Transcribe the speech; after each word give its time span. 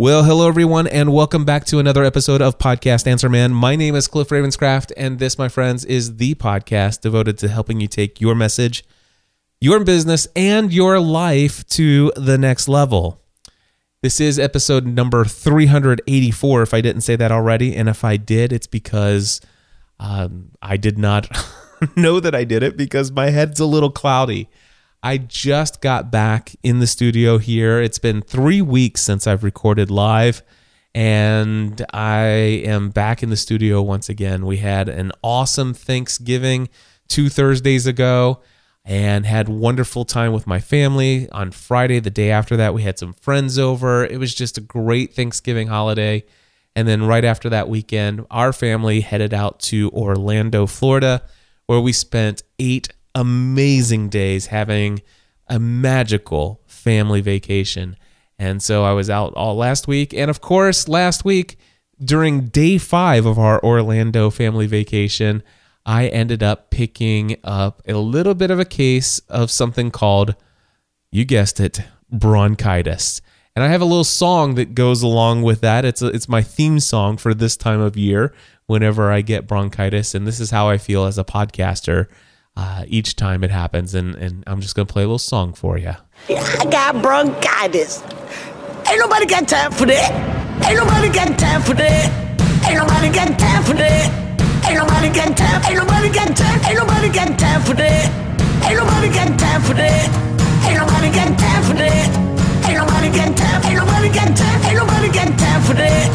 Well, 0.00 0.24
hello 0.24 0.48
everyone, 0.48 0.86
and 0.86 1.12
welcome 1.12 1.44
back 1.44 1.66
to 1.66 1.78
another 1.78 2.04
episode 2.04 2.40
of 2.40 2.56
Podcast 2.56 3.06
Answer 3.06 3.28
Man. 3.28 3.52
My 3.52 3.76
name 3.76 3.94
is 3.94 4.08
Cliff 4.08 4.30
Ravenscraft, 4.30 4.92
and 4.96 5.18
this, 5.18 5.36
my 5.36 5.50
friends, 5.50 5.84
is 5.84 6.16
the 6.16 6.34
podcast 6.36 7.02
devoted 7.02 7.36
to 7.36 7.48
helping 7.48 7.82
you 7.82 7.86
take 7.86 8.18
your 8.18 8.34
message, 8.34 8.82
your 9.60 9.84
business, 9.84 10.26
and 10.34 10.72
your 10.72 10.98
life 11.00 11.66
to 11.66 12.12
the 12.16 12.38
next 12.38 12.66
level. 12.66 13.20
This 14.00 14.22
is 14.22 14.38
episode 14.38 14.86
number 14.86 15.26
384, 15.26 16.62
if 16.62 16.72
I 16.72 16.80
didn't 16.80 17.02
say 17.02 17.16
that 17.16 17.30
already. 17.30 17.76
And 17.76 17.86
if 17.86 18.02
I 18.02 18.16
did, 18.16 18.54
it's 18.54 18.66
because 18.66 19.42
um, 19.98 20.52
I 20.62 20.78
did 20.78 20.96
not 20.96 21.28
know 21.94 22.20
that 22.20 22.34
I 22.34 22.44
did 22.44 22.62
it 22.62 22.74
because 22.74 23.12
my 23.12 23.28
head's 23.28 23.60
a 23.60 23.66
little 23.66 23.90
cloudy. 23.90 24.48
I 25.02 25.16
just 25.16 25.80
got 25.80 26.10
back 26.10 26.54
in 26.62 26.80
the 26.80 26.86
studio 26.86 27.38
here. 27.38 27.80
It's 27.80 27.98
been 27.98 28.20
three 28.20 28.60
weeks 28.60 29.00
since 29.00 29.26
I've 29.26 29.42
recorded 29.42 29.90
live, 29.90 30.42
and 30.94 31.82
I 31.94 32.24
am 32.66 32.90
back 32.90 33.22
in 33.22 33.30
the 33.30 33.36
studio 33.36 33.80
once 33.80 34.10
again. 34.10 34.44
We 34.44 34.58
had 34.58 34.90
an 34.90 35.12
awesome 35.22 35.72
Thanksgiving 35.72 36.68
two 37.08 37.30
Thursdays 37.30 37.86
ago 37.86 38.42
and 38.84 39.24
had 39.24 39.48
wonderful 39.48 40.04
time 40.04 40.34
with 40.34 40.46
my 40.46 40.60
family. 40.60 41.30
On 41.30 41.50
Friday, 41.50 42.00
the 42.00 42.10
day 42.10 42.30
after 42.30 42.58
that, 42.58 42.74
we 42.74 42.82
had 42.82 42.98
some 42.98 43.14
friends 43.14 43.58
over. 43.58 44.04
It 44.04 44.18
was 44.18 44.34
just 44.34 44.58
a 44.58 44.62
great 44.62 45.14
Thanksgiving 45.14 45.68
holiday. 45.68 46.24
And 46.76 46.86
then 46.86 47.04
right 47.04 47.24
after 47.24 47.48
that 47.48 47.70
weekend, 47.70 48.26
our 48.30 48.52
family 48.52 49.00
headed 49.00 49.32
out 49.32 49.60
to 49.60 49.90
Orlando, 49.92 50.66
Florida, 50.66 51.22
where 51.66 51.80
we 51.80 51.92
spent 51.92 52.42
eight 52.58 52.90
amazing 53.14 54.08
days 54.08 54.46
having 54.46 55.02
a 55.48 55.58
magical 55.58 56.60
family 56.66 57.20
vacation. 57.20 57.96
And 58.38 58.62
so 58.62 58.84
I 58.84 58.92
was 58.92 59.10
out 59.10 59.34
all 59.34 59.56
last 59.56 59.86
week. 59.86 60.14
And 60.14 60.30
of 60.30 60.40
course, 60.40 60.88
last 60.88 61.24
week, 61.24 61.58
during 62.02 62.46
day 62.46 62.78
five 62.78 63.26
of 63.26 63.38
our 63.38 63.62
Orlando 63.62 64.30
family 64.30 64.66
vacation, 64.66 65.42
I 65.84 66.08
ended 66.08 66.42
up 66.42 66.70
picking 66.70 67.36
up 67.44 67.82
a 67.86 67.94
little 67.94 68.34
bit 68.34 68.50
of 68.50 68.58
a 68.58 68.64
case 68.64 69.18
of 69.28 69.50
something 69.50 69.90
called, 69.90 70.34
you 71.10 71.24
guessed 71.24 71.60
it, 71.60 71.82
bronchitis. 72.10 73.20
And 73.56 73.64
I 73.64 73.68
have 73.68 73.80
a 73.80 73.86
little 73.86 74.04
song 74.04 74.54
that 74.54 74.74
goes 74.74 75.02
along 75.02 75.42
with 75.42 75.60
that. 75.62 75.84
It's 75.84 76.00
a, 76.00 76.06
it's 76.06 76.28
my 76.28 76.42
theme 76.42 76.80
song 76.80 77.16
for 77.16 77.34
this 77.34 77.56
time 77.56 77.80
of 77.80 77.96
year 77.96 78.32
whenever 78.66 79.10
I 79.10 79.20
get 79.20 79.48
bronchitis. 79.48 80.14
And 80.14 80.26
this 80.26 80.38
is 80.38 80.50
how 80.50 80.68
I 80.68 80.78
feel 80.78 81.04
as 81.04 81.18
a 81.18 81.24
podcaster 81.24 82.06
uh, 82.60 82.84
each 82.88 83.16
time 83.16 83.42
it 83.42 83.50
happens. 83.50 83.94
And, 83.94 84.14
and 84.16 84.44
I'm 84.46 84.60
just 84.60 84.74
going 84.76 84.86
to 84.86 84.92
play 84.92 85.02
a 85.02 85.06
little 85.06 85.18
song 85.18 85.54
for 85.54 85.78
you. 85.78 85.94
I 86.28 86.66
got 86.70 87.00
bronchitis. 87.00 88.02
Ain't 88.84 89.00
nobody 89.00 89.24
got 89.24 89.48
time 89.48 89.72
for 89.72 89.86
that. 89.86 90.12
Ain't 90.68 90.76
nobody 90.76 91.08
got 91.08 91.38
time 91.38 91.62
for 91.62 91.72
that. 91.72 92.04
Ain't 92.68 92.76
nobody 92.76 93.08
got 93.08 93.38
time 93.38 93.64
for 93.64 93.72
that. 93.80 94.12
Ain't 94.68 94.76
nobody 94.76 95.08
got 95.08 95.36
time. 95.36 95.62
Ain't 95.64 95.78
nobody 95.80 96.10
got 96.12 96.36
time. 96.36 96.60
Ain't 96.68 96.76
nobody 96.76 97.08
got 97.08 97.38
time 97.38 97.62
for 97.64 97.74
that. 97.80 98.06
Ain't 98.68 98.76
nobody 98.76 99.08
got 99.08 99.38
time 99.40 99.62
for 99.62 99.74
that. 99.80 100.08
Ain't 100.68 100.76
nobody 100.76 101.08
got 101.16 101.32
time 101.40 101.62
for 101.64 101.74
that. 101.80 102.08
Ain't 102.68 102.76
nobody 102.76 103.08
got 103.08 103.36
time. 103.40 103.60
Ain't 103.64 103.78
nobody 103.80 104.08
got 104.12 104.36
time. 104.36 104.60
Ain't 104.68 104.76
nobody 104.76 105.08
got 105.08 105.30
time 105.32 105.62
for 105.64 105.74
that. 105.80 106.08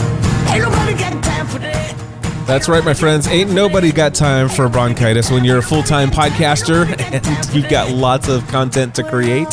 Ain't 0.54 0.62
nobody 0.62 0.94
got 0.94 1.24
time 1.26 1.48
for 1.48 1.60
that. 1.66 2.05
That's 2.46 2.70
right, 2.70 2.86
my 2.86 2.94
friends. 2.94 3.28
Ain't 3.28 3.50
nobody 3.50 3.92
got 3.92 4.14
time 4.14 4.50
for 4.50 4.70
bronchitis 4.70 5.32
when 5.32 5.44
you're 5.44 5.58
a 5.58 5.64
full 5.64 5.82
time 5.82 6.12
podcaster 6.12 6.86
and 7.12 7.56
you've 7.56 7.70
got 7.70 7.90
lots 7.90 8.28
of 8.30 8.48
content 8.50 8.94
to 8.96 9.04
create. 9.04 9.48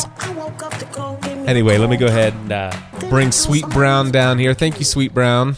Anyway, 1.47 1.79
let 1.79 1.89
me 1.89 1.97
go 1.97 2.05
ahead 2.05 2.33
and 2.33 2.51
uh, 2.51 2.71
bring 3.09 3.31
Sweet 3.31 3.67
Brown 3.69 4.11
down 4.11 4.37
here. 4.37 4.53
Thank 4.53 4.77
you, 4.77 4.85
Sweet 4.85 5.11
Brown. 5.11 5.55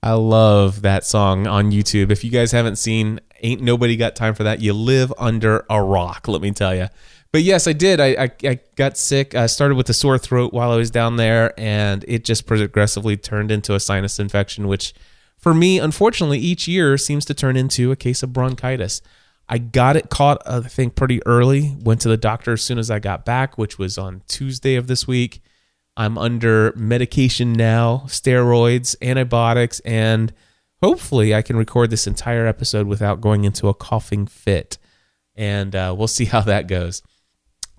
I 0.00 0.12
love 0.12 0.82
that 0.82 1.04
song 1.04 1.48
on 1.48 1.72
YouTube. 1.72 2.12
If 2.12 2.22
you 2.22 2.30
guys 2.30 2.52
haven't 2.52 2.76
seen 2.76 3.18
Ain't 3.42 3.60
Nobody 3.60 3.96
Got 3.96 4.14
Time 4.14 4.34
for 4.34 4.44
That, 4.44 4.60
you 4.60 4.72
live 4.72 5.12
under 5.18 5.66
a 5.68 5.82
rock, 5.82 6.28
let 6.28 6.40
me 6.40 6.52
tell 6.52 6.74
you. 6.74 6.86
But 7.32 7.42
yes, 7.42 7.66
I 7.66 7.72
did. 7.72 7.98
I, 7.98 8.06
I, 8.06 8.30
I 8.44 8.60
got 8.76 8.96
sick. 8.96 9.34
I 9.34 9.46
started 9.46 9.74
with 9.74 9.90
a 9.90 9.94
sore 9.94 10.18
throat 10.18 10.52
while 10.52 10.70
I 10.70 10.76
was 10.76 10.92
down 10.92 11.16
there, 11.16 11.52
and 11.58 12.04
it 12.06 12.24
just 12.24 12.46
progressively 12.46 13.16
turned 13.16 13.50
into 13.50 13.74
a 13.74 13.80
sinus 13.80 14.20
infection, 14.20 14.68
which 14.68 14.94
for 15.38 15.54
me, 15.54 15.78
unfortunately, 15.78 16.38
each 16.38 16.68
year 16.68 16.98
seems 16.98 17.24
to 17.26 17.34
turn 17.34 17.56
into 17.56 17.92
a 17.92 17.96
case 17.96 18.22
of 18.22 18.32
bronchitis. 18.32 19.00
I 19.48 19.58
got 19.58 19.96
it 19.96 20.10
caught, 20.10 20.42
I 20.46 20.60
think, 20.60 20.94
pretty 20.94 21.24
early. 21.24 21.76
Went 21.80 22.00
to 22.02 22.08
the 22.08 22.16
doctor 22.16 22.52
as 22.52 22.62
soon 22.62 22.78
as 22.78 22.90
I 22.90 22.98
got 22.98 23.24
back, 23.24 23.56
which 23.56 23.78
was 23.78 23.96
on 23.96 24.22
Tuesday 24.28 24.74
of 24.74 24.88
this 24.88 25.06
week. 25.06 25.40
I'm 25.96 26.18
under 26.18 26.72
medication 26.76 27.52
now, 27.54 28.04
steroids, 28.06 28.94
antibiotics, 29.00 29.80
and 29.80 30.32
hopefully 30.82 31.34
I 31.34 31.42
can 31.42 31.56
record 31.56 31.90
this 31.90 32.06
entire 32.06 32.46
episode 32.46 32.86
without 32.86 33.20
going 33.20 33.44
into 33.44 33.68
a 33.68 33.74
coughing 33.74 34.26
fit. 34.26 34.78
And 35.34 35.74
uh, 35.74 35.94
we'll 35.96 36.08
see 36.08 36.24
how 36.26 36.42
that 36.42 36.68
goes. 36.68 37.02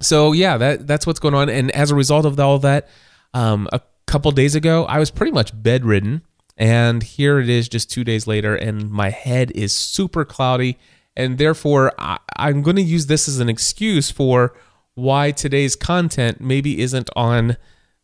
So 0.02 0.31
yeah, 0.31 0.58
that 0.58 0.88
that's 0.88 1.06
what's 1.06 1.19
going 1.19 1.34
on. 1.34 1.50
And 1.50 1.72
as 1.72 1.92
a 1.92 1.96
result 1.96 2.25
of 2.25 2.40
all 2.40 2.59
that, 2.59 2.88
um, 3.34 3.68
a 3.72 3.81
couple 4.08 4.31
days 4.31 4.56
ago, 4.56 4.86
I 4.86 4.98
was 4.98 5.12
pretty 5.12 5.31
much 5.31 5.52
bedridden. 5.53 6.22
And 6.59 7.02
here 7.02 7.40
it 7.40 7.47
is 7.47 7.70
just 7.70 7.90
two 7.90 8.03
days 8.03 8.28
later, 8.28 8.53
and 8.53 8.92
my 8.92 9.09
head 9.09 9.52
is 9.56 9.74
super 9.74 10.25
cloudy. 10.25 10.78
And 11.16 11.38
therefore, 11.38 11.94
I, 11.97 12.20
I'm 12.36 12.62
going 12.62 12.75
to 12.75 12.81
use 12.81 13.08
this 13.08 13.30
as 13.30 13.40
an 13.40 13.47
excuse 13.47 14.12
for 14.12 14.53
why 14.94 15.31
today's 15.31 15.78
content 15.78 16.42
maybe 16.42 16.81
isn't 16.81 17.09
on 17.16 17.56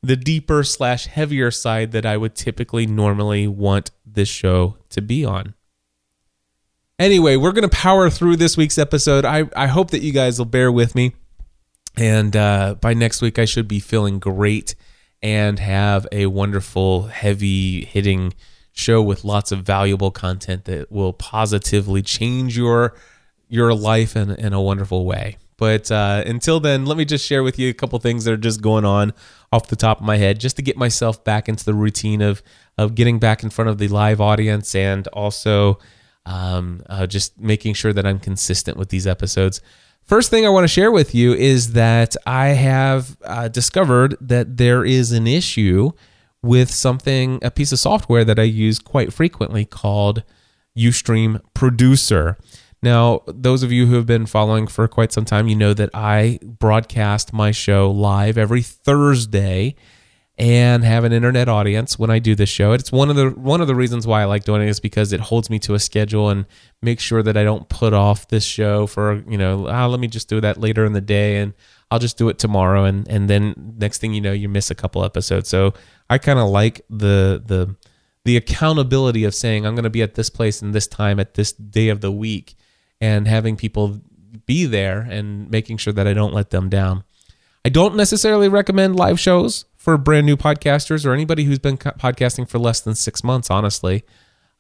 the 0.02 0.16
deeper 0.16 0.64
slash 0.64 1.08
heavier 1.08 1.52
side 1.52 1.92
that 1.92 2.06
I 2.06 2.16
would 2.16 2.36
typically 2.36 2.86
normally 2.88 3.48
want 3.48 3.92
this 4.06 4.30
show 4.30 4.78
to 4.92 5.02
be 5.02 5.26
on. 5.26 5.54
Anyway, 6.98 7.36
we're 7.36 7.52
going 7.52 7.70
to 7.70 7.76
power 7.76 8.10
through 8.10 8.38
this 8.38 8.56
week's 8.56 8.78
episode. 8.78 9.26
I, 9.26 9.50
I 9.56 9.68
hope 9.68 9.92
that 9.92 10.02
you 10.02 10.14
guys 10.14 10.38
will 10.38 10.46
bear 10.46 10.72
with 10.72 10.96
me. 10.96 11.14
And 11.98 12.36
uh, 12.36 12.76
by 12.80 12.94
next 12.94 13.22
week, 13.22 13.38
I 13.38 13.46
should 13.46 13.68
be 13.68 13.82
feeling 13.82 14.20
great 14.20 14.76
and 15.26 15.58
have 15.58 16.06
a 16.12 16.28
wonderful, 16.28 17.08
heavy 17.08 17.84
hitting 17.84 18.32
show 18.74 19.02
with 19.02 19.26
lots 19.26 19.52
of 19.52 19.64
valuable 19.64 20.12
content 20.12 20.66
that 20.66 20.92
will 20.92 21.14
positively 21.14 22.04
change 22.04 22.56
your 22.56 22.94
your 23.50 23.74
life 23.74 24.16
in, 24.16 24.30
in 24.30 24.54
a 24.54 24.62
wonderful 24.62 25.04
way. 25.04 25.38
But 25.58 25.90
uh, 25.90 26.22
until 26.28 26.60
then, 26.60 26.86
let 26.86 26.96
me 26.96 27.06
just 27.06 27.26
share 27.26 27.42
with 27.42 27.58
you 27.58 27.72
a 27.72 27.74
couple 27.74 27.98
things 27.98 28.26
that 28.26 28.34
are 28.34 28.38
just 28.38 28.62
going 28.62 28.86
on 28.86 29.14
off 29.52 29.68
the 29.68 29.76
top 29.76 30.00
of 30.00 30.06
my 30.06 30.18
head, 30.18 30.40
just 30.40 30.58
to 30.58 30.62
get 30.62 30.78
myself 30.78 31.24
back 31.24 31.50
into 31.50 31.66
the 31.66 31.74
routine 31.74 32.22
of 32.22 32.44
of 32.78 32.94
getting 32.94 33.18
back 33.18 33.42
in 33.42 33.50
front 33.50 33.72
of 33.72 33.80
the 33.80 33.88
live 33.88 34.22
audience 34.22 34.76
and 34.76 35.08
also 35.08 35.80
um, 36.28 36.84
uh, 36.88 37.08
just 37.08 37.40
making 37.40 37.74
sure 37.74 37.94
that 37.94 38.06
I'm 38.06 38.20
consistent 38.20 38.78
with 38.78 38.90
these 38.90 39.08
episodes. 39.08 39.60
First 40.06 40.30
thing 40.30 40.46
I 40.46 40.50
want 40.50 40.66
to 40.66 40.68
share 40.68 40.92
with 40.92 41.16
you 41.16 41.34
is 41.34 41.74
that 41.74 42.16
I 42.28 42.50
have 42.50 43.18
uh, 43.24 43.48
discovered 43.48 44.16
that 44.22 44.58
there 44.58 44.86
is 44.86 45.12
an 45.12 45.26
issue 45.26 45.94
with 46.44 46.70
something, 46.70 47.40
a 47.42 47.50
piece 47.50 47.72
of 47.72 47.80
software 47.80 48.24
that 48.24 48.38
I 48.38 48.44
use 48.44 48.78
quite 48.78 49.12
frequently 49.12 49.66
called 49.66 50.22
Ustream 50.78 51.42
Producer. 51.56 52.38
Now, 52.84 53.22
those 53.26 53.64
of 53.64 53.72
you 53.72 53.88
who 53.88 53.96
have 53.96 54.06
been 54.06 54.28
following 54.28 54.68
for 54.68 54.88
quite 54.88 55.12
some 55.12 55.26
time, 55.26 55.48
you 55.48 55.56
know 55.56 55.74
that 55.74 55.90
I 55.92 56.38
broadcast 56.44 57.34
my 57.34 57.50
show 57.50 57.90
live 57.90 58.38
every 58.38 58.62
Thursday 58.62 59.76
and 60.38 60.84
have 60.84 61.06
an 61.06 61.14
internet 61.14 61.48
audience 61.48 61.98
when 61.98 62.10
I 62.10 62.20
do 62.20 62.36
this 62.36 62.50
show. 62.50 62.74
It's 62.74 62.92
one 62.92 63.10
of 63.10 63.16
the 63.16 63.30
one 63.30 63.62
of 63.62 63.68
the 63.68 63.76
reasons 63.76 64.06
why 64.06 64.22
I 64.22 64.26
like 64.26 64.44
doing 64.44 64.62
it 64.62 64.68
is 64.68 64.80
because 64.80 65.14
it 65.14 65.22
holds 65.22 65.50
me 65.50 65.60
to 65.60 65.76
a 65.76 65.80
schedule 65.80 66.30
and 66.30 66.46
makes 66.82 67.04
sure 67.04 67.24
that 67.24 67.38
I 67.38 67.44
don't 67.44 67.70
put 67.70 67.94
off 67.94 68.28
this 68.28 68.44
show 68.44 68.86
for 68.86 69.24
you 69.30 69.38
know 69.38 69.68
oh, 69.70 69.88
let 69.88 70.00
me 70.00 70.08
just 70.08 70.28
do 70.28 70.42
that 70.42 70.60
later 70.60 70.84
in 70.86 70.94
the 70.94 71.02
day 71.02 71.38
and 71.38 71.54
I'll 71.90 72.00
just 72.00 72.18
do 72.18 72.28
it 72.28 72.38
tomorrow 72.38 72.84
and 72.84 73.08
and 73.08 73.30
then 73.30 73.76
next 73.78 74.00
thing 74.00 74.14
you 74.14 74.22
know 74.22 74.34
you 74.34 74.50
miss 74.50 74.70
a 74.70 74.76
couple 74.76 75.06
episodes. 75.06 75.48
So 75.48 75.74
I 76.10 76.18
kind 76.18 76.40
of 76.40 76.50
like 76.50 76.82
the 76.90 77.42
the 77.46 77.76
the 78.26 78.36
accountability 78.36 79.24
of 79.24 79.34
saying 79.34 79.66
I'm 79.66 79.76
going 79.76 79.84
to 79.84 79.90
be 79.90 80.02
at 80.02 80.16
this 80.16 80.30
place 80.30 80.62
and 80.62 80.74
this 80.74 80.88
time 80.88 81.20
at 81.20 81.36
this 81.36 81.54
day 81.54 81.90
of 81.90 82.02
the 82.02 82.12
week 82.12 82.56
and 83.00 83.28
having 83.28 83.56
people 83.56 84.02
be 84.46 84.66
there 84.66 85.00
and 85.00 85.50
making 85.50 85.78
sure 85.78 85.94
that 85.94 86.08
I 86.08 86.14
don't 86.14 86.34
let 86.34 86.50
them 86.50 86.68
down. 86.68 87.04
I 87.64 87.70
don't 87.70 87.96
necessarily 87.96 88.50
recommend 88.50 88.96
live 88.96 89.20
shows 89.20 89.66
for 89.86 90.00
brand 90.00 90.26
new 90.26 90.36
podcasters 90.36 91.06
or 91.06 91.14
anybody 91.14 91.44
who's 91.44 91.60
been 91.60 91.78
podcasting 91.78 92.50
for 92.50 92.58
less 92.58 92.82
than 92.82 92.96
six 92.96 93.24
months, 93.24 93.52
honestly, 93.52 94.04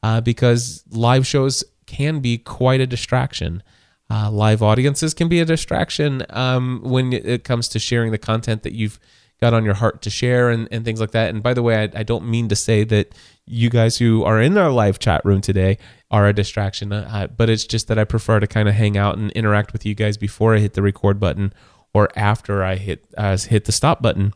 uh, 0.04 0.22
because 0.22 0.84
live 0.92 1.26
shows 1.26 1.64
can 1.88 2.20
be 2.20 2.38
quite 2.38 2.80
a 2.80 2.86
distraction. 2.86 3.64
Uh, 4.08 4.30
live 4.30 4.62
audiences 4.62 5.16
can 5.16 5.28
be 5.28 5.40
a 5.40 5.46
distraction 5.46 6.24
um, 6.30 6.80
when 6.84 7.12
it 7.12 7.44
comes 7.44 7.68
to 7.68 7.80
sharing 7.80 8.12
the 8.12 8.20
content 8.20 8.62
that 8.62 8.74
you've 8.74 9.00
got 9.42 9.52
on 9.52 9.66
your 9.66 9.74
heart 9.74 10.04
to 10.04 10.12
share 10.12 10.52
and, 10.52 10.68
and 10.72 10.86
things 10.86 11.02
like 11.02 11.10
that. 11.10 11.32
And 11.32 11.42
by 11.42 11.56
the 11.56 11.64
way, 11.64 11.82
I, 11.82 12.02
I 12.02 12.04
don't 12.04 12.30
mean 12.30 12.48
to 12.50 12.56
say 12.56 12.84
that 12.84 13.16
you 13.48 13.72
guys 13.72 13.98
who 13.98 14.24
are 14.24 14.40
in 14.40 14.56
our 14.60 14.70
live 14.70 15.00
chat 15.00 15.26
room 15.26 15.42
today 15.42 15.80
are 16.12 16.28
a 16.28 16.34
distraction, 16.34 16.94
uh, 16.94 17.30
but 17.36 17.50
it's 17.50 17.66
just 17.66 17.88
that 17.88 17.98
I 17.98 18.04
prefer 18.04 18.40
to 18.40 18.46
kind 18.46 18.70
of 18.70 18.76
hang 18.76 18.96
out 18.96 19.18
and 19.18 19.32
interact 19.32 19.74
with 19.74 19.88
you 19.88 19.96
guys 19.96 20.18
before 20.18 20.56
I 20.56 20.60
hit 20.60 20.74
the 20.74 20.84
record 20.84 21.20
button 21.20 21.52
or 21.96 22.10
after 22.16 22.64
I 22.64 22.76
hit 22.76 23.08
uh, 23.18 23.38
hit 23.38 23.66
the 23.66 23.72
stop 23.72 24.04
button 24.04 24.32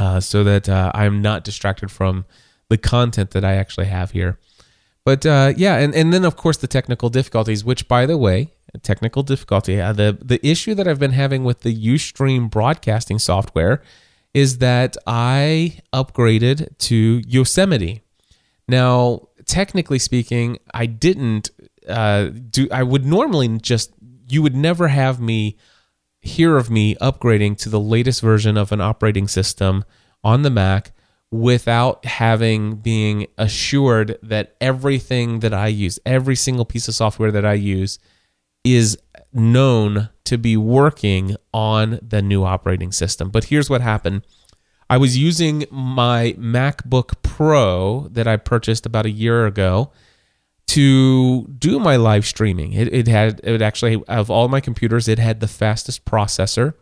uh, 0.00 0.18
so 0.18 0.42
that 0.42 0.68
uh, 0.68 0.90
I'm 0.94 1.20
not 1.20 1.44
distracted 1.44 1.90
from 1.90 2.24
the 2.70 2.78
content 2.78 3.32
that 3.32 3.44
I 3.44 3.54
actually 3.54 3.86
have 3.86 4.12
here. 4.12 4.38
But 5.04 5.26
uh, 5.26 5.52
yeah, 5.56 5.76
and, 5.76 5.94
and 5.94 6.12
then 6.12 6.24
of 6.24 6.36
course 6.36 6.56
the 6.56 6.66
technical 6.66 7.10
difficulties, 7.10 7.64
which 7.64 7.86
by 7.86 8.06
the 8.06 8.16
way, 8.16 8.52
technical 8.82 9.22
difficulty, 9.22 9.80
uh, 9.80 9.92
the 9.92 10.18
the 10.20 10.44
issue 10.46 10.74
that 10.74 10.88
I've 10.88 10.98
been 10.98 11.12
having 11.12 11.44
with 11.44 11.60
the 11.60 11.74
UStream 11.74 12.50
broadcasting 12.50 13.18
software 13.18 13.82
is 14.32 14.58
that 14.58 14.96
I 15.06 15.80
upgraded 15.92 16.78
to 16.78 17.22
Yosemite. 17.26 18.02
Now, 18.68 19.28
technically 19.46 19.98
speaking, 19.98 20.58
I 20.72 20.86
didn't 20.86 21.50
uh, 21.88 22.30
do. 22.50 22.68
I 22.70 22.84
would 22.84 23.04
normally 23.04 23.48
just 23.58 23.92
you 24.28 24.42
would 24.42 24.56
never 24.56 24.88
have 24.88 25.20
me 25.20 25.56
hear 26.20 26.56
of 26.56 26.70
me 26.70 26.94
upgrading 26.96 27.58
to 27.58 27.68
the 27.68 27.80
latest 27.80 28.20
version 28.20 28.56
of 28.56 28.72
an 28.72 28.80
operating 28.80 29.28
system 29.28 29.84
on 30.22 30.42
the 30.42 30.50
Mac 30.50 30.92
without 31.30 32.04
having 32.04 32.76
being 32.76 33.26
assured 33.38 34.18
that 34.22 34.56
everything 34.60 35.40
that 35.40 35.54
I 35.54 35.68
use, 35.68 35.98
every 36.04 36.36
single 36.36 36.64
piece 36.64 36.88
of 36.88 36.94
software 36.94 37.30
that 37.30 37.46
I 37.46 37.54
use 37.54 37.98
is 38.64 38.98
known 39.32 40.10
to 40.24 40.36
be 40.36 40.56
working 40.56 41.36
on 41.54 41.98
the 42.02 42.20
new 42.20 42.44
operating 42.44 42.92
system. 42.92 43.30
But 43.30 43.44
here's 43.44 43.70
what 43.70 43.80
happened. 43.80 44.22
I 44.88 44.96
was 44.96 45.16
using 45.16 45.66
my 45.70 46.34
MacBook 46.36 47.22
Pro 47.22 48.08
that 48.08 48.26
I 48.26 48.36
purchased 48.36 48.86
about 48.86 49.06
a 49.06 49.10
year 49.10 49.46
ago 49.46 49.92
to 50.70 51.48
do 51.58 51.80
my 51.80 51.96
live 51.96 52.24
streaming. 52.24 52.72
It, 52.72 52.92
it 52.94 53.08
had 53.08 53.40
it 53.42 53.60
actually 53.60 54.04
of 54.04 54.30
all 54.30 54.46
my 54.46 54.60
computers, 54.60 55.08
it 55.08 55.18
had 55.18 55.40
the 55.40 55.48
fastest 55.48 56.04
processor, 56.04 56.74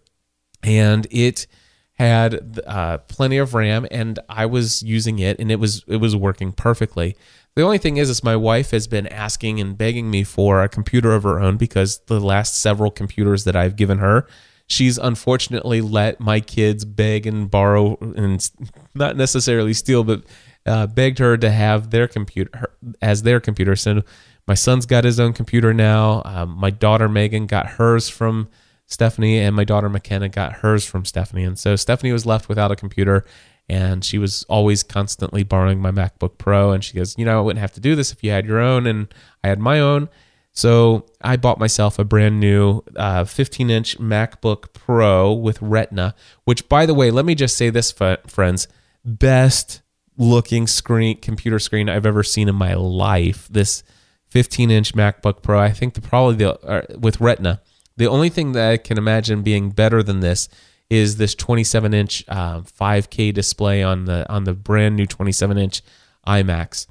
and 0.63 1.07
it 1.11 1.47
had 1.95 2.61
uh, 2.67 2.99
plenty 2.99 3.39
of 3.39 3.55
RAM, 3.55 3.87
and 3.91 4.19
I 4.29 4.45
was 4.45 4.83
using 4.83 5.19
it, 5.21 5.39
and 5.39 5.51
it 5.51 5.59
was 5.59 5.85
it 5.89 5.97
was 5.97 6.15
working 6.15 6.53
perfectly. 6.53 7.17
The 7.55 7.63
only 7.63 7.79
thing 7.79 7.97
is, 7.97 8.11
is 8.11 8.23
my 8.23 8.37
wife 8.37 8.73
has 8.73 8.87
been 8.87 9.07
asking 9.07 9.59
and 9.59 9.77
begging 9.77 10.11
me 10.11 10.23
for 10.23 10.63
a 10.63 10.69
computer 10.69 11.15
of 11.15 11.23
her 11.23 11.41
own 11.41 11.57
because 11.57 12.01
the 12.07 12.21
last 12.21 12.61
several 12.61 12.91
computers 12.91 13.45
that 13.45 13.57
I've 13.57 13.75
given 13.75 13.99
her, 13.99 14.29
she's 14.67 14.99
unfortunately 14.99 15.81
let 15.81 16.21
my 16.21 16.41
kids 16.41 16.85
beg 16.85 17.27
and 17.27 17.51
borrow 17.51 17.97
and 18.01 18.49
not 18.95 19.17
necessarily 19.17 19.73
steal, 19.73 20.05
but 20.05 20.25
uh, 20.69 20.87
begged 20.87 21.19
her 21.19 21.37
to 21.37 21.51
have 21.51 21.91
their 21.91 22.07
computer 22.07 22.51
her, 22.55 22.71
as 23.01 23.23
their 23.23 23.41
computer. 23.41 23.75
So 23.75 24.03
my 24.47 24.55
son's 24.55 24.87
got 24.87 25.05
his 25.05 25.19
own 25.19 25.33
computer 25.33 25.73
now. 25.75 26.23
Um, 26.25 26.51
my 26.51 26.71
daughter 26.71 27.09
Megan 27.09 27.47
got 27.47 27.67
hers 27.67 28.09
from 28.09 28.49
Stephanie, 28.87 29.39
and 29.39 29.57
my 29.57 29.65
daughter 29.65 29.89
McKenna 29.89 30.29
got 30.29 30.55
hers 30.55 30.85
from 30.85 31.05
Stephanie. 31.05 31.45
And 31.45 31.59
so 31.59 31.77
Stephanie 31.77 32.13
was 32.13 32.25
left 32.25 32.49
without 32.49 32.71
a 32.71 32.77
computer, 32.77 33.25
and 33.69 34.05
she 34.05 34.19
was 34.19 34.45
always 34.45 34.83
constantly 34.83 35.43
borrowing 35.43 35.81
my 35.81 35.91
MacBook 35.91 36.39
Pro. 36.39 36.73
And 36.73 36.85
she 36.85 36.95
goes, 36.95 37.17
You 37.19 37.25
know, 37.25 37.39
I 37.39 37.43
wouldn't 37.43 37.61
have 37.61 37.73
to 37.73 37.81
do 37.81 37.95
this 37.95 38.13
if 38.13 38.23
you 38.23 38.31
had 38.31 38.47
your 38.47 38.61
own, 38.61 38.87
and 38.87 39.13
I 39.43 39.49
had 39.49 39.59
my 39.59 39.81
own. 39.81 40.09
So 40.53 41.07
I 41.21 41.37
bought 41.37 41.59
myself 41.59 41.99
a 41.99 42.05
brand 42.05 42.41
new 42.41 42.83
15 43.27 43.71
uh, 43.71 43.75
inch 43.75 43.99
MacBook 43.99 44.73
Pro 44.73 45.33
with 45.33 45.61
Retina, 45.63 46.15
which, 46.45 46.69
by 46.69 46.85
the 46.85 46.95
way, 46.95 47.11
let 47.11 47.25
me 47.25 47.35
just 47.35 47.57
say 47.57 47.71
this, 47.71 47.93
friends 47.93 48.67
best 49.05 49.83
looking 50.19 50.67
screen, 50.67 51.19
computer 51.21 51.59
screen 51.59 51.89
I've 51.89 52.07
ever 52.07 52.23
seen 52.23 52.49
in 52.49 52.57
my 52.57 52.75
life. 52.75 53.49
This 53.49 53.83
15 54.31 54.71
inch 54.71 54.95
MacBook 54.95 55.43
Pro, 55.43 55.59
I 55.59 55.71
think 55.71 55.95
the 55.95 56.03
probably 56.03 56.37
the 56.37 56.99
with 57.01 57.21
Retina 57.21 57.63
the 57.99 58.07
only 58.07 58.29
thing 58.29 58.53
that 58.53 58.71
I 58.71 58.77
can 58.77 58.97
imagine 58.97 59.43
being 59.43 59.71
better 59.71 60.05
than 60.05 60.21
this 60.21 60.49
is 60.89 61.17
this 61.17 61.35
27 61.35 61.93
inch 61.93 62.25
uh, 62.29 62.61
5K 62.61 63.35
display 63.35 63.83
on 63.83 64.07
the 64.07 64.27
on 64.33 64.45
the 64.45 64.55
brand 64.55 64.97
new 64.97 65.05
27 65.05 65.59
inch 65.59 65.83
iMacs. 66.27 66.87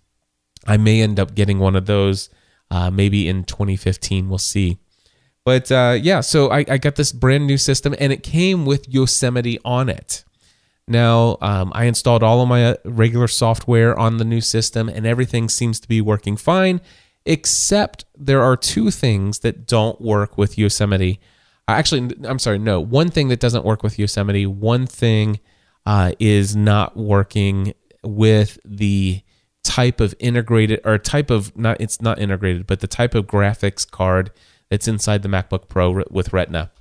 I 0.67 0.75
may 0.75 1.01
end 1.01 1.17
up 1.17 1.33
getting 1.33 1.59
one 1.59 1.77
of 1.77 1.85
those 1.85 2.29
uh, 2.69 2.91
maybe 2.91 3.27
in 3.27 3.45
2015. 3.45 4.27
We'll 4.27 4.37
see. 4.37 4.79
But 5.45 5.71
uh, 5.71 5.97
yeah, 5.99 6.19
so 6.19 6.51
I, 6.51 6.65
I, 6.67 6.77
got 6.77 6.97
this 6.97 7.13
brand 7.13 7.47
new 7.47 7.57
system 7.57 7.95
and 7.97 8.11
it 8.11 8.21
came 8.21 8.65
with 8.65 8.89
Yosemite 8.89 9.59
on 9.63 9.87
it. 9.87 10.25
Now, 10.87 11.37
um, 11.41 11.71
I 11.75 11.85
installed 11.85 12.23
all 12.23 12.41
of 12.41 12.47
my 12.47 12.65
uh, 12.65 12.75
regular 12.85 13.27
software 13.27 13.97
on 13.97 14.17
the 14.17 14.25
new 14.25 14.41
system 14.41 14.87
and 14.87 15.05
everything 15.05 15.49
seems 15.49 15.79
to 15.81 15.87
be 15.87 15.99
working 16.01 16.37
fine 16.37 16.81
except 17.27 18.05
there 18.17 18.41
are 18.41 18.55
two 18.55 18.89
things 18.89 19.39
that 19.39 19.67
don't 19.67 19.99
work 19.99 20.37
with 20.37 20.57
Yosemite. 20.57 21.19
Uh, 21.67 21.73
actually, 21.73 22.15
I'm 22.23 22.39
sorry, 22.39 22.57
no. 22.57 22.79
One 22.79 23.09
thing 23.09 23.27
that 23.27 23.39
doesn't 23.41 23.65
work 23.65 23.83
with 23.83 23.99
Yosemite, 23.99 24.45
one 24.45 24.87
thing 24.87 25.41
uh, 25.85 26.13
is 26.19 26.55
not 26.55 26.95
working 26.95 27.73
with 28.01 28.57
the 28.63 29.21
type 29.63 29.99
of 29.99 30.15
integrated 30.19 30.79
or 30.85 30.97
type 30.97 31.29
of 31.29 31.55
not 31.57 31.81
it's 31.81 32.01
not 32.01 32.17
integrated, 32.19 32.65
but 32.65 32.79
the 32.79 32.87
type 32.87 33.13
of 33.13 33.27
graphics 33.27 33.89
card 33.89 34.31
that's 34.69 34.87
inside 34.87 35.21
the 35.21 35.29
MacBook 35.29 35.67
Pro 35.67 36.03
with 36.09 36.31
Retina. 36.31 36.71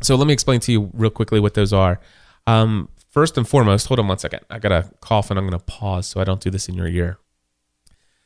So 0.00 0.16
let 0.16 0.26
me 0.26 0.32
explain 0.32 0.60
to 0.60 0.72
you 0.72 0.90
real 0.94 1.10
quickly 1.10 1.38
what 1.38 1.54
those 1.54 1.74
are. 1.74 2.00
Um, 2.46 2.88
first 3.16 3.38
and 3.38 3.48
foremost, 3.48 3.86
hold 3.86 3.98
on 3.98 4.06
one 4.06 4.18
second. 4.18 4.40
I 4.50 4.58
got 4.58 4.72
a 4.72 4.90
cough 5.00 5.30
and 5.30 5.38
I'm 5.38 5.48
going 5.48 5.58
to 5.58 5.64
pause 5.64 6.06
so 6.06 6.20
I 6.20 6.24
don't 6.24 6.38
do 6.38 6.50
this 6.50 6.68
in 6.68 6.74
your 6.74 6.86
ear. 6.86 7.16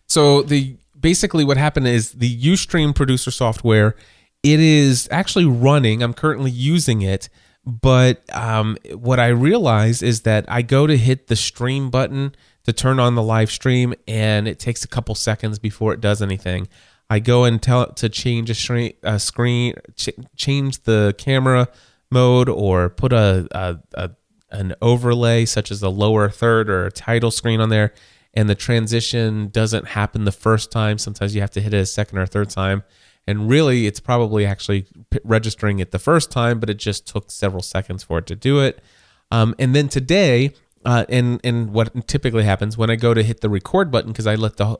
So 0.08 0.42
the 0.42 0.78
basically 0.98 1.44
what 1.44 1.56
happened 1.56 1.86
is 1.86 2.10
the 2.10 2.42
Ustream 2.42 2.92
producer 2.92 3.30
software. 3.30 3.94
It 4.42 4.58
is 4.58 5.06
actually 5.12 5.44
running. 5.44 6.02
I'm 6.02 6.12
currently 6.12 6.50
using 6.50 7.02
it, 7.02 7.28
but 7.64 8.24
um, 8.34 8.76
what 8.92 9.20
I 9.20 9.28
realize 9.28 10.02
is 10.02 10.22
that 10.22 10.44
I 10.48 10.62
go 10.62 10.88
to 10.88 10.96
hit 10.96 11.28
the 11.28 11.36
stream 11.36 11.88
button 11.88 12.34
to 12.64 12.72
turn 12.72 12.98
on 12.98 13.14
the 13.14 13.22
live 13.22 13.52
stream, 13.52 13.94
and 14.08 14.48
it 14.48 14.58
takes 14.58 14.82
a 14.82 14.88
couple 14.88 15.14
seconds 15.14 15.60
before 15.60 15.94
it 15.94 16.00
does 16.00 16.20
anything. 16.20 16.66
I 17.08 17.20
go 17.20 17.44
and 17.44 17.62
tell 17.62 17.82
it 17.82 17.94
to 17.98 18.08
change 18.08 18.50
a, 18.50 18.54
screen, 18.54 18.94
a 19.04 19.20
screen 19.20 19.74
ch- 19.94 20.18
change 20.34 20.82
the 20.82 21.14
camera 21.16 21.68
mode, 22.10 22.48
or 22.48 22.88
put 22.88 23.12
a, 23.12 23.46
a, 23.52 23.78
a 23.94 24.10
an 24.50 24.74
overlay 24.82 25.44
such 25.44 25.70
as 25.70 25.82
a 25.82 25.88
lower 25.88 26.28
third 26.28 26.68
or 26.68 26.86
a 26.86 26.92
title 26.92 27.30
screen 27.30 27.60
on 27.60 27.68
there 27.68 27.92
and 28.34 28.48
the 28.48 28.54
transition 28.54 29.48
doesn't 29.48 29.88
happen 29.88 30.24
the 30.24 30.32
first 30.32 30.70
time. 30.70 30.98
Sometimes 30.98 31.34
you 31.34 31.40
have 31.40 31.50
to 31.52 31.60
hit 31.60 31.74
it 31.74 31.78
a 31.78 31.86
second 31.86 32.18
or 32.18 32.26
third 32.26 32.50
time. 32.50 32.84
And 33.26 33.50
really, 33.50 33.86
it's 33.86 34.00
probably 34.00 34.46
actually 34.46 34.86
registering 35.24 35.78
it 35.78 35.90
the 35.90 35.98
first 35.98 36.30
time, 36.30 36.58
but 36.58 36.70
it 36.70 36.78
just 36.78 37.06
took 37.06 37.30
several 37.30 37.62
seconds 37.62 38.02
for 38.02 38.18
it 38.18 38.26
to 38.26 38.36
do 38.36 38.60
it. 38.60 38.82
Um, 39.30 39.54
and 39.58 39.74
then 39.74 39.88
today, 39.88 40.52
uh, 40.84 41.04
and 41.08 41.40
and 41.44 41.70
what 41.70 42.06
typically 42.08 42.44
happens 42.44 42.78
when 42.78 42.90
I 42.90 42.96
go 42.96 43.12
to 43.12 43.22
hit 43.22 43.40
the 43.40 43.50
record 43.50 43.90
button 43.90 44.10
because 44.10 44.26
I 44.26 44.36
let 44.36 44.56
the 44.56 44.78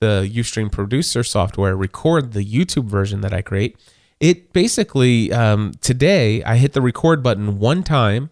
the 0.00 0.28
UStream 0.32 0.72
producer 0.72 1.22
software 1.22 1.76
record 1.76 2.32
the 2.32 2.44
YouTube 2.44 2.86
version 2.86 3.20
that 3.20 3.32
I 3.32 3.42
create. 3.42 3.76
It 4.18 4.52
basically 4.52 5.30
um, 5.32 5.72
today 5.80 6.42
I 6.44 6.56
hit 6.56 6.72
the 6.72 6.80
record 6.80 7.22
button 7.22 7.58
one 7.58 7.82
time 7.82 8.30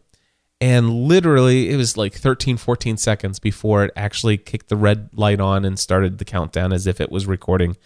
and 0.61 0.91
literally 0.91 1.71
it 1.71 1.77
was 1.77 1.97
like 1.97 2.15
13 2.15 2.57
14 2.57 2.97
seconds 2.97 3.39
before 3.39 3.85
it 3.85 3.93
actually 3.97 4.37
kicked 4.37 4.69
the 4.69 4.77
red 4.77 5.09
light 5.15 5.41
on 5.41 5.65
and 5.65 5.79
started 5.79 6.19
the 6.19 6.25
countdown 6.25 6.73
as 6.73 6.87
if 6.87 7.01
it 7.01 7.11
was 7.11 7.27
recording 7.27 7.77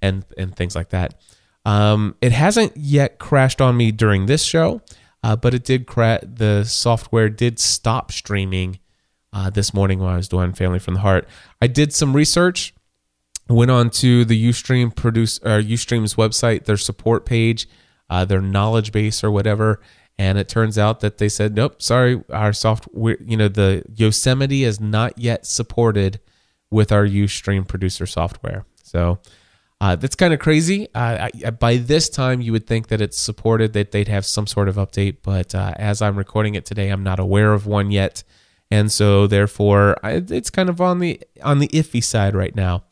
and 0.00 0.24
and 0.38 0.54
things 0.56 0.74
like 0.74 0.90
that. 0.90 1.14
Um, 1.64 2.16
it 2.22 2.32
hasn't 2.32 2.76
yet 2.76 3.18
crashed 3.18 3.60
on 3.60 3.76
me 3.76 3.92
during 3.92 4.26
this 4.26 4.44
show 4.44 4.80
uh, 5.22 5.36
but 5.36 5.54
it 5.54 5.64
did 5.64 5.86
crash 5.86 6.20
the 6.22 6.64
software 6.64 7.28
did 7.28 7.58
stop 7.58 8.12
streaming 8.12 8.78
uh, 9.32 9.50
this 9.50 9.72
morning 9.72 10.00
while 10.00 10.14
i 10.14 10.16
was 10.16 10.28
doing 10.28 10.52
family 10.52 10.78
from 10.78 10.94
the 10.94 11.00
heart. 11.00 11.28
I 11.60 11.66
did 11.66 11.92
some 11.92 12.14
research 12.14 12.74
went 13.48 13.70
on 13.70 13.90
to 13.90 14.24
the 14.24 14.48
ustream 14.48 14.94
produce 14.94 15.40
ustream's 15.40 16.14
website 16.14 16.64
their 16.64 16.76
support 16.76 17.26
page 17.26 17.68
uh, 18.08 18.24
their 18.24 18.40
knowledge 18.40 18.92
base 18.92 19.24
or 19.24 19.30
whatever 19.30 19.80
and 20.20 20.36
it 20.36 20.50
turns 20.50 20.76
out 20.76 21.00
that 21.00 21.16
they 21.16 21.30
said, 21.30 21.54
nope, 21.54 21.80
sorry, 21.80 22.22
our 22.28 22.52
software, 22.52 23.16
you 23.24 23.38
know, 23.38 23.48
the 23.48 23.82
Yosemite 23.94 24.64
is 24.64 24.78
not 24.78 25.16
yet 25.16 25.46
supported 25.46 26.20
with 26.70 26.92
our 26.92 27.06
Ustream 27.06 27.66
producer 27.66 28.04
software. 28.04 28.66
So 28.82 29.18
uh, 29.80 29.96
that's 29.96 30.14
kind 30.14 30.34
of 30.34 30.38
crazy. 30.38 30.88
Uh, 30.94 31.30
I, 31.46 31.50
by 31.52 31.78
this 31.78 32.10
time, 32.10 32.42
you 32.42 32.52
would 32.52 32.66
think 32.66 32.88
that 32.88 33.00
it's 33.00 33.18
supported, 33.18 33.72
that 33.72 33.92
they'd 33.92 34.08
have 34.08 34.26
some 34.26 34.46
sort 34.46 34.68
of 34.68 34.76
update. 34.76 35.16
But 35.22 35.54
uh, 35.54 35.72
as 35.76 36.02
I'm 36.02 36.18
recording 36.18 36.54
it 36.54 36.66
today, 36.66 36.90
I'm 36.90 37.02
not 37.02 37.18
aware 37.18 37.54
of 37.54 37.66
one 37.66 37.90
yet, 37.90 38.22
and 38.70 38.92
so 38.92 39.26
therefore, 39.26 39.96
I, 40.04 40.22
it's 40.28 40.50
kind 40.50 40.68
of 40.68 40.82
on 40.82 40.98
the 40.98 41.18
on 41.42 41.60
the 41.60 41.68
iffy 41.68 42.04
side 42.04 42.34
right 42.34 42.54
now. 42.54 42.84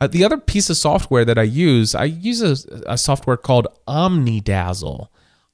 Uh, 0.00 0.08
the 0.08 0.24
other 0.24 0.38
piece 0.38 0.68
of 0.70 0.76
software 0.76 1.24
that 1.24 1.38
I 1.38 1.44
use, 1.44 1.94
I 1.94 2.06
use 2.06 2.42
a, 2.42 2.92
a 2.94 2.98
software 2.98 3.36
called 3.36 3.68
OmniDazzle. 3.86 5.06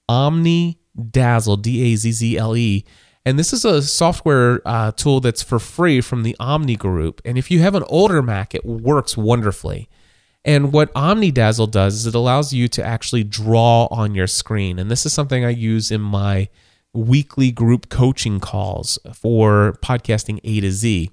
Omni 0.09 0.79
Dazzle, 1.11 1.56
D 1.56 1.92
A 1.92 1.97
Z 1.97 2.12
Z 2.12 2.37
L 2.37 2.56
E. 2.56 2.85
And 3.25 3.38
this 3.38 3.52
is 3.52 3.64
a 3.64 3.82
software 3.82 4.62
uh, 4.64 4.92
tool 4.92 5.20
that's 5.20 5.42
for 5.42 5.59
free 5.59 6.00
from 6.00 6.23
the 6.23 6.35
Omni 6.40 6.76
Group. 6.76 7.20
And 7.25 7.37
if 7.37 7.50
you 7.50 7.61
have 7.61 7.75
an 7.75 7.85
older 7.85 8.23
Mac, 8.23 8.54
it 8.54 8.64
works 8.64 9.16
wonderfully. 9.16 9.88
And 10.44 10.73
what 10.73 10.92
OmniDazzle 10.94 11.70
does 11.70 11.94
is 11.94 12.06
it 12.06 12.14
allows 12.14 12.54
you 12.54 12.66
to 12.68 12.82
actually 12.82 13.25
draw 13.25 13.88
on 13.90 14.14
your 14.14 14.26
screen. 14.26 14.78
And 14.78 14.90
this 14.90 15.04
is 15.04 15.12
something 15.12 15.44
I 15.44 15.50
use 15.50 15.90
in 15.90 16.00
my 16.00 16.49
weekly 16.94 17.52
group 17.52 17.90
coaching 17.90 18.40
calls 18.40 18.99
for 19.12 19.76
podcasting 19.82 20.40
A 20.42 20.61
to 20.61 20.73
Z. 20.73 21.11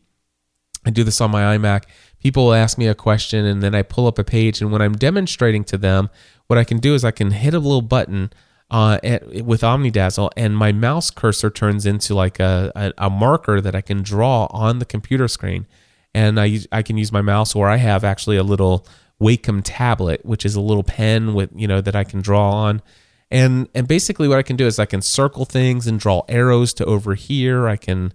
I 0.86 0.90
do 0.90 1.04
this 1.04 1.20
on 1.20 1.32
my 1.32 1.58
iMac. 1.58 1.84
People 2.22 2.54
ask 2.54 2.78
me 2.78 2.88
a 2.88 2.96
question 2.96 3.46
and 3.46 3.62
then 3.62 3.76
I 3.76 3.82
pull 3.82 4.08
up 4.08 4.18
a 4.18 4.24
page. 4.24 4.62
And 4.62 4.72
when 4.72 4.82
I'm 4.82 4.96
demonstrating 4.96 5.66
to 5.66 5.78
them, 5.78 6.10
what 6.48 6.58
I 6.58 6.64
can 6.64 6.78
do 6.78 6.96
is 6.96 7.04
I 7.04 7.12
can 7.12 7.32
hit 7.32 7.54
a 7.54 7.60
little 7.60 7.82
button 7.82 8.32
uh, 8.70 9.00
at, 9.04 9.46
with 9.46 9.62
OmniDazzle 9.62 10.30
and 10.36 10.58
my 10.58 10.72
mouse 10.72 11.10
cursor 11.10 11.50
turns 11.50 11.86
into 11.86 12.14
like 12.14 12.40
a, 12.40 12.72
a, 12.76 12.94
a 13.06 13.10
marker 13.10 13.62
that 13.62 13.76
I 13.76 13.82
can 13.82 14.02
draw 14.02 14.48
on 14.52 14.80
the 14.80 14.86
computer 14.86 15.28
screen. 15.28 15.66
And 16.14 16.40
I, 16.40 16.60
I 16.72 16.82
can 16.82 16.98
use 16.98 17.12
my 17.12 17.22
mouse 17.22 17.56
or 17.56 17.70
I 17.70 17.78
have 17.78 18.04
actually 18.04 18.38
a 18.38 18.44
little 18.44 18.86
Wacom 19.22 19.62
tablet, 19.64 20.26
which 20.26 20.46
is 20.46 20.56
a 20.56 20.62
little 20.62 20.84
pen 20.84 21.34
with, 21.34 21.50
you 21.56 21.68
know, 21.68 21.82
that 21.82 21.96
I 21.96 22.04
can 22.04 22.22
draw 22.22 22.52
on 22.52 22.82
and 23.30 23.68
and 23.74 23.88
basically 23.88 24.28
what 24.28 24.40
I 24.40 24.44
can 24.44 24.56
do 24.56 24.66
is 24.66 24.80
I 24.80 24.86
can 24.86 25.02
circle 25.02 25.46
things 25.46 25.88
and 25.88 26.00
draw 26.00 26.24
arrows 26.30 26.74
to 26.76 26.86
over 26.86 27.16
here. 27.16 27.68
I 27.68 27.76
can 27.76 28.14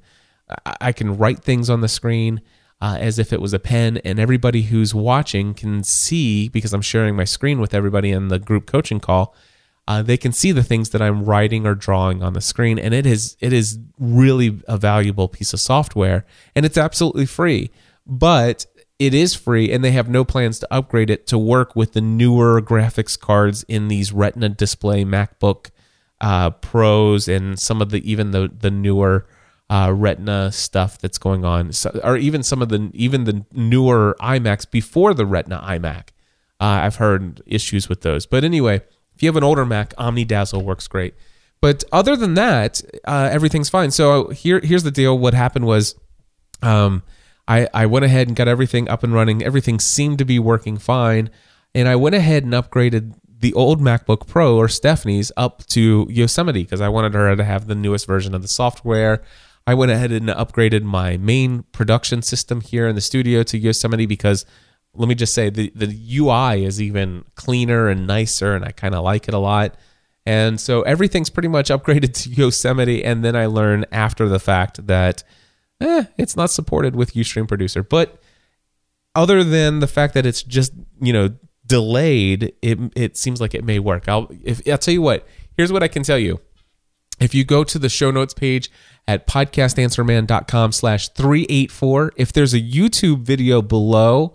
I 0.80 0.92
can 0.92 1.16
write 1.16 1.40
things 1.40 1.68
on 1.71 1.80
the 1.80 1.88
screen 1.88 2.40
uh, 2.80 2.97
as 2.99 3.18
if 3.18 3.32
it 3.32 3.40
was 3.40 3.52
a 3.52 3.59
pen, 3.59 3.99
and 3.99 4.18
everybody 4.18 4.62
who's 4.62 4.94
watching 4.94 5.54
can 5.54 5.85
see 5.85 6.49
because 6.49 6.73
I'm 6.73 6.82
sharing 6.82 7.14
my 7.14 7.25
screen 7.25 7.61
with 7.61 7.75
everybody 7.75 8.11
in 8.11 8.28
the 8.28 8.38
group 8.38 8.66
coaching 8.66 9.00
call. 9.00 9.35
Uh, 9.89 10.01
they 10.03 10.17
can 10.17 10.33
see 10.33 10.53
the 10.53 10.62
things 10.62 10.91
that 10.91 11.03
I'm 11.03 11.25
writing 11.25 11.67
or 11.67 11.75
drawing 11.75 12.23
on 12.23 12.35
the 12.35 12.41
screen, 12.41 12.79
and 12.79 12.95
it 12.95 13.05
is 13.05 13.37
it 13.41 13.53
is 13.53 13.79
really 13.99 14.61
a 14.69 14.77
valuable 14.77 15.29
piece 15.29 15.53
of 15.53 15.61
software, 15.61 16.25
and 16.55 16.65
it's 16.65 16.79
absolutely 16.79 17.27
free. 17.27 17.71
But 18.07 18.67
it 19.03 19.15
is 19.15 19.35
free 19.35 19.73
and 19.73 19.83
they 19.83 19.91
have 19.91 20.09
no 20.09 20.25
plans 20.25 20.61
to 20.61 20.73
upgrade 20.73 21.11
it 21.11 21.27
to 21.27 21.37
work 21.37 21.75
with 21.75 21.93
the 21.93 22.01
newer 22.01 22.62
graphics 22.62 23.19
cards 23.19 23.65
in 23.65 23.89
these 23.89 24.12
retina 24.12 24.49
display 24.49 25.05
macbook 25.05 25.71
uh, 26.21 26.51
pros 26.51 27.27
and 27.27 27.59
some 27.59 27.83
of 27.83 27.91
the 27.91 28.09
even 28.09 28.31
the 28.31 28.49
the 28.57 28.71
newer 28.71 29.27
uh, 29.69 29.93
retina 29.93 30.53
stuff 30.53 30.99
that's 30.99 31.19
going 31.19 31.45
on. 31.45 31.73
So, 31.73 31.99
or 32.05 32.17
even 32.17 32.45
some 32.45 32.62
of 32.62 32.69
the 32.69 32.91
even 32.95 33.25
the 33.25 33.45
newer 33.53 34.15
imacs 34.21 34.71
before 34.71 35.15
the 35.15 35.27
retina 35.27 35.61
imac. 35.67 36.11
Uh, 36.61 36.87
i've 36.87 36.97
heard 36.97 37.43
issues 37.45 37.89
with 37.89 38.03
those. 38.03 38.25
But 38.25 38.45
anyway 38.45 38.83
if 39.23 39.26
you 39.26 39.29
have 39.29 39.37
an 39.37 39.45
older 39.45 39.64
mac 39.64 39.95
omnidazzle 39.97 40.62
works 40.62 40.88
great 40.88 41.14
but 41.61 41.85
other 41.93 42.17
than 42.17 42.35
that 42.35 42.83
uh, 43.07 43.29
everything's 43.31 43.69
fine 43.69 43.91
so 43.91 44.29
here 44.31 44.61
here's 44.61 44.83
the 44.83 44.91
deal 44.91 45.17
what 45.17 45.33
happened 45.33 45.64
was 45.64 45.95
um, 46.62 47.02
I, 47.49 47.69
I 47.75 47.87
went 47.87 48.05
ahead 48.05 48.29
and 48.29 48.37
got 48.37 48.49
everything 48.49 48.88
up 48.88 49.02
and 49.02 49.12
running. 49.12 49.43
Everything 49.43 49.81
seemed 49.81 50.19
to 50.19 50.25
be 50.25 50.38
working 50.38 50.79
fine. 50.79 51.31
And 51.75 51.88
I 51.88 51.97
went 51.97 52.14
ahead 52.14 52.45
and 52.45 52.52
upgraded 52.52 53.14
the 53.26 53.52
old 53.55 53.81
MacBook 53.81 54.26
Pro 54.26 54.57
or 54.57 54.69
Stephanie's 54.69 55.33
up 55.37 55.67
to 55.67 56.07
Yosemite 56.09 56.62
because 56.62 56.81
I 56.81 56.88
wanted 56.88 57.14
her 57.14 57.35
to 57.35 57.45
have 57.45 57.67
the 57.67 57.75
newest 57.75 58.07
version 58.07 58.35
of 58.35 58.43
the 58.43 58.49
software. 58.49 59.23
I 59.67 59.75
went 59.75 59.91
ahead 59.91 60.12
and 60.12 60.29
upgraded 60.29 60.83
my 60.83 61.17
main 61.17 61.64
production 61.73 62.23
system 62.23 62.61
here 62.61 62.87
in 62.87 62.95
the 62.95 63.00
studio 63.00 63.43
to 63.45 63.59
Yosemite 63.59 64.07
because 64.07 64.45
let 64.95 65.09
me 65.09 65.15
just 65.15 65.35
say 65.35 65.49
the, 65.51 65.73
the 65.75 66.19
UI 66.19 66.65
is 66.65 66.81
even 66.81 67.25
cleaner 67.35 67.89
and 67.89 68.07
nicer 68.07 68.55
and 68.55 68.65
I 68.65 68.73
kind 68.73 68.95
of 68.95 69.05
like 69.05 69.29
it 69.29 69.35
a 69.35 69.39
lot. 69.39 69.77
And 70.27 70.61
so 70.61 70.83
everything's 70.83 71.31
pretty 71.31 71.49
much 71.49 71.69
upgraded 71.69 72.13
to 72.23 72.31
Yosemite. 72.31 73.05
And 73.05 73.25
then 73.25 73.35
I 73.35 73.47
learn 73.47 73.85
after 73.91 74.29
the 74.29 74.39
fact 74.39 74.87
that 74.87 75.25
eh, 75.81 76.05
it's 76.17 76.37
not 76.37 76.51
supported 76.51 76.95
with 76.95 77.15
Ustream 77.15 77.49
Producer. 77.49 77.83
But 77.83 78.21
other 79.15 79.45
than 79.45 79.81
the 79.81 79.87
fact 79.87 80.15
that 80.15 80.27
it's 80.27 80.43
just 80.43 80.73
you 81.01 81.13
know 81.13 81.35
delayed, 81.67 82.53
it 82.63 82.79
it 82.97 83.17
seems 83.17 83.41
like 83.41 83.55
it 83.55 83.65
may 83.65 83.79
work. 83.79 84.09
I'll 84.09 84.31
if 84.43 84.67
I'll 84.69 84.79
tell 84.79 84.95
you 84.95 85.03
what. 85.03 85.27
Here's 85.57 85.73
what 85.73 85.83
I 85.83 85.89
can 85.89 86.03
tell 86.03 86.19
you. 86.19 86.41
If 87.21 87.35
you 87.35 87.45
go 87.45 87.63
to 87.63 87.79
the 87.79 87.91
show 87.91 88.11
notes 88.11 88.33
page 88.33 88.71
at 89.07 89.27
podcastanswerman.com 89.27 90.73
slash 90.73 91.09
384, 91.11 92.15
if 92.17 92.33
there's 92.33 92.55
a 92.55 92.61
YouTube 92.61 93.21
video 93.21 93.61
below 93.61 94.35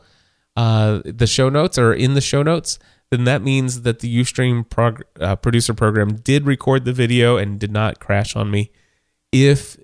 uh, 0.57 1.01
the 1.05 1.27
show 1.27 1.49
notes 1.49 1.77
or 1.77 1.93
in 1.93 2.15
the 2.15 2.21
show 2.21 2.41
notes, 2.41 2.79
then 3.11 3.25
that 3.25 3.43
means 3.43 3.83
that 3.83 3.99
the 3.99 4.19
Ustream 4.19 4.67
prog- 4.67 5.03
uh, 5.21 5.35
producer 5.35 5.73
program 5.73 6.15
did 6.15 6.47
record 6.47 6.83
the 6.83 6.91
video 6.91 7.37
and 7.37 7.59
did 7.59 7.71
not 7.71 7.99
crash 7.99 8.35
on 8.35 8.49
me. 8.49 8.71
If 9.31 9.77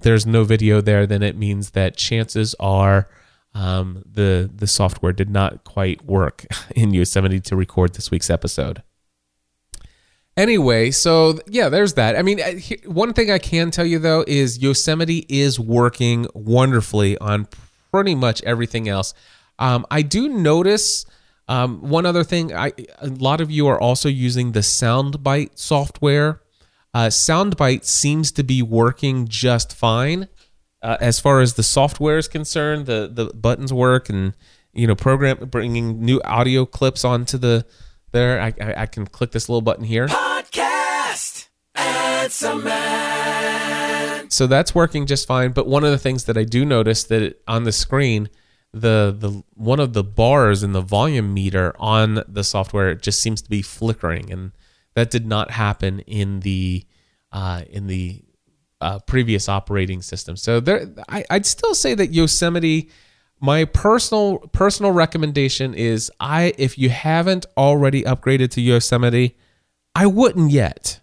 there's 0.00 0.24
no 0.24 0.44
video 0.44 0.80
there, 0.80 1.06
then 1.06 1.22
it 1.22 1.36
means 1.36 1.72
that 1.72 1.98
chances 1.98 2.54
are 2.58 3.06
um, 3.54 4.02
the 4.10 4.50
the 4.52 4.66
software 4.66 5.12
did 5.12 5.28
not 5.28 5.62
quite 5.62 6.04
work 6.06 6.46
in 6.74 6.94
Yosemite 6.94 7.40
to 7.40 7.54
record 7.54 7.94
this 7.94 8.10
week's 8.10 8.30
episode. 8.30 8.82
Anyway, 10.38 10.90
so 10.90 11.38
yeah, 11.46 11.68
there's 11.68 11.94
that. 11.94 12.16
I 12.16 12.22
mean, 12.22 12.40
one 12.86 13.12
thing 13.12 13.30
I 13.30 13.38
can 13.38 13.70
tell 13.70 13.84
you 13.84 13.98
though 13.98 14.24
is 14.26 14.58
Yosemite 14.58 15.26
is 15.28 15.60
working 15.60 16.26
wonderfully 16.34 17.18
on 17.18 17.46
pretty 17.92 18.14
much 18.14 18.42
everything 18.42 18.88
else. 18.88 19.12
Um, 19.58 19.86
I 19.90 20.02
do 20.02 20.28
notice 20.28 21.06
um, 21.48 21.88
one 21.88 22.06
other 22.06 22.24
thing. 22.24 22.54
I 22.54 22.72
a 22.98 23.08
lot 23.08 23.40
of 23.40 23.50
you 23.50 23.66
are 23.66 23.80
also 23.80 24.08
using 24.08 24.52
the 24.52 24.60
SoundByte 24.60 25.58
software 25.58 26.40
uh, 26.94 27.08
SoundByte 27.08 27.84
seems 27.84 28.30
to 28.32 28.44
be 28.44 28.62
working 28.62 29.26
just 29.26 29.74
fine 29.74 30.28
uh, 30.80 30.96
as 31.00 31.18
far 31.18 31.40
as 31.40 31.54
the 31.54 31.64
software 31.64 32.18
is 32.18 32.28
concerned. 32.28 32.86
The 32.86 33.10
the 33.12 33.34
buttons 33.34 33.72
work, 33.72 34.08
and 34.08 34.32
you 34.72 34.86
know, 34.86 34.94
program 34.94 35.48
bringing 35.50 36.00
new 36.00 36.22
audio 36.24 36.64
clips 36.64 37.04
onto 37.04 37.36
the 37.36 37.66
there. 38.12 38.40
I, 38.40 38.54
I, 38.60 38.82
I 38.82 38.86
can 38.86 39.08
click 39.08 39.32
this 39.32 39.48
little 39.48 39.60
button 39.60 39.84
here. 39.84 40.06
Podcast 40.06 41.48
Man. 42.62 44.30
So 44.30 44.46
that's 44.46 44.72
working 44.72 45.06
just 45.06 45.26
fine. 45.26 45.50
But 45.50 45.66
one 45.66 45.82
of 45.82 45.90
the 45.90 45.98
things 45.98 46.24
that 46.26 46.38
I 46.38 46.44
do 46.44 46.64
notice 46.64 47.02
that 47.04 47.22
it, 47.22 47.42
on 47.48 47.64
the 47.64 47.72
screen, 47.72 48.28
the 48.74 49.14
the 49.16 49.42
one 49.54 49.80
of 49.80 49.92
the 49.92 50.04
bars 50.04 50.62
in 50.62 50.72
the 50.72 50.80
volume 50.80 51.32
meter 51.32 51.74
on 51.78 52.22
the 52.26 52.44
software 52.44 52.94
just 52.94 53.22
seems 53.22 53.40
to 53.40 53.48
be 53.48 53.62
flickering 53.62 54.30
and 54.30 54.52
that 54.94 55.10
did 55.10 55.26
not 55.26 55.50
happen 55.50 56.00
in 56.00 56.40
the 56.40 56.84
uh, 57.32 57.62
in 57.68 57.86
the 57.86 58.22
uh, 58.80 58.98
previous 59.00 59.48
operating 59.48 60.02
system. 60.02 60.36
So 60.36 60.60
there, 60.60 60.86
I, 61.08 61.24
I'd 61.30 61.46
still 61.46 61.74
say 61.74 61.94
that 61.94 62.12
Yosemite. 62.12 62.90
My 63.40 63.64
personal 63.66 64.38
personal 64.52 64.92
recommendation 64.92 65.74
is 65.74 66.10
I 66.18 66.54
if 66.56 66.78
you 66.78 66.88
haven't 66.88 67.44
already 67.56 68.02
upgraded 68.04 68.50
to 68.52 68.60
Yosemite, 68.60 69.36
I 69.94 70.06
wouldn't 70.06 70.50
yet. 70.50 71.00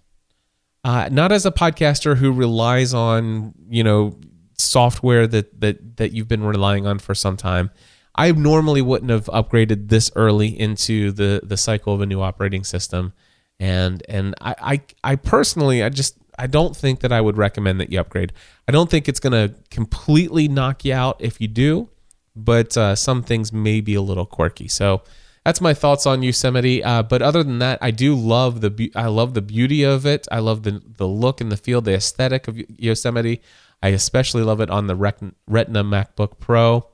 Uh, 0.83 1.09
not 1.11 1.31
as 1.31 1.45
a 1.45 1.51
podcaster 1.51 2.17
who 2.17 2.31
relies 2.31 2.93
on 2.93 3.53
you 3.69 3.83
know 3.83 4.17
software 4.61 5.27
that 5.27 5.59
that 5.61 5.97
that 5.97 6.11
you've 6.11 6.27
been 6.27 6.43
relying 6.43 6.87
on 6.87 6.99
for 6.99 7.15
some 7.15 7.37
time. 7.37 7.71
I 8.15 8.31
normally 8.31 8.81
wouldn't 8.81 9.09
have 9.09 9.25
upgraded 9.25 9.89
this 9.89 10.11
early 10.15 10.47
into 10.47 11.11
the 11.11 11.41
the 11.43 11.57
cycle 11.57 11.93
of 11.93 12.01
a 12.01 12.05
new 12.05 12.21
operating 12.21 12.63
system 12.63 13.13
and 13.61 14.03
and 14.09 14.35
I, 14.41 14.55
I 14.59 15.11
I 15.11 15.15
personally 15.15 15.83
I 15.83 15.89
just 15.89 16.17
I 16.37 16.47
don't 16.47 16.75
think 16.75 17.01
that 17.01 17.11
I 17.11 17.21
would 17.21 17.37
recommend 17.37 17.79
that 17.79 17.91
you 17.91 17.99
upgrade. 17.99 18.33
I 18.67 18.71
don't 18.71 18.89
think 18.89 19.07
it's 19.07 19.19
going 19.19 19.33
to 19.33 19.53
completely 19.69 20.47
knock 20.47 20.83
you 20.83 20.93
out 20.93 21.17
if 21.19 21.39
you 21.39 21.47
do, 21.47 21.89
but 22.35 22.75
uh, 22.75 22.95
some 22.95 23.21
things 23.21 23.53
may 23.53 23.79
be 23.79 23.93
a 23.93 24.01
little 24.01 24.25
quirky. 24.25 24.67
So 24.67 25.03
that's 25.45 25.61
my 25.61 25.75
thoughts 25.75 26.07
on 26.07 26.23
Yosemite. 26.23 26.83
Uh, 26.83 27.03
but 27.03 27.21
other 27.21 27.43
than 27.43 27.59
that, 27.59 27.77
I 27.81 27.91
do 27.91 28.15
love 28.15 28.61
the 28.61 28.91
I 28.95 29.07
love 29.07 29.35
the 29.35 29.43
beauty 29.43 29.83
of 29.83 30.07
it. 30.07 30.27
I 30.31 30.39
love 30.39 30.63
the 30.63 30.81
the 30.83 31.07
look 31.07 31.39
and 31.39 31.51
the 31.51 31.57
feel, 31.57 31.81
the 31.81 31.93
aesthetic 31.93 32.47
of 32.47 32.57
Yosemite. 32.79 33.41
I 33.81 33.89
especially 33.89 34.43
love 34.43 34.61
it 34.61 34.69
on 34.69 34.87
the 34.87 34.95
Retina 34.95 35.83
MacBook 35.83 36.39
Pro, 36.39 36.87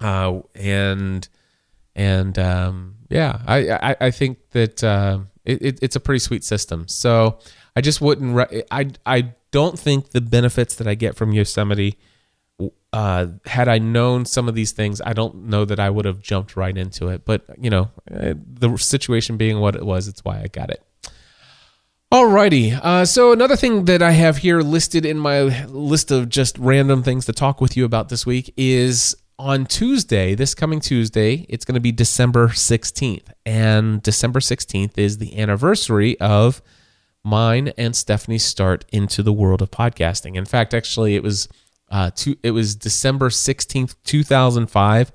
uh, 0.00 0.40
and 0.54 1.26
and 1.94 2.38
um, 2.38 2.96
yeah, 3.08 3.40
I, 3.46 3.70
I, 3.70 3.96
I 4.00 4.10
think 4.10 4.50
that 4.50 4.82
uh, 4.82 5.20
it, 5.44 5.62
it, 5.62 5.78
it's 5.82 5.96
a 5.96 6.00
pretty 6.00 6.18
sweet 6.18 6.44
system. 6.44 6.88
So 6.88 7.38
I 7.76 7.80
just 7.80 8.00
wouldn't. 8.00 8.34
Re- 8.34 8.62
I 8.70 8.90
I 9.06 9.32
don't 9.50 9.78
think 9.78 10.10
the 10.10 10.20
benefits 10.20 10.74
that 10.76 10.86
I 10.86 10.94
get 10.94 11.16
from 11.16 11.32
Yosemite. 11.32 11.98
Uh, 12.92 13.26
had 13.46 13.68
I 13.68 13.78
known 13.78 14.26
some 14.26 14.48
of 14.48 14.54
these 14.54 14.72
things, 14.72 15.00
I 15.00 15.14
don't 15.14 15.46
know 15.46 15.64
that 15.64 15.80
I 15.80 15.88
would 15.88 16.04
have 16.04 16.20
jumped 16.20 16.56
right 16.56 16.76
into 16.76 17.08
it. 17.08 17.24
But 17.24 17.44
you 17.58 17.70
know, 17.70 17.90
eh, 18.10 18.34
the 18.36 18.76
situation 18.76 19.38
being 19.38 19.60
what 19.60 19.74
it 19.74 19.84
was, 19.84 20.08
it's 20.08 20.22
why 20.24 20.40
I 20.42 20.48
got 20.48 20.70
it. 20.70 20.82
Alrighty. 22.12 22.78
Uh, 22.82 23.06
so 23.06 23.32
another 23.32 23.56
thing 23.56 23.86
that 23.86 24.02
I 24.02 24.10
have 24.10 24.36
here 24.36 24.60
listed 24.60 25.06
in 25.06 25.16
my 25.18 25.64
list 25.64 26.10
of 26.10 26.28
just 26.28 26.58
random 26.58 27.02
things 27.02 27.24
to 27.24 27.32
talk 27.32 27.58
with 27.58 27.74
you 27.74 27.86
about 27.86 28.10
this 28.10 28.26
week 28.26 28.52
is 28.54 29.16
on 29.38 29.64
Tuesday, 29.64 30.34
this 30.34 30.54
coming 30.54 30.78
Tuesday, 30.78 31.46
it's 31.48 31.64
going 31.64 31.74
to 31.74 31.80
be 31.80 31.90
December 31.90 32.48
16th. 32.48 33.28
And 33.46 34.02
December 34.02 34.40
16th 34.40 34.98
is 34.98 35.16
the 35.16 35.38
anniversary 35.38 36.20
of 36.20 36.60
mine 37.24 37.72
and 37.78 37.96
Stephanie's 37.96 38.44
start 38.44 38.84
into 38.92 39.22
the 39.22 39.32
world 39.32 39.62
of 39.62 39.70
podcasting. 39.70 40.36
In 40.36 40.44
fact, 40.44 40.74
actually, 40.74 41.16
it 41.16 41.22
was 41.22 41.48
uh, 41.90 42.10
two, 42.14 42.36
it 42.42 42.50
was 42.50 42.76
December 42.76 43.30
16th, 43.30 43.94
2005 44.04 45.12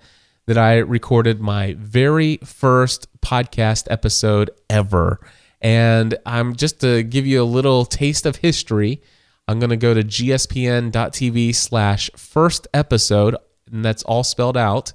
that 0.47 0.57
I 0.57 0.77
recorded 0.77 1.41
my 1.41 1.75
very 1.77 2.37
first 2.37 3.07
podcast 3.21 3.85
episode 3.91 4.49
ever. 4.67 5.19
And 5.61 6.17
I'm 6.25 6.55
just 6.55 6.81
to 6.81 7.03
give 7.03 7.25
you 7.25 7.41
a 7.41 7.45
little 7.45 7.85
taste 7.85 8.25
of 8.25 8.37
history. 8.37 9.01
I'm 9.47 9.59
going 9.59 9.69
to 9.69 9.77
go 9.77 9.93
to 9.93 10.03
gspn.tv 10.03 11.55
slash 11.55 12.09
first 12.15 12.67
episode, 12.73 13.35
and 13.71 13.83
that's 13.83 14.03
all 14.03 14.23
spelled 14.23 14.57
out 14.57 14.93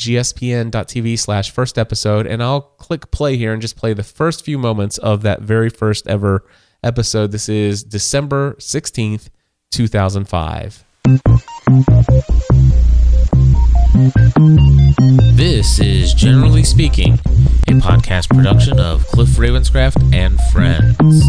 gspn.tv 0.00 1.18
slash 1.18 1.50
first 1.50 1.78
episode 1.78 2.26
and 2.26 2.42
i'll 2.42 2.60
click 2.60 3.10
play 3.10 3.36
here 3.36 3.52
and 3.52 3.62
just 3.62 3.76
play 3.76 3.94
the 3.94 4.02
first 4.02 4.44
few 4.44 4.58
moments 4.58 4.98
of 4.98 5.22
that 5.22 5.40
very 5.40 5.70
first 5.70 6.06
ever 6.06 6.44
episode 6.82 7.32
this 7.32 7.48
is 7.48 7.82
december 7.82 8.54
16th 8.58 9.30
2005 9.70 10.84
This 13.96 15.80
is 15.80 16.12
Generally 16.12 16.64
Speaking, 16.64 17.14
a 17.66 17.72
podcast 17.80 18.28
production 18.28 18.78
of 18.78 19.06
Cliff 19.06 19.30
Ravenscraft 19.30 20.14
and 20.14 20.38
Friends. 20.52 21.22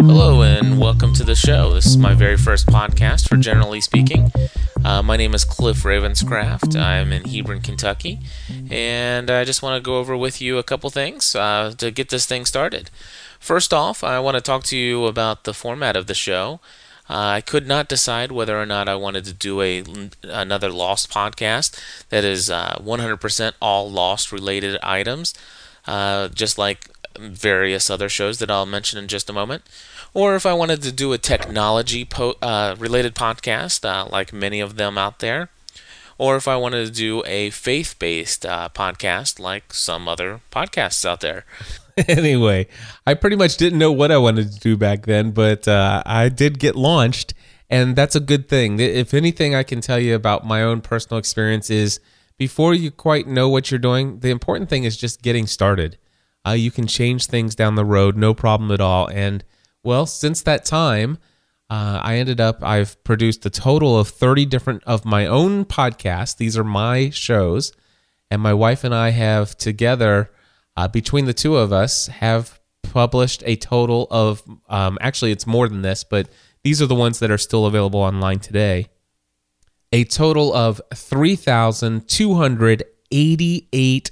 Hello, 0.00 0.40
and 0.40 0.80
welcome 0.80 1.12
to 1.12 1.22
the 1.22 1.34
show. 1.34 1.74
This 1.74 1.84
is 1.84 1.98
my 1.98 2.14
very 2.14 2.38
first 2.38 2.66
podcast 2.66 3.28
for 3.28 3.36
Generally 3.36 3.82
Speaking. 3.82 4.32
Uh, 4.82 5.02
my 5.02 5.18
name 5.18 5.34
is 5.34 5.44
Cliff 5.44 5.82
Ravenscraft. 5.82 6.80
I'm 6.80 7.12
in 7.12 7.24
Hebron, 7.24 7.60
Kentucky, 7.60 8.20
and 8.70 9.30
I 9.30 9.44
just 9.44 9.62
want 9.62 9.76
to 9.76 9.84
go 9.84 9.98
over 9.98 10.16
with 10.16 10.40
you 10.40 10.56
a 10.56 10.62
couple 10.62 10.88
things 10.88 11.36
uh, 11.36 11.74
to 11.76 11.90
get 11.90 12.08
this 12.08 12.24
thing 12.24 12.46
started. 12.46 12.88
First 13.42 13.74
off, 13.74 14.04
I 14.04 14.20
want 14.20 14.36
to 14.36 14.40
talk 14.40 14.62
to 14.66 14.76
you 14.76 15.06
about 15.06 15.42
the 15.42 15.52
format 15.52 15.96
of 15.96 16.06
the 16.06 16.14
show. 16.14 16.60
Uh, 17.10 17.34
I 17.38 17.40
could 17.40 17.66
not 17.66 17.88
decide 17.88 18.30
whether 18.30 18.56
or 18.56 18.64
not 18.64 18.88
I 18.88 18.94
wanted 18.94 19.24
to 19.24 19.32
do 19.32 19.60
a 19.60 19.82
another 20.22 20.70
Lost 20.70 21.10
podcast 21.10 21.76
that 22.10 22.22
is 22.22 22.48
uh, 22.48 22.76
100% 22.80 23.52
all 23.60 23.90
Lost 23.90 24.30
related 24.30 24.78
items, 24.80 25.34
uh, 25.88 26.28
just 26.28 26.56
like 26.56 26.88
various 27.18 27.90
other 27.90 28.08
shows 28.08 28.38
that 28.38 28.48
I'll 28.48 28.64
mention 28.64 29.00
in 29.00 29.08
just 29.08 29.28
a 29.28 29.32
moment, 29.32 29.64
or 30.14 30.36
if 30.36 30.46
I 30.46 30.52
wanted 30.52 30.80
to 30.82 30.92
do 30.92 31.12
a 31.12 31.18
technology 31.18 32.04
po- 32.04 32.36
uh, 32.40 32.76
related 32.78 33.16
podcast, 33.16 33.84
uh, 33.84 34.08
like 34.08 34.32
many 34.32 34.60
of 34.60 34.76
them 34.76 34.96
out 34.96 35.18
there, 35.18 35.48
or 36.16 36.36
if 36.36 36.46
I 36.46 36.56
wanted 36.56 36.86
to 36.86 36.92
do 36.92 37.24
a 37.26 37.50
faith 37.50 37.96
based 37.98 38.46
uh, 38.46 38.68
podcast, 38.72 39.40
like 39.40 39.74
some 39.74 40.06
other 40.06 40.42
podcasts 40.52 41.04
out 41.04 41.22
there. 41.22 41.44
anyway, 42.08 42.66
I 43.06 43.14
pretty 43.14 43.36
much 43.36 43.56
didn't 43.56 43.78
know 43.78 43.92
what 43.92 44.10
I 44.10 44.18
wanted 44.18 44.52
to 44.52 44.58
do 44.58 44.76
back 44.76 45.06
then, 45.06 45.32
but 45.32 45.68
uh, 45.68 46.02
I 46.06 46.28
did 46.28 46.58
get 46.58 46.76
launched, 46.76 47.34
and 47.68 47.96
that's 47.96 48.16
a 48.16 48.20
good 48.20 48.48
thing. 48.48 48.80
If 48.80 49.14
anything, 49.14 49.54
I 49.54 49.62
can 49.62 49.80
tell 49.80 49.98
you 49.98 50.14
about 50.14 50.46
my 50.46 50.62
own 50.62 50.80
personal 50.80 51.18
experience 51.18 51.70
is 51.70 52.00
before 52.38 52.74
you 52.74 52.90
quite 52.90 53.26
know 53.26 53.48
what 53.48 53.70
you're 53.70 53.78
doing, 53.78 54.20
the 54.20 54.30
important 54.30 54.70
thing 54.70 54.84
is 54.84 54.96
just 54.96 55.22
getting 55.22 55.46
started. 55.46 55.98
Uh, 56.46 56.52
you 56.52 56.70
can 56.70 56.86
change 56.86 57.26
things 57.26 57.54
down 57.54 57.74
the 57.74 57.84
road, 57.84 58.16
no 58.16 58.34
problem 58.34 58.70
at 58.72 58.80
all. 58.80 59.08
And 59.08 59.44
well, 59.84 60.06
since 60.06 60.42
that 60.42 60.64
time, 60.64 61.18
uh, 61.70 62.00
I 62.02 62.16
ended 62.16 62.40
up 62.40 62.62
I've 62.62 63.02
produced 63.04 63.46
a 63.46 63.50
total 63.50 63.98
of 63.98 64.08
30 64.08 64.46
different 64.46 64.84
of 64.84 65.04
my 65.04 65.26
own 65.26 65.64
podcasts. 65.64 66.36
These 66.36 66.56
are 66.58 66.64
my 66.64 67.10
shows, 67.10 67.72
and 68.30 68.42
my 68.42 68.52
wife 68.52 68.84
and 68.84 68.94
I 68.94 69.10
have 69.10 69.56
together 69.56 70.30
uh, 70.76 70.88
between 70.88 71.24
the 71.24 71.34
two 71.34 71.56
of 71.56 71.72
us, 71.72 72.06
have 72.06 72.60
published 72.82 73.42
a 73.46 73.56
total 73.56 74.06
of 74.10 74.42
um, 74.68 74.98
actually 75.00 75.32
it's 75.32 75.46
more 75.46 75.68
than 75.68 75.82
this, 75.82 76.04
but 76.04 76.28
these 76.62 76.82
are 76.82 76.86
the 76.86 76.94
ones 76.94 77.18
that 77.20 77.30
are 77.30 77.38
still 77.38 77.66
available 77.66 78.00
online 78.00 78.38
today. 78.38 78.88
A 79.92 80.04
total 80.04 80.54
of 80.54 80.80
three 80.94 81.36
thousand 81.36 82.08
two 82.08 82.34
hundred 82.34 82.84
eighty-eight 83.10 84.10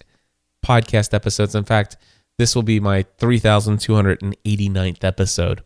podcast 0.65 1.15
episodes. 1.15 1.55
In 1.55 1.65
fact, 1.65 1.97
this 2.39 2.55
will 2.55 2.63
be 2.63 2.81
my 2.81 3.05
three 3.19 3.39
thousand 3.39 3.81
two 3.81 3.95
hundred 3.95 4.23
and 4.23 4.37
eighty-ninth 4.45 5.05
episode 5.05 5.63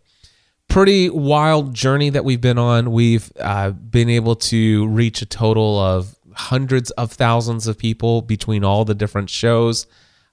pretty 0.68 1.10
wild 1.10 1.74
journey 1.74 2.10
that 2.10 2.24
we've 2.24 2.40
been 2.40 2.58
on. 2.58 2.92
We've 2.92 3.30
uh, 3.38 3.70
been 3.70 4.08
able 4.08 4.37
to 4.37 4.87
reach 4.88 5.22
a 5.22 5.26
total 5.26 5.78
of 5.78 6.16
hundreds 6.35 6.90
of 6.92 7.12
thousands 7.12 7.66
of 7.66 7.78
people 7.78 8.22
between 8.22 8.64
all 8.64 8.85
the 8.85 8.94
different 8.94 9.30
shows 9.30 9.87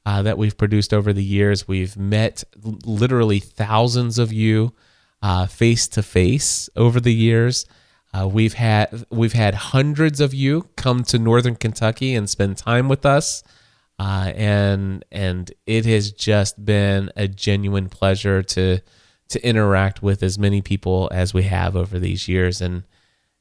uh, 0.05 0.21
that 0.23 0.37
we've 0.37 0.57
produced 0.57 0.93
over 0.93 1.13
the 1.13 1.23
years. 1.23 1.67
We've 1.67 1.95
met 1.97 2.43
literally 2.85 3.39
thousands 3.39 4.17
of 4.19 4.33
you 4.33 4.73
face 5.49 5.87
to 5.89 6.03
face 6.03 6.69
over 6.75 6.99
the 6.99 7.13
years. 7.13 7.65
Uh, 8.13 8.27
we've 8.27 8.53
had 8.53 9.05
we've 9.09 9.33
had 9.33 9.53
hundreds 9.55 10.19
of 10.19 10.33
you 10.33 10.67
come 10.75 11.03
to 11.03 11.17
Northern 11.17 11.55
Kentucky 11.55 12.13
and 12.13 12.29
spend 12.29 12.57
time 12.57 12.89
with 12.89 13.05
us, 13.05 13.41
uh, 13.99 14.33
and 14.35 15.05
and 15.11 15.51
it 15.65 15.85
has 15.85 16.11
just 16.11 16.63
been 16.65 17.09
a 17.15 17.27
genuine 17.27 17.87
pleasure 17.87 18.43
to 18.43 18.79
to 19.29 19.47
interact 19.47 20.03
with 20.03 20.23
as 20.23 20.37
many 20.37 20.61
people 20.61 21.09
as 21.13 21.33
we 21.33 21.43
have 21.43 21.77
over 21.77 21.99
these 21.99 22.27
years. 22.27 22.59
And 22.59 22.83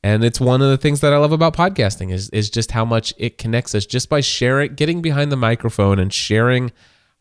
and 0.02 0.24
it's 0.24 0.40
one 0.40 0.62
of 0.62 0.70
the 0.70 0.78
things 0.78 1.00
that 1.00 1.12
I 1.12 1.18
love 1.18 1.32
about 1.32 1.54
podcasting 1.54 2.12
is 2.12 2.30
is 2.30 2.48
just 2.50 2.70
how 2.70 2.84
much 2.84 3.12
it 3.18 3.38
connects 3.38 3.74
us 3.74 3.84
just 3.84 4.08
by 4.08 4.20
sharing, 4.20 4.74
getting 4.74 5.02
behind 5.02 5.30
the 5.30 5.36
microphone 5.36 5.98
and 5.98 6.12
sharing 6.12 6.72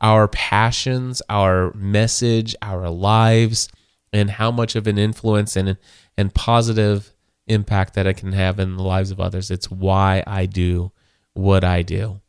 our 0.01 0.27
passions, 0.29 1.21
our 1.29 1.73
message, 1.73 2.55
our 2.61 2.89
lives, 2.89 3.67
and 4.13 4.31
how 4.31 4.49
much 4.49 4.75
of 4.75 4.87
an 4.87 4.97
influence 4.97 5.55
and 5.55 5.77
and 6.17 6.33
positive 6.33 7.13
impact 7.47 7.95
that 7.95 8.07
it 8.07 8.15
can 8.15 8.31
have 8.31 8.59
in 8.59 8.77
the 8.77 8.83
lives 8.83 9.11
of 9.11 9.19
others. 9.19 9.51
It's 9.51 9.69
why 9.69 10.23
I 10.25 10.45
do 10.45 10.91
what 11.33 11.63
I 11.63 11.81
do. 11.81 12.21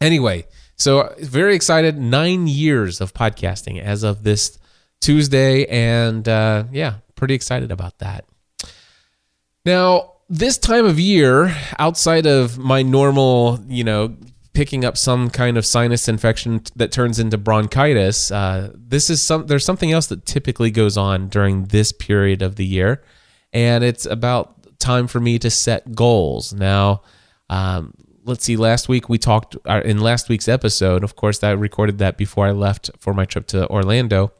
Anyway, 0.00 0.46
so 0.76 1.14
very 1.18 1.54
excited. 1.54 1.98
Nine 1.98 2.46
years 2.46 3.00
of 3.00 3.14
podcasting 3.14 3.80
as 3.80 4.02
of 4.02 4.22
this 4.22 4.58
Tuesday, 5.00 5.64
and 5.66 6.28
uh, 6.28 6.64
yeah, 6.70 6.96
pretty 7.16 7.34
excited 7.34 7.72
about 7.72 7.98
that. 7.98 8.24
Now, 9.64 10.12
this 10.28 10.58
time 10.58 10.84
of 10.84 10.98
year, 10.98 11.56
outside 11.78 12.26
of 12.26 12.58
my 12.58 12.82
normal, 12.82 13.60
you 13.66 13.84
know, 13.84 14.16
picking 14.52 14.84
up 14.84 14.96
some 14.96 15.30
kind 15.30 15.56
of 15.58 15.66
sinus 15.66 16.08
infection 16.08 16.62
that 16.76 16.92
turns 16.92 17.18
into 17.18 17.38
bronchitis, 17.38 18.30
uh, 18.30 18.72
this 18.74 19.10
is 19.10 19.22
some. 19.22 19.46
There's 19.46 19.64
something 19.64 19.92
else 19.92 20.06
that 20.08 20.26
typically 20.26 20.70
goes 20.70 20.96
on 20.96 21.28
during 21.28 21.66
this 21.66 21.92
period 21.92 22.42
of 22.42 22.56
the 22.56 22.66
year, 22.66 23.02
and 23.52 23.82
it's 23.84 24.06
about 24.06 24.78
time 24.78 25.06
for 25.06 25.20
me 25.20 25.38
to 25.38 25.50
set 25.50 25.94
goals. 25.94 26.52
Now, 26.52 27.02
um, 27.48 27.94
let's 28.24 28.44
see. 28.44 28.56
Last 28.56 28.88
week 28.88 29.08
we 29.08 29.18
talked 29.18 29.56
uh, 29.66 29.82
in 29.84 29.98
last 29.98 30.28
week's 30.28 30.48
episode. 30.48 31.04
Of 31.04 31.16
course, 31.16 31.42
I 31.42 31.52
recorded 31.52 31.98
that 31.98 32.16
before 32.16 32.46
I 32.46 32.52
left 32.52 32.90
for 32.98 33.14
my 33.14 33.24
trip 33.24 33.46
to 33.48 33.68
Orlando. 33.68 34.32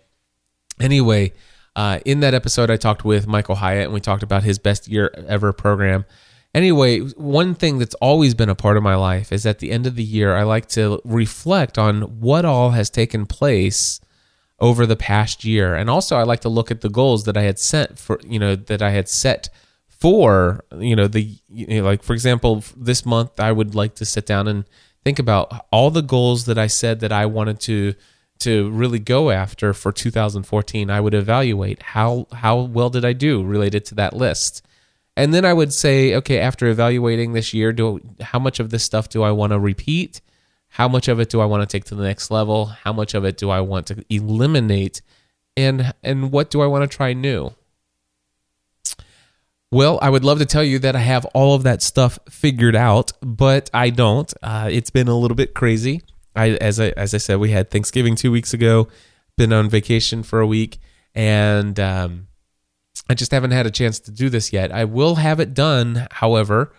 Anyway, 0.80 1.32
uh, 1.76 1.98
in 2.04 2.20
that 2.20 2.34
episode, 2.34 2.70
I 2.70 2.76
talked 2.76 3.04
with 3.04 3.26
Michael 3.26 3.56
Hyatt 3.56 3.84
and 3.84 3.92
we 3.92 4.00
talked 4.00 4.22
about 4.22 4.44
his 4.44 4.58
best 4.58 4.88
year 4.88 5.10
ever 5.26 5.52
program. 5.52 6.04
Anyway, 6.54 7.00
one 7.00 7.54
thing 7.54 7.78
that's 7.78 7.96
always 7.96 8.32
been 8.32 8.48
a 8.48 8.54
part 8.54 8.76
of 8.76 8.82
my 8.82 8.94
life 8.94 9.32
is 9.32 9.44
at 9.44 9.58
the 9.58 9.72
end 9.72 9.86
of 9.86 9.96
the 9.96 10.04
year, 10.04 10.36
I 10.36 10.44
like 10.44 10.66
to 10.70 11.00
reflect 11.04 11.78
on 11.78 12.20
what 12.20 12.44
all 12.44 12.70
has 12.70 12.90
taken 12.90 13.26
place 13.26 14.00
over 14.60 14.86
the 14.86 14.94
past 14.94 15.44
year. 15.44 15.74
And 15.74 15.90
also, 15.90 16.16
I 16.16 16.22
like 16.22 16.40
to 16.40 16.48
look 16.48 16.70
at 16.70 16.80
the 16.80 16.88
goals 16.88 17.24
that 17.24 17.36
I 17.36 17.42
had 17.42 17.58
set 17.58 17.98
for, 17.98 18.20
you 18.24 18.38
know, 18.38 18.54
that 18.54 18.82
I 18.82 18.90
had 18.90 19.08
set 19.08 19.48
for, 19.88 20.64
you 20.78 20.94
know, 20.94 21.08
the, 21.08 21.36
you 21.48 21.66
know, 21.66 21.82
like, 21.82 22.04
for 22.04 22.12
example, 22.12 22.62
this 22.76 23.04
month, 23.04 23.40
I 23.40 23.50
would 23.50 23.74
like 23.74 23.96
to 23.96 24.04
sit 24.04 24.24
down 24.24 24.46
and 24.46 24.64
think 25.02 25.18
about 25.18 25.66
all 25.72 25.90
the 25.90 26.02
goals 26.02 26.46
that 26.46 26.56
I 26.56 26.68
said 26.68 27.00
that 27.00 27.10
I 27.10 27.26
wanted 27.26 27.58
to 27.60 27.94
to 28.40 28.70
really 28.70 28.98
go 28.98 29.30
after 29.30 29.72
for 29.72 29.92
2014, 29.92 30.90
I 30.90 31.00
would 31.00 31.14
evaluate 31.14 31.82
how 31.82 32.26
how 32.32 32.60
well 32.60 32.90
did 32.90 33.04
I 33.04 33.12
do 33.12 33.42
related 33.42 33.84
to 33.86 33.94
that 33.96 34.14
list. 34.14 34.66
And 35.16 35.32
then 35.32 35.44
I 35.44 35.52
would 35.52 35.72
say, 35.72 36.14
okay, 36.16 36.40
after 36.40 36.66
evaluating 36.66 37.32
this 37.32 37.54
year, 37.54 37.72
do 37.72 38.00
how 38.20 38.38
much 38.38 38.58
of 38.58 38.70
this 38.70 38.82
stuff 38.82 39.08
do 39.08 39.22
I 39.22 39.30
want 39.30 39.52
to 39.52 39.58
repeat? 39.58 40.20
How 40.70 40.88
much 40.88 41.06
of 41.06 41.20
it 41.20 41.30
do 41.30 41.40
I 41.40 41.44
want 41.44 41.62
to 41.62 41.72
take 41.72 41.84
to 41.86 41.94
the 41.94 42.02
next 42.02 42.30
level? 42.32 42.66
How 42.66 42.92
much 42.92 43.14
of 43.14 43.24
it 43.24 43.36
do 43.36 43.48
I 43.48 43.60
want 43.60 43.86
to 43.88 44.04
eliminate? 44.10 45.02
And 45.56 45.94
and 46.02 46.32
what 46.32 46.50
do 46.50 46.60
I 46.62 46.66
want 46.66 46.90
to 46.90 46.96
try 46.96 47.12
new? 47.12 47.52
Well, 49.70 49.98
I 50.02 50.10
would 50.10 50.24
love 50.24 50.38
to 50.38 50.46
tell 50.46 50.62
you 50.62 50.78
that 50.80 50.94
I 50.94 51.00
have 51.00 51.24
all 51.26 51.54
of 51.54 51.64
that 51.64 51.82
stuff 51.82 52.18
figured 52.28 52.76
out, 52.76 53.12
but 53.20 53.70
I 53.74 53.90
don't. 53.90 54.32
Uh, 54.40 54.68
it's 54.70 54.90
been 54.90 55.08
a 55.08 55.16
little 55.16 55.34
bit 55.34 55.52
crazy. 55.52 56.02
I 56.34 56.50
as 56.50 56.80
I 56.80 56.88
as 56.90 57.14
I 57.14 57.18
said, 57.18 57.38
we 57.38 57.50
had 57.50 57.70
Thanksgiving 57.70 58.16
two 58.16 58.30
weeks 58.32 58.52
ago. 58.54 58.88
Been 59.36 59.52
on 59.52 59.68
vacation 59.68 60.22
for 60.22 60.40
a 60.40 60.46
week, 60.46 60.78
and 61.14 61.78
um, 61.80 62.28
I 63.08 63.14
just 63.14 63.32
haven't 63.32 63.50
had 63.50 63.66
a 63.66 63.70
chance 63.70 63.98
to 64.00 64.10
do 64.10 64.28
this 64.28 64.52
yet. 64.52 64.72
I 64.72 64.84
will 64.84 65.16
have 65.16 65.40
it 65.40 65.54
done, 65.54 66.06
however, 66.10 66.72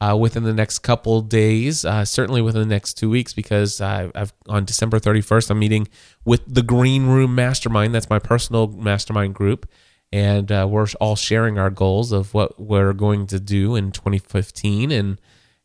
uh, 0.00 0.16
within 0.16 0.42
the 0.42 0.52
next 0.52 0.80
couple 0.80 1.22
days. 1.22 1.84
Uh, 1.84 2.04
certainly 2.04 2.42
within 2.42 2.60
the 2.60 2.74
next 2.74 2.94
two 2.94 3.08
weeks, 3.08 3.32
because 3.32 3.80
uh, 3.80 4.10
I've 4.14 4.32
on 4.48 4.64
December 4.64 4.98
thirty 4.98 5.20
first, 5.20 5.50
I'm 5.50 5.58
meeting 5.58 5.88
with 6.24 6.42
the 6.46 6.62
Green 6.62 7.06
Room 7.06 7.34
Mastermind. 7.34 7.94
That's 7.94 8.10
my 8.10 8.18
personal 8.18 8.68
mastermind 8.68 9.34
group, 9.34 9.68
and 10.12 10.52
uh, 10.52 10.66
we're 10.70 10.86
all 11.00 11.16
sharing 11.16 11.58
our 11.58 11.70
goals 11.70 12.12
of 12.12 12.34
what 12.34 12.60
we're 12.60 12.92
going 12.92 13.26
to 13.28 13.40
do 13.40 13.74
in 13.74 13.92
2015 13.92 14.90
and 14.90 15.20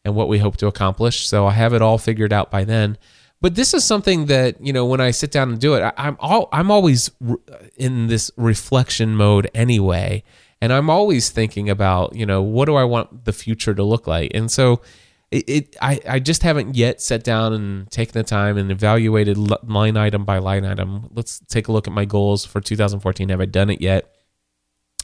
and 0.05 0.15
what 0.15 0.29
we 0.29 0.37
hope 0.39 0.55
to 0.57 0.67
accomplish. 0.67 1.27
So 1.27 1.45
I 1.45 1.51
have 1.51 1.73
it 1.73 1.81
all 1.81 1.97
figured 1.97 2.31
out 2.31 2.49
by 2.49 2.63
then. 2.63 2.97
But 3.39 3.55
this 3.55 3.73
is 3.73 3.83
something 3.83 4.25
that 4.27 4.59
you 4.65 4.73
know 4.73 4.85
when 4.85 4.99
I 4.99 5.11
sit 5.11 5.31
down 5.31 5.49
and 5.49 5.59
do 5.59 5.75
it, 5.75 5.81
I, 5.81 5.93
I'm 5.97 6.17
all 6.19 6.49
I'm 6.51 6.71
always 6.71 7.11
re- 7.19 7.37
in 7.75 8.07
this 8.07 8.31
reflection 8.35 9.15
mode 9.15 9.49
anyway, 9.53 10.23
and 10.59 10.73
I'm 10.73 10.89
always 10.89 11.29
thinking 11.29 11.69
about 11.69 12.15
you 12.15 12.25
know 12.25 12.41
what 12.41 12.65
do 12.65 12.75
I 12.75 12.83
want 12.83 13.25
the 13.25 13.33
future 13.33 13.75
to 13.75 13.83
look 13.83 14.07
like, 14.07 14.31
and 14.33 14.51
so 14.51 14.81
it, 15.29 15.49
it 15.49 15.75
I, 15.81 15.99
I 16.07 16.19
just 16.19 16.43
haven't 16.43 16.75
yet 16.75 17.01
sat 17.01 17.23
down 17.23 17.53
and 17.53 17.91
taken 17.91 18.13
the 18.13 18.23
time 18.23 18.57
and 18.57 18.71
evaluated 18.71 19.37
line 19.37 19.97
item 19.97 20.25
by 20.25 20.39
line 20.39 20.65
item. 20.65 21.09
Let's 21.13 21.39
take 21.47 21.67
a 21.67 21.71
look 21.71 21.87
at 21.87 21.93
my 21.93 22.05
goals 22.05 22.45
for 22.45 22.61
2014. 22.61 23.29
Have 23.29 23.41
I 23.41 23.45
done 23.45 23.69
it 23.69 23.81
yet? 23.81 24.13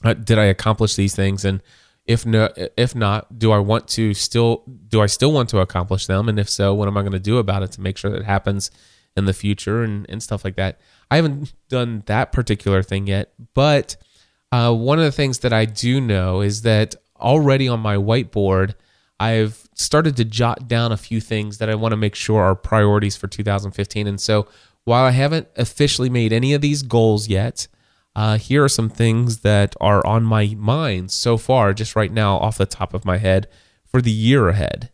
Uh, 0.03 0.13
did 0.13 0.39
I 0.39 0.45
accomplish 0.45 0.95
these 0.95 1.15
things? 1.15 1.45
And 1.45 1.61
if 2.05 2.25
no, 2.25 2.49
if 2.75 2.95
not, 2.95 3.39
do 3.39 3.51
I 3.51 3.59
want 3.59 3.87
to 3.89 4.13
still 4.13 4.63
do 4.87 5.01
I 5.01 5.05
still 5.05 5.31
want 5.31 5.49
to 5.49 5.59
accomplish 5.59 6.07
them? 6.07 6.27
And 6.27 6.37
if 6.39 6.49
so, 6.49 6.73
what 6.73 6.87
am 6.87 6.97
I 6.97 7.01
going 7.01 7.13
to 7.13 7.19
do 7.19 7.37
about 7.37 7.63
it 7.63 7.71
to 7.73 7.81
make 7.81 7.97
sure 7.97 8.11
that 8.11 8.21
it 8.21 8.25
happens 8.25 8.71
in 9.15 9.25
the 9.25 9.33
future 9.33 9.83
and, 9.83 10.05
and 10.09 10.21
stuff 10.21 10.43
like 10.43 10.55
that? 10.55 10.79
I 11.09 11.17
haven't 11.17 11.53
done 11.69 12.03
that 12.07 12.31
particular 12.31 12.83
thing 12.83 13.07
yet, 13.07 13.33
but 13.53 13.95
uh, 14.51 14.73
one 14.73 14.99
of 14.99 15.05
the 15.05 15.11
things 15.11 15.39
that 15.39 15.53
I 15.53 15.65
do 15.65 16.01
know 16.01 16.41
is 16.41 16.63
that 16.63 16.95
already 17.19 17.67
on 17.67 17.79
my 17.79 17.95
whiteboard, 17.95 18.75
I've 19.19 19.69
started 19.73 20.17
to 20.17 20.25
jot 20.25 20.67
down 20.67 20.91
a 20.91 20.97
few 20.97 21.21
things 21.21 21.59
that 21.59 21.69
I 21.69 21.75
want 21.75 21.93
to 21.93 21.97
make 21.97 22.15
sure 22.15 22.41
are 22.41 22.55
priorities 22.55 23.15
for 23.15 23.27
2015. 23.27 24.07
And 24.07 24.19
so 24.19 24.47
while 24.83 25.05
I 25.05 25.11
haven't 25.11 25.47
officially 25.55 26.09
made 26.09 26.33
any 26.33 26.53
of 26.53 26.61
these 26.61 26.83
goals 26.83 27.29
yet, 27.29 27.67
uh, 28.15 28.37
here 28.37 28.63
are 28.63 28.69
some 28.69 28.89
things 28.89 29.39
that 29.39 29.75
are 29.81 30.05
on 30.05 30.23
my 30.23 30.55
mind 30.57 31.11
so 31.11 31.37
far, 31.37 31.73
just 31.73 31.95
right 31.95 32.11
now, 32.11 32.37
off 32.37 32.57
the 32.57 32.65
top 32.65 32.93
of 32.93 33.05
my 33.05 33.17
head, 33.17 33.47
for 33.85 34.01
the 34.01 34.11
year 34.11 34.49
ahead. 34.49 34.89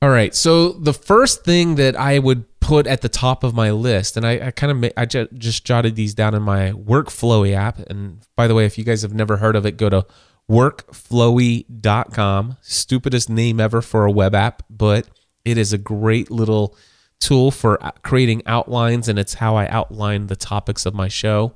All 0.00 0.10
right, 0.10 0.34
so 0.34 0.72
the 0.72 0.92
first 0.92 1.44
thing 1.44 1.76
that 1.76 1.96
I 1.96 2.18
would 2.18 2.44
put 2.60 2.86
at 2.86 3.00
the 3.00 3.08
top 3.08 3.42
of 3.42 3.54
my 3.54 3.70
list, 3.70 4.16
and 4.16 4.26
I, 4.26 4.48
I 4.48 4.50
kind 4.50 4.84
of 4.84 4.92
I 4.96 5.06
just 5.06 5.64
jotted 5.64 5.96
these 5.96 6.14
down 6.14 6.34
in 6.34 6.42
my 6.42 6.72
Workflowy 6.72 7.54
app. 7.54 7.78
And 7.90 8.20
by 8.36 8.46
the 8.46 8.54
way, 8.54 8.66
if 8.66 8.78
you 8.78 8.84
guys 8.84 9.02
have 9.02 9.14
never 9.14 9.38
heard 9.38 9.56
of 9.56 9.66
it, 9.66 9.76
go 9.76 9.90
to 9.90 10.06
workflowy.com. 10.50 12.56
Stupidest 12.60 13.30
name 13.30 13.60
ever 13.60 13.82
for 13.82 14.04
a 14.04 14.10
web 14.10 14.34
app, 14.34 14.62
but 14.70 15.08
it 15.44 15.58
is 15.58 15.72
a 15.72 15.78
great 15.78 16.30
little 16.30 16.76
tool 17.20 17.50
for 17.50 17.78
creating 18.02 18.42
outlines, 18.46 19.08
and 19.08 19.18
it's 19.18 19.34
how 19.34 19.56
I 19.56 19.66
outline 19.68 20.28
the 20.28 20.36
topics 20.36 20.86
of 20.86 20.94
my 20.94 21.08
show. 21.08 21.54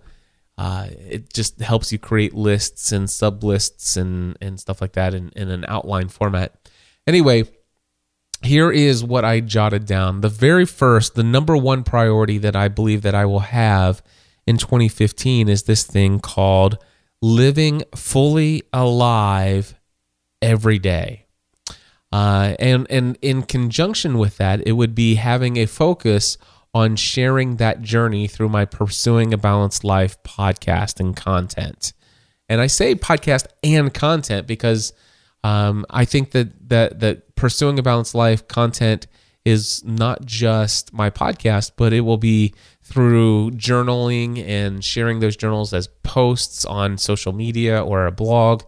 Uh, 0.58 0.88
it 0.90 1.32
just 1.32 1.60
helps 1.60 1.92
you 1.92 1.98
create 1.98 2.34
lists 2.34 2.90
and 2.90 3.08
sub 3.08 3.44
lists 3.44 3.96
and, 3.96 4.36
and 4.40 4.58
stuff 4.58 4.80
like 4.80 4.92
that 4.92 5.14
in, 5.14 5.30
in 5.36 5.48
an 5.50 5.64
outline 5.68 6.08
format. 6.08 6.52
Anyway, 7.06 7.44
here 8.42 8.70
is 8.72 9.04
what 9.04 9.24
I 9.24 9.38
jotted 9.38 9.86
down. 9.86 10.20
The 10.20 10.28
very 10.28 10.66
first, 10.66 11.14
the 11.14 11.22
number 11.22 11.56
one 11.56 11.84
priority 11.84 12.38
that 12.38 12.56
I 12.56 12.66
believe 12.66 13.02
that 13.02 13.14
I 13.14 13.24
will 13.24 13.38
have 13.38 14.02
in 14.48 14.58
2015 14.58 15.48
is 15.48 15.62
this 15.62 15.84
thing 15.84 16.18
called 16.18 16.78
living 17.22 17.84
fully 17.94 18.64
alive 18.72 19.76
every 20.42 20.80
day. 20.80 21.26
Uh, 22.10 22.56
and 22.58 22.86
and 22.90 23.18
in 23.20 23.42
conjunction 23.42 24.18
with 24.18 24.38
that, 24.38 24.66
it 24.66 24.72
would 24.72 24.94
be 24.94 25.16
having 25.16 25.56
a 25.56 25.66
focus 25.66 26.38
on 26.74 26.96
sharing 26.96 27.56
that 27.56 27.82
journey 27.82 28.26
through 28.26 28.48
my 28.48 28.64
Pursuing 28.64 29.32
a 29.32 29.38
Balanced 29.38 29.84
Life 29.84 30.22
podcast 30.22 31.00
and 31.00 31.16
content. 31.16 31.92
And 32.48 32.60
I 32.60 32.66
say 32.66 32.94
podcast 32.94 33.46
and 33.62 33.92
content 33.92 34.46
because 34.46 34.92
um, 35.44 35.86
I 35.90 36.04
think 36.04 36.32
that, 36.32 36.68
that 36.68 37.00
that 37.00 37.36
Pursuing 37.36 37.78
a 37.78 37.82
Balanced 37.82 38.14
Life 38.14 38.48
content 38.48 39.06
is 39.44 39.82
not 39.84 40.24
just 40.24 40.92
my 40.92 41.10
podcast, 41.10 41.72
but 41.76 41.92
it 41.92 42.00
will 42.00 42.18
be 42.18 42.52
through 42.82 43.50
journaling 43.52 44.44
and 44.46 44.84
sharing 44.84 45.20
those 45.20 45.36
journals 45.36 45.72
as 45.72 45.88
posts 46.02 46.64
on 46.64 46.98
social 46.98 47.32
media 47.32 47.82
or 47.82 48.06
a 48.06 48.12
blog. 48.12 48.62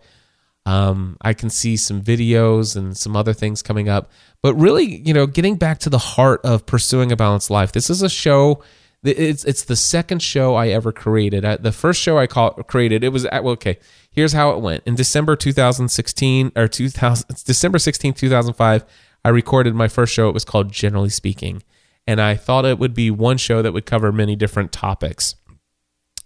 Um, 0.70 1.16
I 1.20 1.34
can 1.34 1.50
see 1.50 1.76
some 1.76 2.00
videos 2.00 2.76
and 2.76 2.96
some 2.96 3.16
other 3.16 3.32
things 3.32 3.60
coming 3.60 3.88
up. 3.88 4.08
But 4.40 4.54
really, 4.54 5.02
you 5.04 5.12
know, 5.12 5.26
getting 5.26 5.56
back 5.56 5.78
to 5.80 5.90
the 5.90 5.98
heart 5.98 6.40
of 6.44 6.64
pursuing 6.64 7.10
a 7.10 7.16
balanced 7.16 7.50
life. 7.50 7.72
This 7.72 7.90
is 7.90 8.02
a 8.02 8.08
show. 8.08 8.62
It's 9.02 9.44
it's 9.44 9.64
the 9.64 9.74
second 9.74 10.22
show 10.22 10.54
I 10.54 10.68
ever 10.68 10.92
created. 10.92 11.42
The 11.64 11.72
first 11.72 12.00
show 12.00 12.18
I 12.18 12.28
call, 12.28 12.52
created, 12.52 13.02
it 13.02 13.08
was 13.08 13.24
at, 13.24 13.42
well, 13.42 13.54
okay. 13.54 13.78
Here's 14.12 14.32
how 14.32 14.50
it 14.50 14.60
went. 14.60 14.84
In 14.86 14.94
December 14.94 15.34
2016 15.34 16.52
or 16.54 16.68
2000, 16.68 17.26
December 17.44 17.78
16, 17.80 18.12
2005, 18.14 18.84
I 19.24 19.28
recorded 19.28 19.74
my 19.74 19.88
first 19.88 20.12
show. 20.12 20.28
It 20.28 20.34
was 20.34 20.44
called 20.44 20.70
Generally 20.70 21.10
Speaking, 21.10 21.64
and 22.06 22.20
I 22.20 22.36
thought 22.36 22.64
it 22.64 22.78
would 22.78 22.94
be 22.94 23.10
one 23.10 23.38
show 23.38 23.60
that 23.60 23.72
would 23.72 23.86
cover 23.86 24.12
many 24.12 24.36
different 24.36 24.70
topics. 24.70 25.34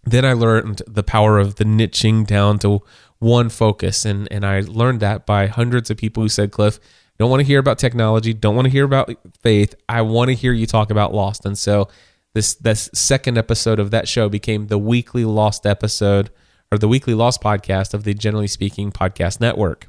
Then 0.04 0.26
I 0.26 0.34
learned 0.34 0.82
the 0.86 1.02
power 1.02 1.38
of 1.38 1.54
the 1.54 1.64
niching 1.64 2.26
down 2.26 2.58
to 2.58 2.82
one 3.24 3.48
focus, 3.48 4.04
and 4.04 4.30
and 4.30 4.44
I 4.44 4.60
learned 4.60 5.00
that 5.00 5.24
by 5.24 5.46
hundreds 5.46 5.90
of 5.90 5.96
people 5.96 6.22
who 6.22 6.28
said, 6.28 6.52
"Cliff, 6.52 6.78
don't 7.18 7.30
want 7.30 7.40
to 7.40 7.46
hear 7.46 7.58
about 7.58 7.78
technology. 7.78 8.34
Don't 8.34 8.54
want 8.54 8.66
to 8.66 8.70
hear 8.70 8.84
about 8.84 9.10
faith. 9.40 9.74
I 9.88 10.02
want 10.02 10.28
to 10.28 10.34
hear 10.34 10.52
you 10.52 10.66
talk 10.66 10.90
about 10.90 11.14
Lost. 11.14 11.46
And 11.46 11.56
so 11.56 11.88
this 12.34 12.54
this 12.54 12.90
second 12.92 13.38
episode 13.38 13.78
of 13.78 13.90
that 13.92 14.08
show 14.08 14.28
became 14.28 14.66
the 14.66 14.78
weekly 14.78 15.24
Lost 15.24 15.64
episode 15.64 16.30
or 16.72 16.78
the 16.78 16.88
weekly 16.88 17.14
Lost 17.14 17.40
podcast 17.40 17.94
of 17.94 18.04
the 18.04 18.14
Generally 18.14 18.48
Speaking 18.48 18.90
Podcast 18.90 19.40
Network. 19.40 19.88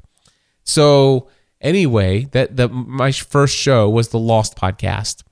So 0.62 1.28
anyway, 1.60 2.24
that 2.32 2.56
the 2.56 2.68
my 2.68 3.10
first 3.10 3.56
show 3.56 3.90
was 3.90 4.08
the 4.08 4.18
Lost 4.18 4.56
podcast. 4.56 5.24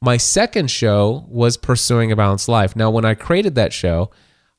My 0.00 0.16
second 0.16 0.70
show 0.70 1.26
was 1.28 1.58
Pursuing 1.58 2.10
a 2.10 2.16
Balanced 2.16 2.48
Life. 2.48 2.74
Now, 2.74 2.90
when 2.90 3.04
I 3.04 3.12
created 3.14 3.54
that 3.56 3.70
show, 3.70 4.10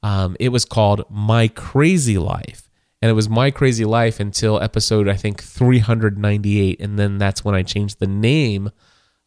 um, 0.04 0.38
it 0.40 0.50
was 0.50 0.66
called 0.66 1.04
My 1.10 1.48
Crazy 1.48 2.20
Life 2.20 2.70
and 3.02 3.10
it 3.10 3.14
was 3.14 3.30
my 3.30 3.52
crazy 3.52 3.86
life 3.86 4.20
until 4.20 4.62
episode 4.62 5.08
i 5.08 5.16
think 5.16 5.42
398 5.42 6.80
and 6.80 7.00
then 7.00 7.18
that's 7.18 7.44
when 7.44 7.56
i 7.56 7.64
changed 7.64 8.00
the 8.00 8.08
name 8.08 8.70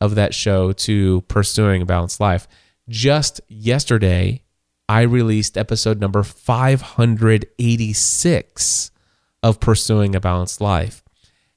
of 0.00 0.14
that 0.14 0.32
show 0.34 0.72
to 0.72 1.20
pursuing 1.22 1.82
a 1.82 1.86
balanced 1.86 2.20
life. 2.20 2.46
Just 2.88 3.40
yesterday 3.48 4.42
i 4.86 5.00
released 5.00 5.56
episode 5.56 5.98
number 5.98 6.22
586 6.22 8.90
of 9.42 9.58
pursuing 9.58 10.14
a 10.14 10.20
balanced 10.20 10.60
life. 10.60 11.02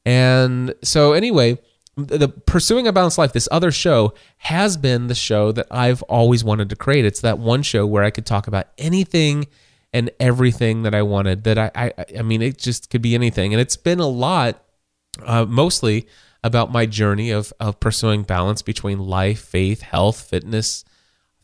And 0.06 0.73
so 0.84 1.12
anyway 1.13 1.60
the 1.97 2.30
pursuing 2.30 2.88
a 2.88 2.93
balanced 2.93 3.17
life 3.17 3.34
this 3.34 3.49
other 3.51 3.71
show 3.71 4.13
has 4.38 4.77
been 4.77 5.08
the 5.08 5.15
show 5.15 5.51
that 5.51 5.65
i've 5.71 6.03
always 6.03 6.43
wanted 6.43 6.69
to 6.69 6.75
create. 6.75 7.06
It's 7.06 7.21
that 7.21 7.39
one 7.39 7.63
show 7.63 7.86
where 7.86 8.03
i 8.03 8.12
could 8.12 8.25
talk 8.25 8.47
about 8.47 8.67
anything 8.77 9.47
and 9.93 10.12
everything 10.19 10.84
that 10.84 10.93
I 10.93 11.02
wanted. 11.02 11.43
That 11.43 11.58
I, 11.58 11.71
I, 11.76 11.93
I 12.19 12.21
mean, 12.21 12.41
it 12.41 12.58
just 12.58 12.89
could 12.89 13.02
be 13.02 13.15
anything, 13.15 13.54
and 13.54 13.62
it's 13.62 13.78
been 13.78 14.00
a 14.00 14.08
lot, 14.08 14.63
uh, 15.23 15.45
mostly 15.45 16.08
about 16.43 16.71
my 16.71 16.86
journey 16.86 17.32
of 17.32 17.54
of 17.60 17.80
pursuing 17.80 18.23
balance 18.23 18.62
between 18.62 19.00
life, 19.00 19.39
faith, 19.39 19.82
health, 19.82 20.21
fitness, 20.21 20.86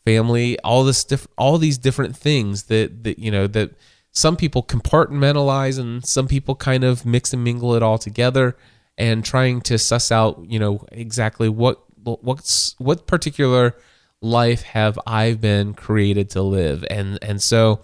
family, 0.04 0.58
all 0.60 0.84
this 0.84 1.04
diff- 1.04 1.28
all 1.36 1.58
these 1.58 1.78
different 1.78 2.16
things 2.16 2.64
that 2.64 3.04
that 3.04 3.18
you 3.18 3.30
know 3.30 3.46
that 3.46 3.72
some 4.12 4.36
people 4.36 4.62
compartmentalize 4.62 5.78
and 5.78 6.06
some 6.06 6.28
people 6.28 6.54
kind 6.54 6.84
of 6.84 7.04
mix 7.04 7.32
and 7.32 7.42
mingle 7.42 7.74
it 7.74 7.82
all 7.82 7.98
together 7.98 8.56
and 8.96 9.24
trying 9.24 9.60
to 9.60 9.76
suss 9.76 10.12
out 10.12 10.40
you 10.48 10.58
know 10.58 10.84
exactly 10.92 11.48
what 11.48 11.82
what's 12.04 12.74
what 12.78 13.06
particular 13.06 13.74
life 14.20 14.62
have 14.62 14.98
I 15.06 15.34
been 15.34 15.74
created 15.74 16.30
to 16.30 16.42
live 16.42 16.84
and 16.88 17.18
and 17.22 17.42
so 17.42 17.82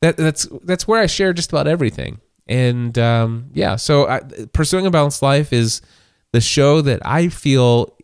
that 0.00 0.16
that's 0.16 0.48
that's 0.64 0.88
where 0.88 1.00
I 1.00 1.06
share 1.06 1.32
just 1.32 1.50
about 1.50 1.66
everything. 1.66 2.20
And 2.46 2.98
um, 2.98 3.50
yeah, 3.52 3.76
so 3.76 4.08
I, 4.08 4.20
pursuing 4.52 4.86
a 4.86 4.90
balanced 4.90 5.22
life 5.22 5.52
is 5.52 5.82
the 6.32 6.40
show 6.40 6.80
that 6.80 7.00
I 7.06 7.28
feel 7.28 7.96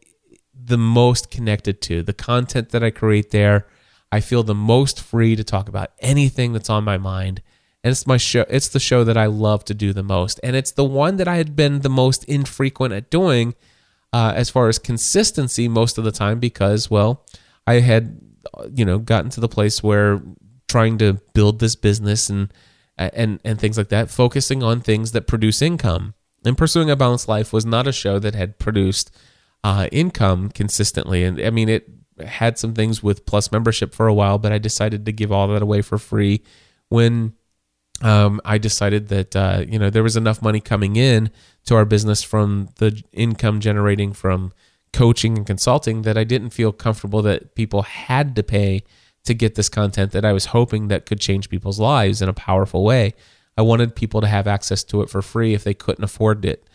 the 0.55 0.79
most 0.79 1.31
connected 1.31 1.81
to. 1.83 2.03
The 2.03 2.13
content 2.13 2.71
that 2.71 2.83
I 2.83 2.91
create 2.91 3.31
there, 3.31 3.67
I 4.13 4.21
feel 4.21 4.43
the 4.43 4.55
most 4.55 5.01
free 5.01 5.37
to 5.37 5.45
talk 5.45 5.69
about 5.69 5.91
anything 6.01 6.53
that's 6.53 6.71
on 6.71 6.85
my 6.85 6.99
mind. 6.99 7.43
And 7.83 7.93
it's 7.93 8.07
my 8.07 8.17
show. 8.17 8.45
It's 8.49 8.69
the 8.69 8.81
show 8.81 9.05
that 9.05 9.17
I 9.17 9.27
love 9.27 9.65
to 9.67 9.75
do 9.75 9.93
the 9.93 10.03
most, 10.03 10.41
and 10.43 10.57
it's 10.57 10.73
the 10.73 10.85
one 10.85 11.17
that 11.19 11.29
I 11.29 11.37
had 11.37 11.55
been 11.55 11.81
the 11.81 11.89
most 11.89 12.25
infrequent 12.25 12.93
at 12.93 13.11
doing, 13.11 13.55
uh, 14.13 14.33
as 14.35 14.51
far 14.51 14.69
as 14.69 14.81
consistency 14.81 15.69
most 15.69 15.97
of 15.97 16.03
the 16.03 16.11
time, 16.11 16.41
because 16.41 16.91
well, 16.91 17.25
I 17.65 17.75
had 17.75 18.21
you 18.75 18.85
know 18.85 18.99
gotten 18.99 19.31
to 19.31 19.41
the 19.41 19.49
place 19.49 19.85
where 19.85 20.21
trying 20.69 20.99
to 20.99 21.15
build 21.35 21.59
this 21.59 21.77
business 21.77 22.29
and 22.29 22.53
and 22.99 23.41
and 23.45 23.59
things 23.59 23.77
like 23.79 23.89
that, 23.89 24.11
focusing 24.11 24.63
on 24.63 24.81
things 24.81 25.13
that 25.13 25.27
produce 25.27 25.63
income. 25.63 26.15
And 26.45 26.57
pursuing 26.57 26.91
a 26.91 26.97
balanced 26.97 27.29
life 27.29 27.53
was 27.53 27.67
not 27.67 27.89
a 27.89 27.93
show 27.93 28.19
that 28.21 28.35
had 28.35 28.59
produced 28.59 29.11
uh, 29.65 29.89
income 29.91 30.51
consistently. 30.51 31.25
And 31.25 31.41
I 31.41 31.51
mean, 31.51 31.69
it 31.69 31.89
had 32.25 32.57
some 32.59 32.73
things 32.73 33.03
with 33.03 33.27
Plus 33.27 33.51
membership 33.51 33.95
for 33.95 34.07
a 34.07 34.15
while, 34.15 34.39
but 34.39 34.53
I 34.53 34.59
decided 34.59 35.05
to 35.07 35.13
give 35.13 35.33
all 35.33 35.49
that 35.49 35.63
away 35.63 35.83
for 35.83 35.99
free 35.99 36.43
when 36.89 37.35
um, 38.03 38.41
I 38.45 38.59
decided 38.59 39.09
that 39.09 39.35
uh, 39.35 39.65
you 39.67 39.79
know 39.79 39.91
there 39.91 40.03
was 40.03 40.17
enough 40.17 40.43
money 40.43 40.61
coming 40.61 40.97
in 40.97 41.31
to 41.65 41.75
our 41.75 41.85
business 41.85 42.23
from 42.23 42.69
the 42.77 43.03
income 43.13 43.61
generating 43.61 44.13
from 44.13 44.53
coaching 44.93 45.37
and 45.37 45.47
consulting 45.47 46.03
that 46.03 46.17
I 46.17 46.25
didn't 46.25 46.51
feel 46.51 46.73
comfortable 46.73 47.23
that 47.23 47.55
people 47.55 47.83
had 47.83 48.37
to 48.37 48.43
pay 48.43 48.83
to 49.27 49.35
get 49.35 49.55
this 49.55 49.69
content 49.69 50.13
that 50.13 50.25
I 50.25 50.33
was 50.33 50.47
hoping 50.47 50.89
that 50.89 51.07
could 51.07 51.21
change 51.21 51.51
people's 51.51 51.79
lives 51.79 52.23
in 52.23 52.29
a 52.29 52.35
powerful 52.35 52.85
way. 52.85 53.15
I 53.57 53.63
wanted 53.63 53.97
people 53.97 54.21
to 54.21 54.27
have 54.27 54.47
access 54.47 54.85
to 54.85 55.03
it 55.03 55.11
for 55.11 55.23
free 55.23 55.55
if 55.55 55.65
they 55.65 55.75
couldn't 55.75 56.05
afford 56.05 56.45
it. 56.45 56.69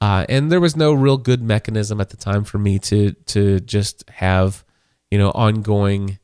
Uh, 0.00 0.24
and 0.28 0.50
there 0.52 0.60
was 0.60 0.76
no 0.76 0.92
real 0.92 1.16
good 1.16 1.42
mechanism 1.42 2.00
at 2.00 2.10
the 2.10 2.16
time 2.16 2.44
for 2.44 2.58
me 2.58 2.78
to 2.78 3.12
to 3.26 3.58
just 3.60 4.08
have 4.10 4.64
you 5.10 5.18
know 5.18 5.30
ongoing 5.30 6.18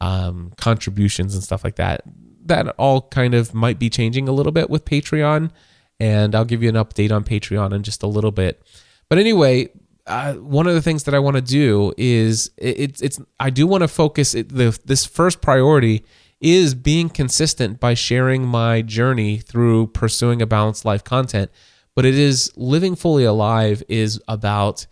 um, 0.00 0.52
contributions 0.56 1.34
and 1.34 1.44
stuff 1.44 1.62
like 1.62 1.76
that. 1.76 2.02
That 2.46 2.68
all 2.78 3.02
kind 3.02 3.34
of 3.34 3.54
might 3.54 3.78
be 3.78 3.90
changing 3.90 4.28
a 4.28 4.32
little 4.32 4.52
bit 4.52 4.70
with 4.70 4.86
Patreon, 4.86 5.50
and 5.98 6.34
I'll 6.34 6.46
give 6.46 6.62
you 6.62 6.70
an 6.70 6.76
update 6.76 7.12
on 7.12 7.24
Patreon 7.24 7.74
in 7.74 7.82
just 7.82 8.02
a 8.02 8.06
little 8.06 8.30
bit. 8.30 8.62
But 9.10 9.18
anyway, 9.18 9.68
uh, 10.06 10.34
one 10.34 10.66
of 10.66 10.74
the 10.74 10.82
things 10.82 11.04
that 11.04 11.14
I 11.14 11.18
want 11.18 11.36
to 11.36 11.42
do 11.42 11.92
is 11.96 12.50
it's 12.56 13.00
it's 13.00 13.20
I 13.38 13.50
do 13.50 13.66
want 13.66 13.82
to 13.82 13.88
focus 13.88 14.34
it, 14.34 14.48
the 14.48 14.78
this 14.84 15.06
first 15.06 15.40
priority 15.40 16.04
is 16.40 16.74
being 16.74 17.08
consistent 17.10 17.78
by 17.78 17.94
sharing 17.94 18.46
my 18.46 18.82
journey 18.82 19.38
through 19.38 19.88
pursuing 19.88 20.40
a 20.40 20.46
balanced 20.46 20.84
life 20.84 21.04
content. 21.04 21.50
But 21.94 22.06
it 22.06 22.16
is 22.16 22.50
living 22.56 22.96
fully 22.96 23.24
alive 23.24 23.82
is 23.88 24.20
about 24.26 24.86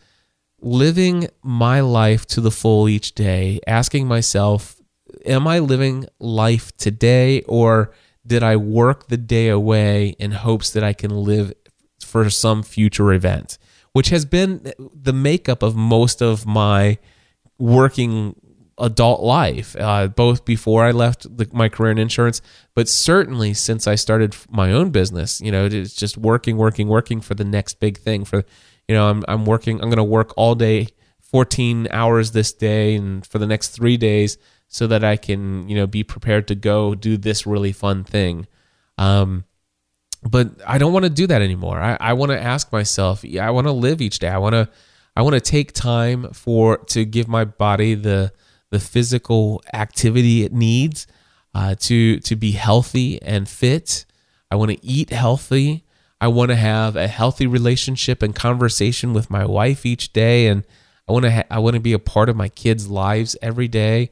living 0.60 1.28
my 1.42 1.80
life 1.80 2.26
to 2.26 2.40
the 2.40 2.50
full 2.50 2.88
each 2.88 3.14
day 3.14 3.60
asking 3.66 4.08
myself 4.08 4.80
am 5.24 5.46
i 5.46 5.58
living 5.58 6.04
life 6.18 6.76
today 6.76 7.42
or 7.42 7.92
did 8.26 8.42
i 8.42 8.56
work 8.56 9.06
the 9.06 9.16
day 9.16 9.48
away 9.48 10.08
in 10.18 10.32
hopes 10.32 10.70
that 10.70 10.82
i 10.82 10.92
can 10.92 11.10
live 11.10 11.52
for 12.00 12.28
some 12.28 12.62
future 12.62 13.12
event 13.12 13.56
which 13.92 14.08
has 14.10 14.24
been 14.24 14.72
the 14.78 15.12
makeup 15.12 15.62
of 15.62 15.76
most 15.76 16.22
of 16.22 16.46
my 16.46 16.98
working 17.58 18.34
adult 18.78 19.20
life, 19.22 19.76
uh, 19.78 20.08
both 20.08 20.44
before 20.44 20.84
I 20.84 20.92
left 20.92 21.36
the, 21.36 21.48
my 21.52 21.68
career 21.68 21.90
in 21.90 21.98
insurance, 21.98 22.40
but 22.74 22.88
certainly 22.88 23.54
since 23.54 23.86
I 23.86 23.96
started 23.96 24.36
my 24.50 24.72
own 24.72 24.90
business. 24.90 25.40
You 25.40 25.52
know, 25.52 25.66
it's 25.66 25.94
just 25.94 26.16
working, 26.16 26.56
working, 26.56 26.88
working 26.88 27.20
for 27.20 27.34
the 27.34 27.44
next 27.44 27.80
big 27.80 27.98
thing. 27.98 28.24
For 28.24 28.44
you 28.86 28.94
know, 28.94 29.08
I'm 29.08 29.24
I'm 29.28 29.44
working. 29.44 29.80
I'm 29.80 29.88
going 29.88 29.96
to 29.96 30.04
work 30.04 30.32
all 30.36 30.54
day, 30.54 30.88
14 31.20 31.88
hours 31.90 32.32
this 32.32 32.52
day, 32.52 32.94
and 32.94 33.26
for 33.26 33.38
the 33.38 33.46
next 33.46 33.68
three 33.68 33.96
days, 33.96 34.38
so 34.68 34.86
that 34.86 35.04
I 35.04 35.16
can 35.16 35.68
you 35.68 35.76
know 35.76 35.86
be 35.86 36.04
prepared 36.04 36.48
to 36.48 36.54
go 36.54 36.94
do 36.94 37.16
this 37.16 37.46
really 37.46 37.72
fun 37.72 38.04
thing. 38.04 38.46
Um, 38.96 39.44
but 40.22 40.50
I 40.66 40.78
don't 40.78 40.92
want 40.92 41.04
to 41.04 41.10
do 41.10 41.26
that 41.26 41.42
anymore. 41.42 41.78
I, 41.78 41.96
I 42.00 42.12
want 42.14 42.32
to 42.32 42.40
ask 42.40 42.72
myself, 42.72 43.24
I 43.24 43.50
want 43.50 43.66
to 43.66 43.72
live 43.72 44.00
each 44.00 44.18
day. 44.18 44.28
I 44.28 44.38
want 44.38 44.54
to 44.54 44.68
I 45.16 45.22
want 45.22 45.34
to 45.34 45.40
take 45.40 45.72
time 45.72 46.32
for 46.32 46.78
to 46.78 47.04
give 47.04 47.28
my 47.28 47.44
body 47.44 47.94
the 47.94 48.32
the 48.70 48.78
physical 48.78 49.62
activity 49.72 50.44
it 50.44 50.52
needs 50.52 51.06
uh, 51.54 51.74
to 51.80 52.20
to 52.20 52.36
be 52.36 52.52
healthy 52.52 53.20
and 53.22 53.48
fit. 53.48 54.04
I 54.50 54.56
want 54.56 54.70
to 54.70 54.84
eat 54.84 55.10
healthy. 55.10 55.84
I 56.20 56.28
want 56.28 56.50
to 56.50 56.56
have 56.56 56.96
a 56.96 57.06
healthy 57.06 57.46
relationship 57.46 58.22
and 58.22 58.34
conversation 58.34 59.12
with 59.12 59.30
my 59.30 59.44
wife 59.44 59.86
each 59.86 60.12
day, 60.12 60.48
and 60.48 60.64
I 61.08 61.12
want 61.12 61.24
to 61.24 61.32
ha- 61.32 61.44
I 61.50 61.58
want 61.58 61.74
to 61.74 61.80
be 61.80 61.92
a 61.92 61.98
part 61.98 62.28
of 62.28 62.36
my 62.36 62.48
kids' 62.48 62.88
lives 62.88 63.36
every 63.42 63.68
day. 63.68 64.10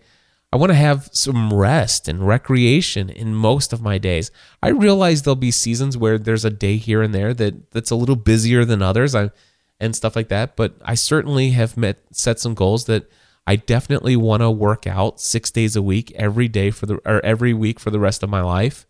I 0.52 0.56
want 0.56 0.70
to 0.70 0.76
have 0.76 1.08
some 1.12 1.52
rest 1.52 2.08
and 2.08 2.26
recreation 2.26 3.10
in 3.10 3.34
most 3.34 3.72
of 3.72 3.82
my 3.82 3.98
days. 3.98 4.30
I 4.62 4.68
realize 4.68 5.22
there'll 5.22 5.36
be 5.36 5.50
seasons 5.50 5.96
where 5.96 6.18
there's 6.18 6.44
a 6.44 6.50
day 6.50 6.76
here 6.76 7.02
and 7.02 7.14
there 7.14 7.34
that 7.34 7.72
that's 7.72 7.90
a 7.90 7.96
little 7.96 8.16
busier 8.16 8.64
than 8.64 8.80
others. 8.80 9.14
I 9.14 9.30
and 9.78 9.94
stuff 9.94 10.16
like 10.16 10.28
that, 10.28 10.56
but 10.56 10.74
I 10.82 10.94
certainly 10.94 11.50
have 11.50 11.76
met 11.76 11.98
set 12.10 12.40
some 12.40 12.54
goals 12.54 12.86
that 12.86 13.10
I 13.46 13.56
definitely 13.56 14.16
want 14.16 14.42
to 14.42 14.50
work 14.50 14.86
out 14.86 15.20
six 15.20 15.50
days 15.50 15.76
a 15.76 15.82
week, 15.82 16.12
every 16.16 16.48
day 16.48 16.70
for 16.70 16.86
the 16.86 16.94
or 17.04 17.24
every 17.24 17.52
week 17.52 17.78
for 17.78 17.90
the 17.90 18.00
rest 18.00 18.22
of 18.22 18.30
my 18.30 18.40
life. 18.40 18.86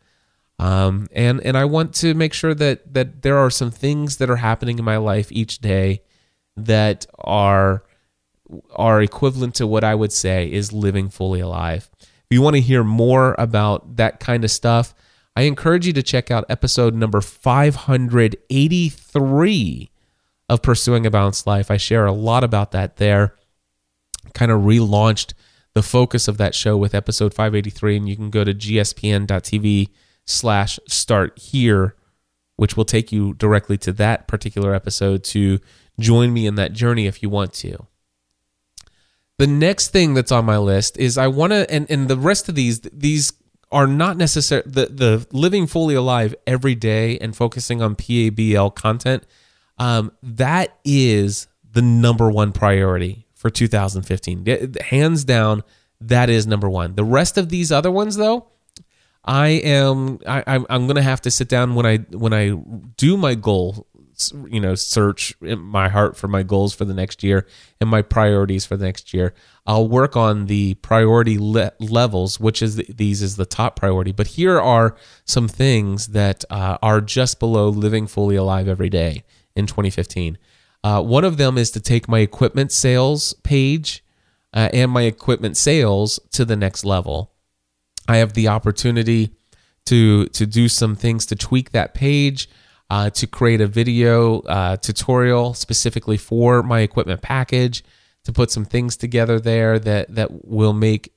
Um, 0.59 1.09
and 1.13 1.41
and 1.41 1.57
I 1.57 1.65
want 1.65 1.95
to 1.97 2.15
make 2.15 2.33
sure 2.33 2.55
that 2.55 2.95
that 2.95 3.23
there 3.23 3.39
are 3.39 3.51
some 3.51 3.71
things 3.71 4.17
that 4.19 4.31
are 4.31 4.37
happening 4.37 4.79
in 4.79 4.85
my 4.85 4.97
life 4.97 5.31
each 5.31 5.59
day 5.59 6.03
that 6.57 7.07
are 7.19 7.83
are 8.75 9.03
equivalent 9.03 9.55
to 9.57 9.67
what 9.67 9.85
I 9.85 9.95
would 9.95 10.13
say 10.13 10.51
is 10.51 10.73
living 10.73 11.09
fully 11.09 11.41
alive. 11.41 11.91
If 12.01 12.27
you 12.31 12.43
want 12.43 12.57
to 12.57 12.63
hear 12.63 12.85
more 12.85 13.35
about 13.39 13.97
that 13.97 14.21
kind 14.21 14.45
of 14.45 14.51
stuff, 14.51 14.95
I 15.37 15.43
encourage 15.43 15.87
you 15.87 15.93
to 15.93 16.03
check 16.03 16.31
out 16.31 16.47
episode 16.49 16.95
number 16.95 17.21
583 17.21 19.91
of 20.49 20.63
Pursuing 20.63 21.05
a 21.07 21.11
Balanced 21.11 21.47
Life. 21.47 21.71
I 21.71 21.77
share 21.77 22.07
a 22.07 22.13
lot 22.13 22.43
about 22.43 22.73
that 22.73 22.97
there 22.97 23.35
kind 24.35 24.51
of 24.51 24.63
relaunched 24.63 25.35
the 25.75 25.83
focus 25.83 26.27
of 26.29 26.39
that 26.39 26.55
show 26.55 26.75
with 26.77 26.95
episode 26.95 27.35
583 27.35 27.97
and 27.97 28.09
you 28.09 28.17
can 28.17 28.31
go 28.31 28.45
to 28.45 28.55
gspn.tv 28.55 29.89
slash 30.25 30.79
start 30.87 31.39
here 31.39 31.97
which 32.57 32.77
will 32.77 32.87
take 32.87 33.13
you 33.13 33.35
directly 33.35 33.77
to 33.77 33.93
that 33.93 34.27
particular 34.27 34.75
episode 34.75 35.23
to 35.23 35.61
join 36.01 36.33
me 36.33 36.47
in 36.47 36.55
that 36.55 36.73
journey 36.73 37.07
if 37.07 37.23
you 37.23 37.29
want 37.29 37.53
to 37.53 37.87
the 39.39 39.47
next 39.47 39.89
thing 39.89 40.15
that's 40.15 40.33
on 40.33 40.45
my 40.45 40.59
list 40.59 40.97
is 40.99 41.19
i 41.19 41.27
want 41.27 41.53
to 41.53 41.71
and, 41.71 41.91
and 41.91 42.09
the 42.09 42.17
rest 42.17 42.49
of 42.49 42.55
these 42.55 42.81
these 42.81 43.33
are 43.73 43.87
not 43.87 44.17
necessary 44.17 44.63
the, 44.65 44.87
the 44.87 45.27
living 45.33 45.67
fully 45.67 45.95
alive 45.95 46.35
every 46.47 46.75
day 46.75 47.19
and 47.19 47.37
focusing 47.37 47.83
on 47.83 47.95
pabl 47.95 48.75
content 48.75 49.25
um, 49.79 50.13
that 50.23 50.79
is 50.85 51.49
the 51.73 51.83
number 51.83 52.31
one 52.31 52.53
priority 52.53 53.27
for 53.35 53.51
2015. 53.51 54.75
Hands 54.81 55.25
down, 55.25 55.63
that 56.01 56.31
is 56.31 56.47
number 56.47 56.69
one. 56.69 56.95
The 56.95 57.05
rest 57.05 57.37
of 57.39 57.49
these 57.49 57.71
other 57.71 57.91
ones, 57.91 58.17
though, 58.17 58.49
I 59.25 59.49
am 59.49 60.19
I, 60.27 60.43
I'm 60.47 60.67
I'm 60.71 60.87
gonna 60.87 61.03
have 61.03 61.21
to 61.23 61.31
sit 61.31 61.49
down 61.49 61.75
when 61.75 61.85
I 61.85 61.99
when 61.99 62.33
I 62.33 62.51
do 62.97 63.17
my 63.17 63.35
goal, 63.35 63.87
you 64.49 64.61
know, 64.61 64.75
search 64.75 65.35
in 65.41 65.59
my 65.59 65.89
heart 65.89 66.17
for 66.17 66.29
my 66.29 66.43
goals 66.43 66.75
for 66.75 66.85
the 66.85 66.95
next 66.95 67.23
year 67.23 67.47
and 67.81 67.91
my 67.91 68.03
priorities 68.03 68.65
for 68.65 68.77
the 68.77 68.85
next 68.85 69.13
year. 69.13 69.35
I'll 69.67 69.89
work 69.89 70.17
on 70.17 70.47
the 70.47 70.75
priority 70.75 71.39
le- 71.39 71.73
levels, 71.79 72.41
which 72.41 72.63
is 72.63 72.77
the, 72.77 72.87
these 72.89 73.23
is 73.23 73.37
the 73.37 73.47
top 73.47 73.77
priority. 73.77 74.13
But 74.13 74.29
here 74.29 74.61
are 74.61 74.97
some 75.25 75.49
things 75.49 76.09
that 76.09 76.45
uh, 76.51 76.79
are 76.83 77.01
just 77.01 77.39
below 77.39 77.69
living 77.69 78.07
fully 78.07 78.37
alive 78.37 78.69
every 78.69 78.89
day 78.89 79.25
in 79.55 79.67
2015. 79.67 80.39
Uh, 80.85 81.03
one 81.03 81.25
of 81.25 81.37
them 81.37 81.59
is 81.59 81.71
to 81.73 81.81
take 81.81 82.09
my 82.09 82.21
equipment 82.21 82.71
sales 82.71 83.33
page 83.43 84.05
uh, 84.55 84.69
and 84.73 84.91
my 84.91 85.03
equipment 85.03 85.57
sales 85.57 86.21
to 86.33 86.45
the 86.45 86.57
next 86.57 86.85
level. 86.85 87.33
I 88.09 88.19
have 88.19 88.35
the 88.35 88.49
opportunity 88.49 89.31
to 89.87 90.27
to 90.27 90.47
do 90.47 90.69
some 90.69 90.95
things 90.95 91.27
to 91.27 91.37
tweak 91.37 91.71
that 91.71 91.95
page, 91.95 92.49
uh, 92.91 93.11
to 93.11 93.27
create 93.27 93.61
a 93.61 93.67
video 93.67 94.41
uh, 94.41 94.77
tutorial 94.77 95.55
specifically 95.55 96.17
for 96.17 96.63
my 96.63 96.81
equipment 96.81 97.23
package, 97.23 97.85
to 98.25 98.33
put 98.33 98.51
some 98.51 98.65
things 98.65 98.97
together 98.97 99.39
there 99.39 99.79
that 99.79 100.13
that 100.15 100.45
will 100.45 100.73
make, 100.73 101.13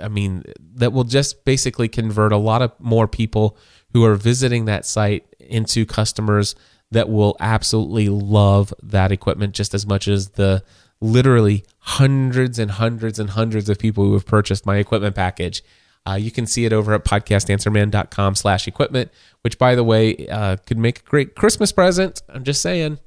I 0.00 0.08
mean, 0.08 0.44
that 0.74 0.92
will 0.92 1.04
just 1.04 1.44
basically 1.44 1.88
convert 1.88 2.32
a 2.32 2.36
lot 2.36 2.62
of 2.62 2.72
more 2.78 3.08
people 3.08 3.56
who 3.92 4.04
are 4.04 4.14
visiting 4.14 4.64
that 4.66 4.86
site 4.86 5.26
into 5.40 5.84
customers 5.84 6.54
that 6.92 7.08
will 7.08 7.36
absolutely 7.40 8.08
love 8.08 8.72
that 8.82 9.10
equipment 9.10 9.54
just 9.54 9.74
as 9.74 9.84
much 9.84 10.06
as 10.06 10.30
the 10.30 10.62
literally 11.00 11.64
hundreds 11.78 12.58
and 12.58 12.70
hundreds 12.70 13.18
and 13.18 13.30
hundreds 13.30 13.68
of 13.68 13.78
people 13.78 14.04
who 14.04 14.12
have 14.12 14.26
purchased 14.26 14.64
my 14.64 14.76
equipment 14.76 15.14
package. 15.14 15.62
Uh, 16.06 16.14
you 16.14 16.30
can 16.30 16.46
see 16.46 16.64
it 16.64 16.72
over 16.72 16.92
at 16.92 17.04
podcastanswerman.com 17.04 18.34
slash 18.34 18.68
equipment, 18.68 19.10
which 19.42 19.58
by 19.58 19.74
the 19.74 19.84
way, 19.84 20.26
uh, 20.28 20.56
could 20.66 20.78
make 20.78 21.00
a 21.00 21.02
great 21.02 21.34
Christmas 21.34 21.72
present. 21.72 22.22
I'm 22.28 22.44
just 22.44 22.60
saying. 22.60 22.98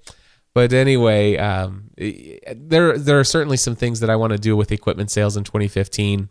But 0.54 0.74
anyway, 0.74 1.38
um, 1.38 1.92
there, 1.96 2.98
there 2.98 3.20
are 3.20 3.24
certainly 3.24 3.58
some 3.58 3.76
things 3.76 4.00
that 4.00 4.10
I 4.10 4.16
want 4.16 4.34
to 4.34 4.40
do 4.40 4.58
with 4.58 4.72
equipment 4.72 5.12
sales 5.12 5.38
in 5.38 5.44
2015 5.44 6.30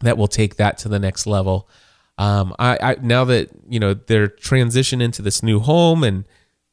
that 0.00 0.16
will 0.16 0.28
take 0.28 0.56
that 0.56 0.78
to 0.78 0.88
the 0.88 0.98
next 0.98 1.26
level. 1.26 1.68
Um, 2.16 2.54
I, 2.58 2.78
I, 2.80 2.96
now 3.02 3.24
that, 3.24 3.50
you 3.68 3.78
know, 3.78 3.92
they're 3.92 4.28
transition 4.28 5.02
into 5.02 5.20
this 5.20 5.42
new 5.42 5.60
home 5.60 6.02
and, 6.02 6.24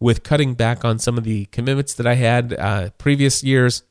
with 0.02 0.24
cutting 0.24 0.56
back 0.56 0.84
on 0.84 1.00
some 1.00 1.18
of 1.18 1.24
the 1.24 1.46
commitments 1.46 1.94
that 1.94 2.08
I 2.08 2.16
had 2.16 2.54
uh, 2.54 2.90
previous 2.98 3.44
years, 3.44 3.84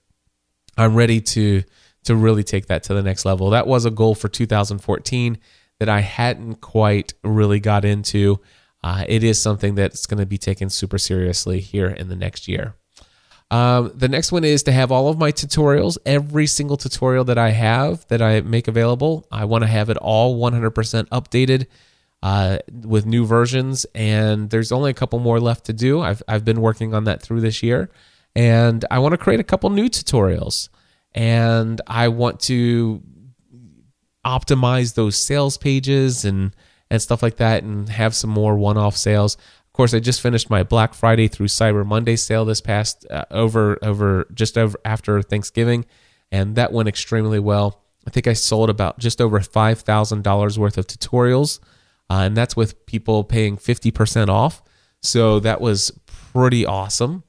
I'm 0.77 0.97
ready 0.97 1.21
to 1.21 1.63
to 2.05 2.17
really 2.17 2.43
take 2.43 2.67
that 2.67 2.83
to 2.85 2.95
the 2.95 3.03
next 3.03 3.25
level. 3.25 3.51
That 3.51 3.67
was 3.67 3.85
a 3.85 3.91
goal 3.91 4.15
for 4.15 4.29
2014 4.29 5.39
that 5.79 5.89
I 5.89 6.01
hadn't 6.01 6.61
quite 6.61 7.15
really 7.23 7.61
got 7.61 7.85
into. 7.85 8.41
Uh, 8.83 9.05
it 9.09 9.23
is 9.23 9.41
something 9.41 9.75
that's 9.75 10.07
going 10.07 10.21
to 10.21 10.27
be 10.27 10.39
taken 10.39 10.71
super 10.71 10.99
seriously 10.99 11.61
here 11.61 11.89
in 11.89 12.09
the 12.09 12.17
next 12.17 12.49
year. 12.49 12.75
Um, 13.51 13.91
the 13.95 14.09
next 14.09 14.31
one 14.31 14.45
is 14.45 14.63
to 14.65 14.73
have 14.73 14.93
all 14.93 15.09
of 15.09 15.19
my 15.19 15.33
tutorials, 15.33 15.99
every 16.07 16.47
single 16.47 16.77
tutorial 16.77 17.25
that 17.25 17.39
I 17.39 17.51
have 17.51 18.07
that 18.09 18.23
I 18.23 18.41
make 18.43 18.69
available. 18.69 19.27
I 19.33 19.45
want 19.45 19.63
to 19.63 19.69
have 19.69 19.91
it 19.91 19.97
all 19.97 20.39
100% 20.39 20.73
updated 21.09 21.67
uh, 22.23 22.59
with 22.85 23.07
new 23.07 23.27
versions, 23.27 23.87
and 23.95 24.51
there's 24.51 24.71
only 24.71 24.91
a 24.91 24.95
couple 24.95 25.19
more 25.19 25.41
left 25.41 25.65
to 25.67 25.73
do. 25.73 26.01
I've 26.01 26.23
I've 26.29 26.45
been 26.45 26.61
working 26.61 26.95
on 26.95 27.05
that 27.05 27.23
through 27.23 27.41
this 27.41 27.63
year, 27.63 27.91
and 28.37 28.85
I 28.91 28.99
want 28.99 29.13
to 29.13 29.19
create 29.19 29.41
a 29.41 29.45
couple 29.45 29.71
new 29.71 29.89
tutorials, 29.89 30.69
and 31.15 31.81
I 31.87 32.09
want 32.09 32.41
to 32.41 33.03
optimize 34.25 34.95
those 34.95 35.17
sales 35.17 35.57
pages 35.57 36.25
and 36.25 36.55
and 36.91 37.01
stuff 37.01 37.23
like 37.23 37.37
that, 37.37 37.63
and 37.63 37.89
have 37.89 38.15
some 38.15 38.31
more 38.31 38.57
one-off 38.57 38.97
sales. 38.97 39.37
Of 39.37 39.73
course, 39.73 39.95
I 39.95 40.01
just 40.01 40.21
finished 40.21 40.51
my 40.51 40.65
Black 40.65 40.93
Friday 40.93 41.29
through 41.29 41.47
Cyber 41.47 41.87
Monday 41.87 42.17
sale 42.17 42.45
this 42.45 42.61
past 42.61 43.07
uh, 43.11 43.25
over 43.31 43.79
over 43.83 44.27
just 44.35 44.59
over 44.59 44.79
after 44.85 45.23
Thanksgiving, 45.23 45.87
and 46.33 46.57
that 46.57 46.73
went 46.73 46.89
extremely 46.89 47.39
well. 47.39 47.83
I 48.07 48.11
think 48.11 48.27
I 48.27 48.33
sold 48.33 48.71
about 48.71 48.99
just 48.99 49.21
over 49.21 49.41
five 49.41 49.81
thousand 49.81 50.25
dollars 50.25 50.59
worth 50.59 50.79
of 50.79 50.87
tutorials 50.87 51.61
uh, 52.11 52.25
and 52.25 52.37
that's 52.37 52.57
with 52.57 52.85
people 52.87 53.23
paying 53.23 53.57
50% 53.57 54.29
off. 54.29 54.63
So 55.01 55.39
that 55.41 55.61
was 55.61 55.93
pretty 56.07 56.67
awesome. 56.67 57.23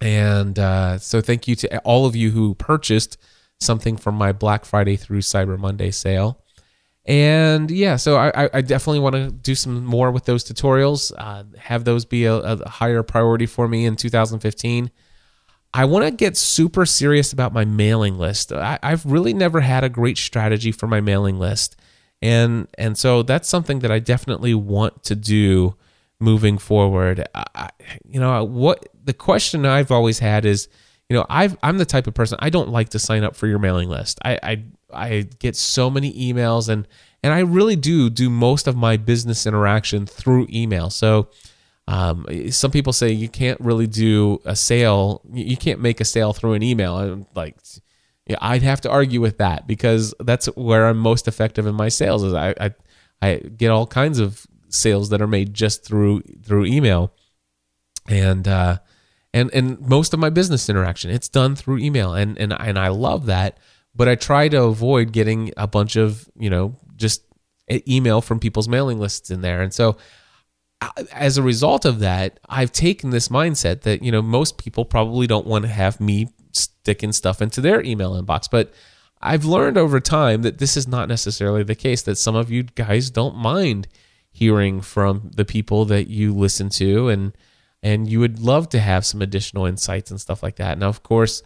And 0.00 0.58
uh, 0.58 0.98
so 0.98 1.20
thank 1.20 1.46
you 1.46 1.54
to 1.56 1.78
all 1.80 2.06
of 2.06 2.16
you 2.16 2.30
who 2.30 2.54
purchased 2.54 3.18
something 3.58 3.96
from 3.96 4.14
my 4.14 4.32
Black 4.32 4.64
Friday 4.64 4.96
through 4.96 5.20
Cyber 5.20 5.58
Monday 5.58 5.90
sale. 5.90 6.42
And 7.04 7.70
yeah, 7.70 7.96
so 7.96 8.16
I, 8.16 8.48
I 8.52 8.60
definitely 8.60 9.00
want 9.00 9.14
to 9.16 9.30
do 9.30 9.54
some 9.54 9.84
more 9.84 10.10
with 10.10 10.26
those 10.26 10.44
tutorials, 10.44 11.12
uh, 11.16 11.44
have 11.58 11.84
those 11.84 12.04
be 12.04 12.24
a, 12.24 12.36
a 12.36 12.68
higher 12.68 13.02
priority 13.02 13.46
for 13.46 13.66
me 13.66 13.86
in 13.86 13.96
2015. 13.96 14.90
I 15.72 15.84
want 15.84 16.04
to 16.04 16.10
get 16.10 16.36
super 16.36 16.84
serious 16.84 17.32
about 17.32 17.52
my 17.52 17.64
mailing 17.64 18.18
list. 18.18 18.52
I, 18.52 18.78
have 18.82 19.06
really 19.06 19.32
never 19.32 19.60
had 19.60 19.82
a 19.82 19.88
great 19.88 20.18
strategy 20.18 20.72
for 20.72 20.86
my 20.86 21.00
mailing 21.00 21.38
list 21.38 21.76
and 22.22 22.68
and 22.76 22.98
so 22.98 23.22
that's 23.22 23.48
something 23.48 23.80
that 23.80 23.90
I 23.90 23.98
definitely 23.98 24.54
want 24.54 25.04
to 25.04 25.14
do 25.14 25.76
moving 26.20 26.58
forward. 26.58 27.26
I, 27.34 27.70
you 28.08 28.20
know 28.20 28.44
what 28.44 28.88
the 29.02 29.14
question 29.14 29.66
I've 29.66 29.90
always 29.90 30.18
had 30.18 30.44
is, 30.44 30.68
you 31.08 31.16
know, 31.16 31.26
I've 31.28 31.56
I'm 31.62 31.78
the 31.78 31.84
type 31.86 32.06
of 32.06 32.14
person 32.14 32.38
I 32.40 32.50
don't 32.50 32.68
like 32.68 32.90
to 32.90 32.98
sign 32.98 33.24
up 33.24 33.34
for 33.34 33.46
your 33.46 33.58
mailing 33.58 33.88
list. 33.88 34.20
I 34.24 34.38
I, 34.42 34.64
I 34.92 35.28
get 35.38 35.56
so 35.56 35.90
many 35.90 36.12
emails 36.12 36.68
and 36.68 36.86
and 37.22 37.32
I 37.32 37.40
really 37.40 37.76
do 37.76 38.10
do 38.10 38.30
most 38.30 38.66
of 38.66 38.76
my 38.76 38.96
business 38.96 39.46
interaction 39.46 40.06
through 40.06 40.46
email. 40.50 40.90
So. 40.90 41.28
Um, 41.88 42.24
some 42.50 42.70
people 42.70 42.92
say 42.92 43.10
you 43.10 43.28
can't 43.28 43.58
really 43.58 43.88
do 43.88 44.40
a 44.44 44.54
sale. 44.54 45.22
You 45.32 45.56
can't 45.56 45.80
make 45.80 46.00
a 46.00 46.04
sale 46.04 46.32
through 46.32 46.52
an 46.52 46.62
email. 46.62 46.96
I'm 46.96 47.26
like, 47.34 47.56
yeah, 48.26 48.36
I'd 48.40 48.62
have 48.62 48.80
to 48.82 48.90
argue 48.90 49.20
with 49.20 49.38
that 49.38 49.66
because 49.66 50.14
that's 50.20 50.46
where 50.54 50.86
I'm 50.86 50.98
most 50.98 51.26
effective 51.26 51.66
in 51.66 51.74
my 51.74 51.88
sales. 51.88 52.22
Is 52.22 52.32
I, 52.32 52.54
I 52.60 52.70
I 53.20 53.34
get 53.36 53.70
all 53.70 53.88
kinds 53.88 54.20
of 54.20 54.46
sales 54.70 55.10
that 55.10 55.20
are 55.20 55.26
made 55.26 55.54
just 55.54 55.84
through 55.84 56.22
through 56.44 56.66
email, 56.66 57.12
and 58.08 58.46
uh, 58.46 58.78
and 59.32 59.50
and 59.52 59.80
most 59.80 60.14
of 60.14 60.20
my 60.20 60.30
business 60.30 60.68
interaction 60.68 61.10
it's 61.10 61.28
done 61.28 61.56
through 61.56 61.78
email, 61.78 62.14
and 62.14 62.38
and 62.38 62.52
and 62.52 62.78
I 62.78 62.88
love 62.88 63.26
that. 63.26 63.58
But 63.94 64.08
I 64.08 64.14
try 64.14 64.48
to 64.48 64.62
avoid 64.62 65.12
getting 65.12 65.52
a 65.56 65.66
bunch 65.66 65.96
of 65.96 66.28
you 66.38 66.50
know 66.50 66.76
just 66.96 67.22
email 67.88 68.20
from 68.20 68.40
people's 68.40 68.68
mailing 68.68 68.98
lists 68.98 69.30
in 69.30 69.40
there, 69.40 69.62
and 69.62 69.72
so 69.72 69.96
as 71.12 71.36
a 71.36 71.42
result 71.42 71.84
of 71.84 71.98
that, 72.00 72.40
I've 72.48 72.72
taken 72.72 73.10
this 73.10 73.28
mindset 73.28 73.82
that 73.82 74.02
you 74.02 74.10
know 74.10 74.22
most 74.22 74.58
people 74.58 74.84
probably 74.84 75.26
don't 75.26 75.46
want 75.46 75.64
to 75.64 75.70
have 75.70 76.00
me 76.00 76.28
sticking 76.52 77.12
stuff 77.12 77.42
into 77.42 77.60
their 77.60 77.82
email 77.82 78.20
inbox. 78.20 78.48
But 78.50 78.72
I've 79.20 79.44
learned 79.44 79.76
over 79.76 80.00
time 80.00 80.42
that 80.42 80.58
this 80.58 80.76
is 80.76 80.88
not 80.88 81.08
necessarily 81.08 81.62
the 81.62 81.74
case, 81.74 82.02
that 82.02 82.16
some 82.16 82.34
of 82.34 82.50
you 82.50 82.62
guys 82.62 83.10
don't 83.10 83.36
mind 83.36 83.88
hearing 84.30 84.80
from 84.80 85.30
the 85.34 85.44
people 85.44 85.84
that 85.86 86.08
you 86.08 86.34
listen 86.34 86.68
to 86.68 87.08
and 87.08 87.36
and 87.82 88.08
you 88.08 88.20
would 88.20 88.40
love 88.40 88.68
to 88.68 88.78
have 88.78 89.06
some 89.06 89.22
additional 89.22 89.64
insights 89.64 90.10
and 90.10 90.20
stuff 90.20 90.42
like 90.42 90.56
that. 90.56 90.78
Now, 90.78 90.88
of 90.88 91.02
course, 91.02 91.42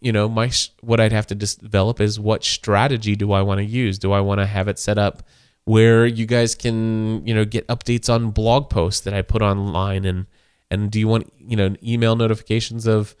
you 0.00 0.12
know, 0.12 0.28
my 0.28 0.50
what 0.80 1.00
I'd 1.00 1.12
have 1.12 1.26
to 1.28 1.34
develop 1.34 2.00
is 2.00 2.18
what 2.18 2.44
strategy 2.44 3.16
do 3.16 3.32
I 3.32 3.42
want 3.42 3.58
to 3.58 3.64
use? 3.64 3.98
Do 3.98 4.12
I 4.12 4.20
want 4.20 4.40
to 4.40 4.46
have 4.46 4.68
it 4.68 4.78
set 4.78 4.98
up 4.98 5.22
where 5.64 6.06
you 6.06 6.26
guys 6.26 6.54
can, 6.54 7.26
you 7.26 7.34
know, 7.34 7.44
get 7.44 7.66
updates 7.68 8.12
on 8.12 8.30
blog 8.30 8.70
posts 8.70 9.00
that 9.02 9.14
I 9.14 9.22
put 9.22 9.42
online 9.42 10.04
and 10.04 10.26
and 10.70 10.90
do 10.90 10.98
you 10.98 11.06
want, 11.06 11.32
you 11.38 11.56
know, 11.56 11.74
email 11.82 12.16
notifications 12.16 12.86
of 12.86 13.14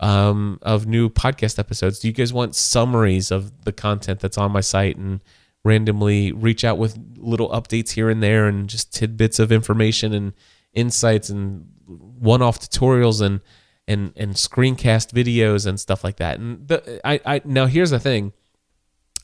um, 0.00 0.58
of 0.62 0.86
new 0.86 1.08
podcast 1.08 1.58
episodes? 1.58 1.98
Do 1.98 2.08
you 2.08 2.14
guys 2.14 2.32
want 2.32 2.54
summaries 2.54 3.30
of 3.30 3.64
the 3.64 3.72
content 3.72 4.20
that's 4.20 4.38
on 4.38 4.52
my 4.52 4.60
site 4.60 4.96
and 4.96 5.20
randomly 5.64 6.32
reach 6.32 6.64
out 6.64 6.78
with 6.78 6.98
little 7.16 7.50
updates 7.50 7.90
here 7.90 8.08
and 8.08 8.22
there 8.22 8.46
and 8.46 8.68
just 8.68 8.94
tidbits 8.94 9.38
of 9.38 9.52
information 9.52 10.12
and 10.12 10.32
insights 10.72 11.28
and 11.28 11.66
one-off 11.86 12.60
tutorials 12.60 13.20
and 13.20 13.40
and 13.88 14.12
and 14.16 14.34
screencast 14.34 15.12
videos 15.12 15.66
and 15.66 15.80
stuff 15.80 16.04
like 16.04 16.16
that. 16.16 16.38
And 16.38 16.68
the, 16.68 17.00
I, 17.04 17.20
I 17.26 17.42
now 17.44 17.66
here's 17.66 17.90
the 17.90 17.98
thing. 17.98 18.32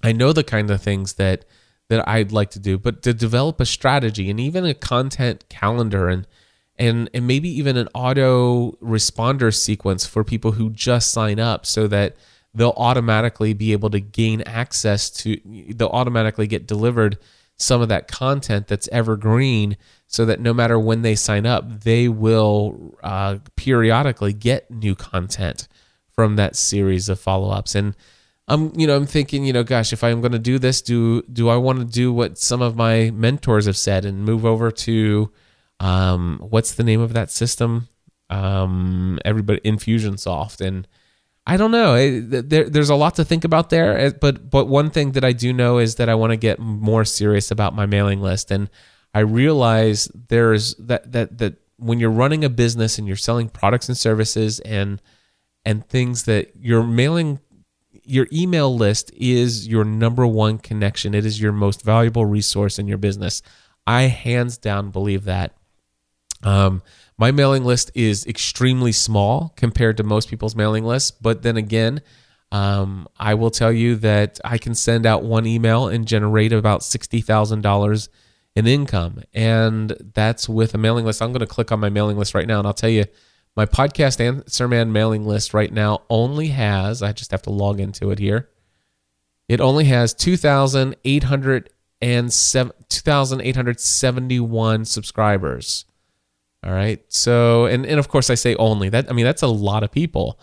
I 0.02 0.12
know 0.12 0.32
the 0.32 0.44
kind 0.44 0.70
of 0.70 0.82
things 0.82 1.14
that 1.14 1.44
that 1.88 2.06
I'd 2.08 2.32
like 2.32 2.50
to 2.50 2.58
do, 2.58 2.78
but 2.78 3.02
to 3.02 3.14
develop 3.14 3.60
a 3.60 3.66
strategy 3.66 4.28
and 4.28 4.40
even 4.40 4.64
a 4.64 4.74
content 4.74 5.48
calendar 5.48 6.08
and 6.08 6.26
and 6.76 7.08
and 7.14 7.26
maybe 7.26 7.48
even 7.48 7.76
an 7.76 7.88
auto 7.94 8.72
responder 8.82 9.54
sequence 9.54 10.04
for 10.04 10.24
people 10.24 10.52
who 10.52 10.70
just 10.70 11.12
sign 11.12 11.38
up 11.38 11.64
so 11.64 11.86
that 11.86 12.16
they'll 12.56 12.74
automatically 12.76 13.52
be 13.52 13.72
able 13.72 13.90
to 13.90 14.00
gain 14.00 14.42
access 14.42 15.10
to 15.10 15.38
they'll 15.74 15.88
automatically 15.88 16.46
get 16.46 16.66
delivered 16.66 17.18
some 17.58 17.80
of 17.80 17.88
that 17.88 18.08
content 18.08 18.66
that's 18.66 18.88
evergreen 18.92 19.76
so 20.06 20.24
that 20.24 20.40
no 20.40 20.52
matter 20.52 20.78
when 20.78 21.02
they 21.02 21.14
sign 21.14 21.46
up 21.46 21.84
they 21.84 22.08
will 22.08 22.96
uh, 23.02 23.38
periodically 23.56 24.32
get 24.32 24.70
new 24.70 24.94
content 24.94 25.68
from 26.10 26.36
that 26.36 26.56
series 26.56 27.08
of 27.08 27.20
follow-ups 27.20 27.74
and 27.74 27.94
I'm 28.48 28.72
you 28.78 28.86
know 28.86 28.96
I'm 28.96 29.06
thinking 29.06 29.44
you 29.44 29.52
know 29.52 29.64
gosh 29.64 29.92
if 29.92 30.04
I'm 30.04 30.20
going 30.20 30.32
to 30.32 30.38
do 30.38 30.58
this 30.58 30.82
do 30.82 31.22
do 31.22 31.48
I 31.48 31.56
want 31.56 31.78
to 31.78 31.84
do 31.84 32.12
what 32.12 32.38
some 32.38 32.62
of 32.62 32.76
my 32.76 33.10
mentors 33.10 33.66
have 33.66 33.76
said 33.76 34.04
and 34.04 34.24
move 34.24 34.44
over 34.44 34.70
to 34.70 35.30
um, 35.80 36.38
what's 36.40 36.74
the 36.74 36.84
name 36.84 37.00
of 37.00 37.12
that 37.12 37.30
system? 37.30 37.88
Um, 38.30 39.18
everybody 39.24 39.60
Infusionsoft, 39.60 40.64
and 40.64 40.88
I 41.46 41.56
don't 41.56 41.70
know. 41.70 42.20
There, 42.20 42.68
there's 42.68 42.90
a 42.90 42.96
lot 42.96 43.14
to 43.16 43.24
think 43.24 43.44
about 43.44 43.70
there. 43.70 43.96
Eh, 43.98 44.10
but 44.20 44.50
but 44.50 44.66
one 44.66 44.90
thing 44.90 45.12
that 45.12 45.24
I 45.24 45.32
do 45.32 45.52
know 45.52 45.78
is 45.78 45.94
that 45.96 46.08
I 46.08 46.14
want 46.14 46.32
to 46.32 46.36
get 46.36 46.58
more 46.58 47.04
serious 47.04 47.50
about 47.50 47.74
my 47.74 47.86
mailing 47.86 48.20
list, 48.20 48.50
and 48.50 48.68
I 49.14 49.20
realize 49.20 50.08
there's 50.28 50.74
that 50.76 51.12
that 51.12 51.38
that 51.38 51.54
when 51.76 52.00
you're 52.00 52.10
running 52.10 52.44
a 52.44 52.48
business 52.48 52.98
and 52.98 53.06
you're 53.06 53.16
selling 53.16 53.48
products 53.48 53.88
and 53.88 53.96
services 53.96 54.58
and 54.60 55.00
and 55.64 55.86
things 55.88 56.24
that 56.24 56.52
you're 56.58 56.82
mailing 56.82 57.38
your 58.04 58.28
email 58.32 58.74
list 58.74 59.10
is 59.16 59.66
your 59.66 59.84
number 59.84 60.26
one 60.26 60.58
connection. 60.58 61.14
It 61.14 61.26
is 61.26 61.40
your 61.40 61.52
most 61.52 61.82
valuable 61.82 62.24
resource 62.24 62.78
in 62.78 62.86
your 62.86 62.98
business. 62.98 63.42
I 63.86 64.02
hands 64.02 64.58
down 64.58 64.90
believe 64.90 65.24
that. 65.24 65.56
Um, 66.42 66.82
my 67.18 67.30
mailing 67.30 67.64
list 67.64 67.90
is 67.94 68.26
extremely 68.26 68.92
small 68.92 69.54
compared 69.56 69.96
to 69.96 70.02
most 70.02 70.28
people's 70.28 70.54
mailing 70.56 70.84
lists, 70.84 71.10
but 71.10 71.42
then 71.42 71.56
again, 71.56 72.02
um, 72.52 73.08
I 73.18 73.34
will 73.34 73.50
tell 73.50 73.72
you 73.72 73.96
that 73.96 74.38
I 74.44 74.58
can 74.58 74.74
send 74.74 75.06
out 75.06 75.24
one 75.24 75.46
email 75.46 75.88
and 75.88 76.06
generate 76.06 76.52
about 76.52 76.84
sixty 76.84 77.20
thousand 77.20 77.62
dollars 77.62 78.08
in 78.54 78.66
income, 78.66 79.22
and 79.34 79.90
that's 80.14 80.48
with 80.48 80.74
a 80.74 80.78
mailing 80.78 81.04
list. 81.04 81.20
I'm 81.20 81.32
going 81.32 81.40
to 81.40 81.46
click 81.46 81.72
on 81.72 81.80
my 81.80 81.88
mailing 81.88 82.16
list 82.16 82.34
right 82.34 82.46
now, 82.46 82.58
and 82.58 82.66
I'll 82.66 82.72
tell 82.74 82.90
you, 82.90 83.04
my 83.56 83.66
podcast 83.66 84.20
Answer 84.20 84.68
Man 84.68 84.92
mailing 84.92 85.26
list 85.26 85.54
right 85.54 85.72
now 85.72 86.02
only 86.08 86.48
has. 86.48 87.02
I 87.02 87.12
just 87.12 87.30
have 87.32 87.42
to 87.42 87.50
log 87.50 87.80
into 87.80 88.10
it 88.10 88.18
here. 88.18 88.48
It 89.48 89.60
only 89.60 89.84
has 89.86 90.14
two 90.14 90.36
thousand 90.36 90.96
eight 91.04 91.24
hundred 91.24 91.70
and 92.00 92.32
seven 92.32 92.72
two 92.88 93.00
thousand 93.00 93.40
eight 93.40 93.56
hundred 93.56 93.80
seventy 93.80 94.40
one 94.40 94.84
subscribers. 94.84 95.84
All 96.64 96.72
right. 96.72 97.00
So, 97.08 97.66
and, 97.66 97.86
and 97.86 97.98
of 97.98 98.08
course, 98.08 98.30
I 98.30 98.34
say 98.34 98.54
only 98.56 98.88
that. 98.88 99.08
I 99.08 99.12
mean, 99.12 99.24
that's 99.24 99.42
a 99.42 99.48
lot 99.48 99.82
of 99.82 99.92
people. 99.92 100.40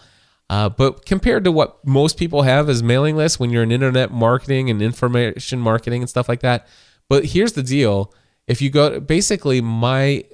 Uh, 0.49 0.69
but 0.69 1.05
compared 1.05 1.43
to 1.45 1.51
what 1.51 1.85
most 1.85 2.17
people 2.17 2.43
have 2.43 2.69
as 2.69 2.83
mailing 2.83 3.15
lists 3.15 3.39
when 3.39 3.49
you're 3.49 3.63
in 3.63 3.71
internet 3.71 4.11
marketing 4.11 4.69
and 4.69 4.81
information 4.81 5.59
marketing 5.59 6.01
and 6.01 6.09
stuff 6.09 6.29
like 6.29 6.41
that. 6.41 6.67
But 7.09 7.25
here's 7.25 7.53
the 7.53 7.63
deal 7.63 8.13
if 8.47 8.61
you 8.61 8.69
go, 8.69 8.99
basically, 8.99 9.61
my 9.61 10.25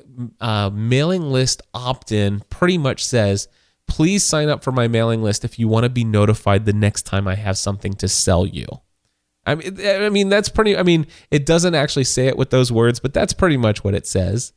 uh, 0.41 0.69
mailing 0.73 1.29
list 1.31 1.61
opt 1.73 2.11
in 2.11 2.41
pretty 2.49 2.77
much 2.77 3.05
says, 3.05 3.47
please 3.87 4.23
sign 4.23 4.49
up 4.49 4.63
for 4.63 4.71
my 4.71 4.87
mailing 4.87 5.21
list 5.21 5.45
if 5.45 5.59
you 5.59 5.67
want 5.67 5.83
to 5.83 5.89
be 5.89 6.03
notified 6.03 6.65
the 6.65 6.73
next 6.73 7.03
time 7.03 7.27
I 7.27 7.35
have 7.35 7.57
something 7.57 7.93
to 7.95 8.07
sell 8.07 8.45
you. 8.45 8.65
I 9.45 9.55
mean, 9.55 9.79
I 9.83 10.09
mean 10.09 10.29
that's 10.29 10.49
pretty. 10.49 10.77
I 10.77 10.83
mean, 10.83 11.07
it 11.31 11.45
doesn't 11.45 11.75
actually 11.75 12.03
say 12.03 12.27
it 12.27 12.37
with 12.37 12.49
those 12.49 12.71
words, 12.71 12.99
but 12.99 13.13
that's 13.13 13.33
pretty 13.33 13.57
much 13.57 13.83
what 13.83 13.95
it 13.95 14.05
says. 14.05 14.53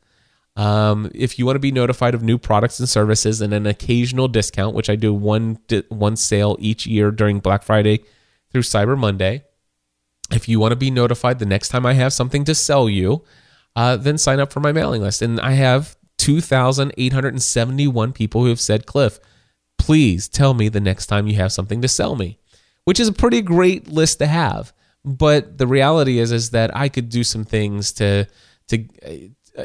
Um, 0.55 1.09
if 1.15 1.39
you 1.39 1.45
want 1.45 1.55
to 1.55 1.59
be 1.59 1.71
notified 1.71 2.13
of 2.13 2.21
new 2.21 2.37
products 2.37 2.79
and 2.79 2.87
services 2.87 3.41
and 3.41 3.53
an 3.53 3.65
occasional 3.65 4.27
discount, 4.27 4.75
which 4.75 4.89
I 4.89 4.95
do 4.95 5.13
one 5.13 5.59
one 5.89 6.15
sale 6.15 6.57
each 6.59 6.85
year 6.85 7.11
during 7.11 7.39
Black 7.39 7.63
Friday 7.63 8.03
through 8.51 8.61
Cyber 8.61 8.97
Monday, 8.97 9.43
if 10.31 10.47
you 10.47 10.59
want 10.59 10.71
to 10.71 10.77
be 10.77 10.91
notified 10.91 11.39
the 11.39 11.45
next 11.45 11.69
time 11.69 11.85
I 11.85 11.93
have 11.93 12.13
something 12.13 12.43
to 12.45 12.55
sell 12.55 12.87
you, 12.87 13.23
uh, 13.75 13.97
then 13.97 14.17
sign 14.17 14.39
up 14.39 14.53
for 14.53 14.59
my 14.59 14.71
mailing 14.71 15.01
list. 15.01 15.21
And 15.21 15.39
I 15.39 15.51
have 15.51 15.97
2,871 16.19 18.13
people 18.13 18.41
who 18.41 18.49
have 18.49 18.59
said, 18.59 18.85
Cliff, 18.85 19.19
please 19.77 20.27
tell 20.29 20.53
me 20.53 20.69
the 20.69 20.79
next 20.79 21.07
time 21.07 21.27
you 21.27 21.35
have 21.35 21.51
something 21.51 21.81
to 21.81 21.87
sell 21.87 22.15
me, 22.15 22.37
which 22.85 22.99
is 22.99 23.07
a 23.07 23.13
pretty 23.13 23.41
great 23.41 23.87
list 23.87 24.19
to 24.19 24.27
have. 24.27 24.71
But 25.03 25.57
the 25.57 25.67
reality 25.67 26.19
is, 26.19 26.31
is 26.31 26.51
that 26.51 26.75
I 26.75 26.87
could 26.89 27.09
do 27.09 27.23
some 27.23 27.43
things 27.43 27.91
to, 27.93 28.27
to, 28.67 28.87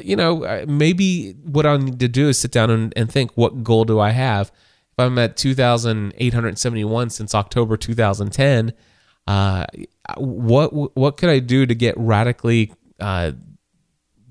you 0.03 0.17
know, 0.17 0.45
uh, 0.45 0.65
maybe 0.69 1.33
what 1.45 1.67
I 1.67 1.77
need 1.77 2.01
to 2.01 2.09
do 2.09 2.29
is 2.29 2.39
sit 2.39 2.51
down 2.51 2.71
and, 2.71 2.93
and 2.97 3.11
think, 3.11 3.33
what 3.35 3.63
goal 3.65 3.85
do 3.85 3.99
I 3.99 4.11
have? 4.11 4.49
If 4.93 4.99
I'm 4.99 5.19
at 5.19 5.37
2,871 5.37 7.11
since 7.11 7.35
October 7.35 7.77
2010, 7.77 8.73
uh, 9.27 9.67
what 10.17 10.97
what 10.97 11.17
could 11.19 11.29
I 11.29 11.39
do 11.39 11.67
to 11.67 11.75
get 11.75 11.95
radically 11.99 12.73
uh, 12.99 13.33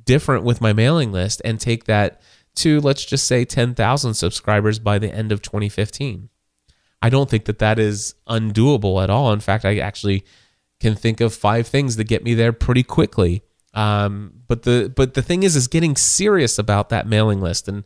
different 0.04 0.44
with 0.44 0.60
my 0.60 0.74
mailing 0.74 1.12
list 1.12 1.42
and 1.46 1.60
take 1.60 1.86
that 1.86 2.22
to 2.56 2.82
let's 2.82 3.06
just 3.06 3.28
say 3.28 3.46
10,000 3.46 4.16
subscribers 4.16 4.80
by 4.80 4.98
the 4.98 5.14
end 5.14 5.32
of 5.32 5.44
2015. 5.44 6.30
I 7.02 7.10
don't 7.10 7.30
think 7.30 7.46
that 7.46 7.60
that 7.60 7.78
is 7.78 8.16
undoable 8.28 9.04
at 9.04 9.12
all. 9.12 9.32
In 9.32 9.40
fact, 9.40 9.66
I 9.66 9.78
actually 9.78 10.26
can 10.80 10.96
think 10.96 11.22
of 11.22 11.34
five 11.34 11.68
things 11.68 11.96
that 11.98 12.06
get 12.06 12.24
me 12.24 12.34
there 12.34 12.52
pretty 12.52 12.84
quickly. 12.84 13.44
Um, 13.74 14.42
but 14.48 14.64
the 14.64 14.92
but 14.96 15.14
the 15.14 15.22
thing 15.22 15.44
is, 15.44 15.56
is 15.56 15.68
getting 15.68 15.96
serious 15.96 16.58
about 16.58 16.90
that 16.90 17.08
mailing 17.08 17.42
list, 17.42 17.68
and 17.68 17.84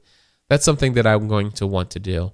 that's 0.49 0.65
something 0.65 0.93
that 0.93 1.07
I'm 1.07 1.27
going 1.27 1.51
to 1.53 1.67
want 1.67 1.91
to 1.91 1.99
do. 1.99 2.31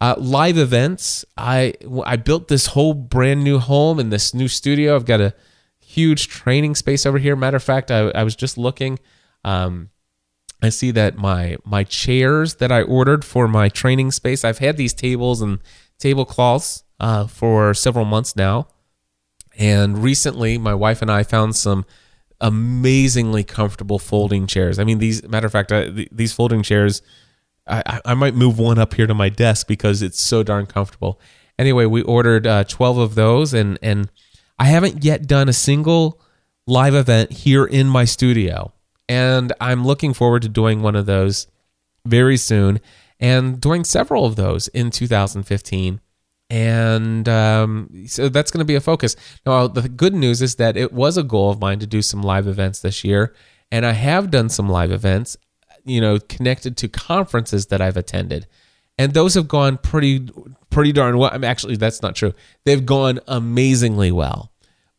Uh, 0.00 0.14
live 0.18 0.58
events. 0.58 1.24
I 1.36 1.74
I 2.04 2.16
built 2.16 2.48
this 2.48 2.68
whole 2.68 2.94
brand 2.94 3.44
new 3.44 3.58
home 3.58 3.98
in 3.98 4.10
this 4.10 4.34
new 4.34 4.48
studio. 4.48 4.96
I've 4.96 5.04
got 5.04 5.20
a 5.20 5.34
huge 5.78 6.28
training 6.28 6.74
space 6.74 7.04
over 7.04 7.18
here. 7.18 7.36
Matter 7.36 7.56
of 7.56 7.62
fact, 7.62 7.90
I, 7.90 8.10
I 8.10 8.22
was 8.22 8.36
just 8.36 8.56
looking. 8.56 8.98
Um, 9.44 9.90
I 10.62 10.68
see 10.68 10.90
that 10.92 11.16
my 11.16 11.56
my 11.64 11.84
chairs 11.84 12.56
that 12.56 12.70
I 12.70 12.82
ordered 12.82 13.24
for 13.24 13.48
my 13.48 13.68
training 13.68 14.10
space. 14.10 14.44
I've 14.44 14.58
had 14.58 14.76
these 14.76 14.94
tables 14.94 15.40
and 15.40 15.58
tablecloths 15.98 16.84
uh, 16.98 17.26
for 17.26 17.74
several 17.74 18.04
months 18.04 18.36
now, 18.36 18.68
and 19.58 20.02
recently 20.02 20.58
my 20.58 20.74
wife 20.74 21.02
and 21.02 21.10
I 21.10 21.22
found 21.22 21.56
some 21.56 21.84
amazingly 22.40 23.44
comfortable 23.44 23.98
folding 23.98 24.46
chairs. 24.46 24.78
I 24.78 24.84
mean, 24.84 24.98
these 24.98 25.26
matter 25.28 25.46
of 25.46 25.52
fact, 25.52 25.72
I, 25.72 26.08
these 26.10 26.32
folding 26.32 26.62
chairs. 26.62 27.02
I, 27.66 28.00
I 28.04 28.14
might 28.14 28.34
move 28.34 28.58
one 28.58 28.80
up 28.80 28.94
here 28.94 29.06
to 29.06 29.14
my 29.14 29.28
desk 29.28 29.68
because 29.68 30.02
it's 30.02 30.20
so 30.20 30.42
darn 30.42 30.66
comfortable. 30.66 31.20
Anyway, 31.56 31.84
we 31.84 32.02
ordered 32.02 32.44
uh, 32.44 32.64
12 32.64 32.98
of 32.98 33.14
those, 33.14 33.54
and 33.54 33.78
and 33.80 34.10
I 34.58 34.64
haven't 34.64 35.04
yet 35.04 35.26
done 35.26 35.48
a 35.48 35.52
single 35.52 36.20
live 36.66 36.94
event 36.94 37.32
here 37.32 37.64
in 37.64 37.86
my 37.86 38.04
studio. 38.04 38.72
And 39.08 39.52
I'm 39.60 39.84
looking 39.84 40.14
forward 40.14 40.42
to 40.42 40.48
doing 40.48 40.82
one 40.82 40.96
of 40.96 41.06
those 41.06 41.46
very 42.06 42.36
soon 42.36 42.80
and 43.18 43.60
doing 43.60 43.84
several 43.84 44.24
of 44.24 44.36
those 44.36 44.68
in 44.68 44.90
2015. 44.90 46.00
And 46.50 47.28
um, 47.28 48.04
so 48.06 48.28
that's 48.28 48.50
going 48.50 48.58
to 48.58 48.64
be 48.64 48.74
a 48.74 48.80
focus. 48.80 49.14
Now, 49.46 49.68
the 49.68 49.88
good 49.88 50.14
news 50.14 50.42
is 50.42 50.56
that 50.56 50.76
it 50.76 50.92
was 50.92 51.16
a 51.16 51.22
goal 51.22 51.50
of 51.50 51.60
mine 51.60 51.78
to 51.78 51.86
do 51.86 52.02
some 52.02 52.22
live 52.22 52.48
events 52.48 52.80
this 52.80 53.04
year. 53.04 53.34
And 53.70 53.86
I 53.86 53.92
have 53.92 54.30
done 54.30 54.48
some 54.48 54.68
live 54.68 54.90
events, 54.90 55.36
you 55.84 56.00
know, 56.00 56.18
connected 56.18 56.76
to 56.78 56.88
conferences 56.88 57.66
that 57.66 57.80
I've 57.80 57.96
attended. 57.96 58.48
And 58.98 59.14
those 59.14 59.34
have 59.34 59.46
gone 59.48 59.78
pretty, 59.78 60.28
pretty 60.70 60.92
darn 60.92 61.18
well. 61.18 61.30
I 61.32 61.38
mean, 61.38 61.44
actually, 61.44 61.76
that's 61.76 62.02
not 62.02 62.16
true. 62.16 62.34
They've 62.64 62.84
gone 62.84 63.20
amazingly 63.28 64.12
well 64.12 64.50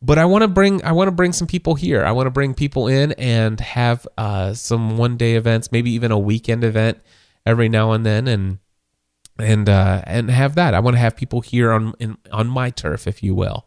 but 0.02 0.18
I 0.18 0.24
want 0.24 0.42
to 0.42 0.48
bring 0.48 0.84
I 0.84 0.92
want 0.92 1.08
to 1.08 1.12
bring 1.12 1.32
some 1.32 1.46
people 1.46 1.76
here. 1.76 2.04
I 2.04 2.10
want 2.10 2.26
to 2.26 2.30
bring 2.30 2.54
people 2.54 2.88
in 2.88 3.12
and 3.12 3.58
have 3.60 4.06
uh, 4.18 4.52
some 4.52 4.98
one 4.98 5.16
day 5.16 5.36
events, 5.36 5.70
maybe 5.70 5.92
even 5.92 6.10
a 6.10 6.18
weekend 6.18 6.64
event 6.64 6.98
every 7.46 7.68
now 7.68 7.92
and 7.92 8.04
then, 8.04 8.26
and 8.26 8.58
and 9.38 9.68
uh, 9.68 10.02
and 10.06 10.30
have 10.30 10.54
that. 10.56 10.74
I 10.74 10.80
want 10.80 10.94
to 10.94 11.00
have 11.00 11.16
people 11.16 11.40
here 11.40 11.72
on 11.72 11.94
in, 11.98 12.16
on 12.30 12.48
my 12.48 12.70
turf, 12.70 13.06
if 13.06 13.22
you 13.22 13.34
will, 13.34 13.66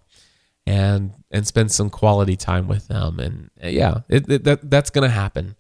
and 0.66 1.13
and 1.32 1.45
spend 1.45 1.72
some 1.72 1.89
quality 1.89 2.36
time 2.36 2.68
with 2.68 2.88
them. 2.88 3.20
And 3.20 3.49
uh, 3.63 3.68
yeah, 3.68 4.01
it, 4.09 4.30
it, 4.30 4.43
that 4.43 4.70
that's 4.70 4.89
gonna 4.89 5.09
happen. 5.09 5.55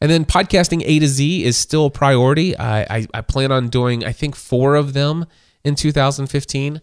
And 0.00 0.10
then 0.10 0.24
podcasting 0.24 0.82
A 0.84 0.98
to 1.00 1.08
Z 1.08 1.44
is 1.44 1.56
still 1.56 1.86
a 1.86 1.90
priority. 1.90 2.56
I, 2.56 2.82
I, 2.82 3.06
I 3.14 3.20
plan 3.20 3.50
on 3.50 3.68
doing 3.68 4.04
I 4.04 4.12
think 4.12 4.36
four 4.36 4.76
of 4.76 4.92
them 4.92 5.26
in 5.64 5.74
2015 5.74 6.80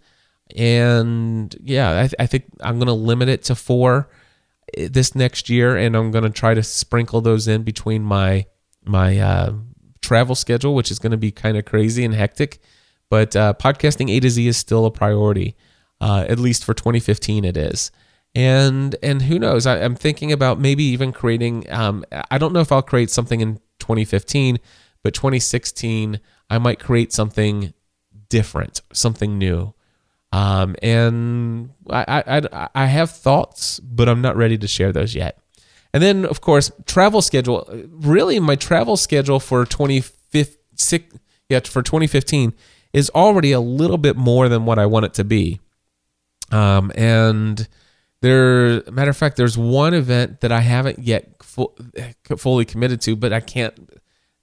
and 0.55 1.55
yeah, 1.63 1.99
I, 1.99 2.01
th- 2.01 2.15
I 2.19 2.27
think 2.27 2.45
I'm 2.61 2.77
to 2.87 2.93
limit 2.93 3.29
it 3.29 3.43
to 3.45 3.55
four 3.55 4.09
eh, 4.77 4.89
this 4.91 5.15
next 5.15 5.49
year, 5.49 5.75
and 5.75 5.95
I'm 5.95 6.11
to 6.23 6.29
try 6.29 6.53
to 6.53 6.63
sprinkle 6.63 7.21
those 7.21 7.47
in 7.47 7.63
between 7.63 8.03
my 8.03 8.45
my 8.83 9.17
uh, 9.17 9.53
travel 10.05 10.35
schedule, 10.35 10.75
which 10.75 10.91
is 10.91 10.99
going 10.99 11.11
to 11.11 11.17
be 11.17 11.31
kind 11.31 11.57
of 11.57 11.65
crazy 11.65 12.05
and 12.05 12.13
hectic. 12.13 12.59
But 13.09 13.35
uh, 13.35 13.53
podcasting 13.59 14.09
A 14.15 14.19
to 14.19 14.29
Z 14.29 14.47
is 14.47 14.57
still 14.57 14.85
a 14.85 14.91
priority, 14.91 15.55
uh, 15.99 16.25
at 16.27 16.39
least 16.39 16.63
for 16.63 16.73
2015. 16.73 17.45
It 17.45 17.57
is, 17.57 17.91
and 18.33 18.95
and 19.03 19.23
who 19.23 19.39
knows? 19.39 19.65
I, 19.65 19.77
am 19.79 19.95
thinking 19.95 20.31
about 20.31 20.59
maybe 20.59 20.83
even 20.83 21.11
creating. 21.11 21.71
Um, 21.71 22.05
I 22.31 22.37
don't 22.37 22.53
know 22.53 22.61
if 22.61 22.71
I'll 22.71 22.81
create 22.81 23.09
something 23.09 23.41
in 23.41 23.55
2015, 23.79 24.59
but 25.03 25.13
2016 25.13 26.19
I 26.49 26.57
might 26.57 26.79
create 26.79 27.11
something 27.11 27.73
different, 28.29 28.81
something 28.93 29.37
new. 29.37 29.73
Um, 30.31 30.75
and 30.81 31.71
I, 31.89 32.23
I, 32.51 32.69
I 32.75 32.85
have 32.87 33.11
thoughts, 33.11 33.79
but 33.79 34.09
I'm 34.09 34.21
not 34.21 34.35
ready 34.35 34.57
to 34.57 34.67
share 34.67 34.91
those 34.91 35.15
yet. 35.15 35.39
And 35.95 36.03
then, 36.03 36.25
of 36.25 36.41
course, 36.41 36.73
travel 36.85 37.21
schedule. 37.21 37.65
Really, 37.89 38.37
my 38.41 38.57
travel 38.57 38.97
schedule 38.97 39.39
for 39.39 39.63
2015, 39.63 41.21
yeah, 41.47 41.61
for 41.61 41.81
2015 41.81 42.53
is 42.91 43.09
already 43.11 43.53
a 43.53 43.61
little 43.61 43.97
bit 43.97 44.17
more 44.17 44.49
than 44.49 44.65
what 44.65 44.77
I 44.77 44.87
want 44.87 45.05
it 45.05 45.13
to 45.13 45.23
be. 45.23 45.61
Um, 46.51 46.91
and 46.95 47.65
there, 48.19 48.83
matter 48.91 49.09
of 49.09 49.15
fact, 49.15 49.37
there's 49.37 49.57
one 49.57 49.93
event 49.93 50.41
that 50.41 50.51
I 50.51 50.59
haven't 50.59 50.99
yet 50.99 51.41
full, 51.41 51.73
fully 52.35 52.65
committed 52.65 52.99
to, 53.03 53.15
but 53.15 53.31
I 53.31 53.39
can't. 53.39 53.89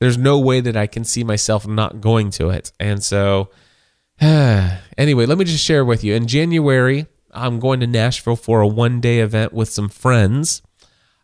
There's 0.00 0.16
no 0.16 0.38
way 0.38 0.62
that 0.62 0.74
I 0.74 0.86
can 0.86 1.04
see 1.04 1.22
myself 1.22 1.68
not 1.68 2.00
going 2.00 2.30
to 2.30 2.48
it, 2.48 2.72
and 2.80 3.04
so 3.04 3.50
anyway, 4.20 5.26
let 5.26 5.36
me 5.36 5.44
just 5.44 5.62
share 5.62 5.84
with 5.84 6.02
you. 6.02 6.14
In 6.14 6.26
January, 6.26 7.08
I'm 7.30 7.60
going 7.60 7.80
to 7.80 7.86
Nashville 7.86 8.36
for 8.36 8.62
a 8.62 8.66
one 8.66 9.02
day 9.02 9.18
event 9.18 9.52
with 9.52 9.68
some 9.68 9.90
friends. 9.90 10.62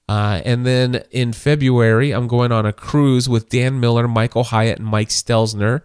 Uh, 0.09 0.41
and 0.45 0.65
then 0.65 1.05
in 1.11 1.33
February, 1.33 2.13
I'm 2.13 2.29
going 2.29 2.51
on 2.51 2.65
a 2.65 2.73
cruise 2.73 3.29
with 3.29 3.51
Dan 3.51 3.79
Miller, 3.79 4.09
Michael 4.09 4.45
Hyatt, 4.45 4.79
and 4.79 4.89
Mike 4.89 5.09
Stelzner. 5.09 5.83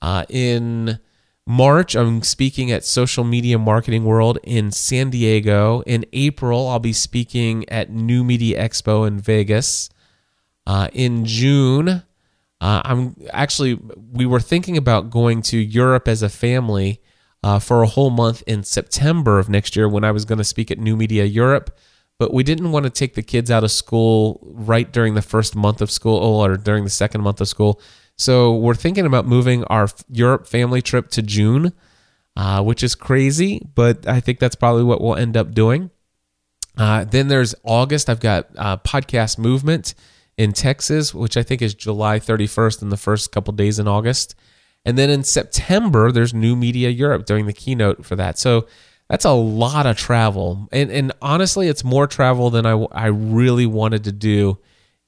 Uh, 0.00 0.24
in 0.30 0.98
March, 1.46 1.94
I'm 1.94 2.22
speaking 2.22 2.72
at 2.72 2.84
Social 2.84 3.24
Media 3.24 3.58
Marketing 3.58 4.04
World 4.04 4.38
in 4.42 4.70
San 4.70 5.10
Diego. 5.10 5.82
In 5.86 6.06
April, 6.12 6.68
I'll 6.68 6.78
be 6.78 6.94
speaking 6.94 7.68
at 7.68 7.90
New 7.90 8.24
Media 8.24 8.62
Expo 8.62 9.06
in 9.06 9.20
Vegas. 9.20 9.90
Uh, 10.66 10.88
in 10.92 11.24
June, 11.26 11.88
uh, 11.88 12.02
I'm 12.84 13.16
actually, 13.32 13.78
we 14.12 14.24
were 14.24 14.40
thinking 14.40 14.76
about 14.76 15.10
going 15.10 15.42
to 15.42 15.58
Europe 15.58 16.08
as 16.08 16.22
a 16.22 16.28
family 16.28 17.02
uh, 17.42 17.58
for 17.58 17.82
a 17.82 17.86
whole 17.86 18.10
month 18.10 18.42
in 18.46 18.62
September 18.62 19.38
of 19.38 19.48
next 19.48 19.74
year 19.74 19.88
when 19.88 20.04
I 20.04 20.12
was 20.12 20.24
going 20.24 20.38
to 20.38 20.44
speak 20.44 20.70
at 20.70 20.78
New 20.78 20.96
Media 20.96 21.24
Europe. 21.24 21.76
But 22.18 22.32
we 22.32 22.42
didn't 22.42 22.72
want 22.72 22.84
to 22.84 22.90
take 22.90 23.14
the 23.14 23.22
kids 23.22 23.50
out 23.50 23.64
of 23.64 23.70
school 23.70 24.40
right 24.42 24.90
during 24.92 25.14
the 25.14 25.22
first 25.22 25.56
month 25.56 25.80
of 25.80 25.90
school 25.90 26.16
or 26.16 26.56
during 26.56 26.84
the 26.84 26.90
second 26.90 27.22
month 27.22 27.40
of 27.40 27.48
school. 27.48 27.80
So 28.16 28.54
we're 28.54 28.74
thinking 28.74 29.06
about 29.06 29.26
moving 29.26 29.64
our 29.64 29.88
Europe 30.08 30.46
family 30.46 30.82
trip 30.82 31.08
to 31.10 31.22
June, 31.22 31.72
uh, 32.36 32.62
which 32.62 32.82
is 32.82 32.94
crazy, 32.94 33.66
but 33.74 34.06
I 34.06 34.20
think 34.20 34.38
that's 34.38 34.54
probably 34.54 34.84
what 34.84 35.00
we'll 35.00 35.16
end 35.16 35.36
up 35.36 35.52
doing. 35.52 35.90
Uh, 36.78 37.04
then 37.04 37.28
there's 37.28 37.54
August. 37.64 38.08
I've 38.08 38.20
got 38.20 38.48
uh, 38.56 38.76
podcast 38.78 39.38
movement 39.38 39.94
in 40.36 40.52
Texas, 40.52 41.14
which 41.14 41.36
I 41.36 41.42
think 41.42 41.60
is 41.60 41.74
July 41.74 42.18
31st 42.18 42.82
and 42.82 42.92
the 42.92 42.96
first 42.96 43.32
couple 43.32 43.52
days 43.52 43.78
in 43.78 43.88
August. 43.88 44.34
And 44.84 44.98
then 44.98 45.10
in 45.10 45.22
September, 45.22 46.10
there's 46.10 46.34
New 46.34 46.56
Media 46.56 46.88
Europe 46.88 47.26
during 47.26 47.46
the 47.46 47.52
keynote 47.52 48.04
for 48.04 48.16
that. 48.16 48.38
So 48.38 48.66
that's 49.12 49.26
a 49.26 49.30
lot 49.30 49.84
of 49.84 49.98
travel. 49.98 50.70
And, 50.72 50.90
and 50.90 51.12
honestly, 51.20 51.68
it's 51.68 51.84
more 51.84 52.06
travel 52.06 52.48
than 52.48 52.64
I, 52.64 52.72
I 52.92 53.06
really 53.08 53.66
wanted 53.66 54.04
to 54.04 54.12
do 54.12 54.56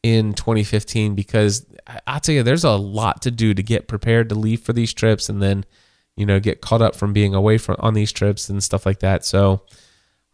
in 0.02 0.34
2015 0.34 1.14
because 1.14 1.64
I'll 2.06 2.20
tell 2.20 2.34
you, 2.34 2.42
there's 2.42 2.64
a 2.64 2.72
lot 2.72 3.22
to 3.22 3.30
do 3.30 3.54
to 3.54 3.62
get 3.62 3.88
prepared 3.88 4.28
to 4.28 4.34
leave 4.34 4.60
for 4.60 4.74
these 4.74 4.92
trips 4.92 5.30
and 5.30 5.40
then, 5.40 5.64
you 6.18 6.26
know, 6.26 6.38
get 6.38 6.60
caught 6.60 6.82
up 6.82 6.94
from 6.94 7.14
being 7.14 7.34
away 7.34 7.56
from 7.56 7.76
on 7.78 7.94
these 7.94 8.12
trips 8.12 8.50
and 8.50 8.62
stuff 8.62 8.84
like 8.84 8.98
that. 8.98 9.24
So, 9.24 9.62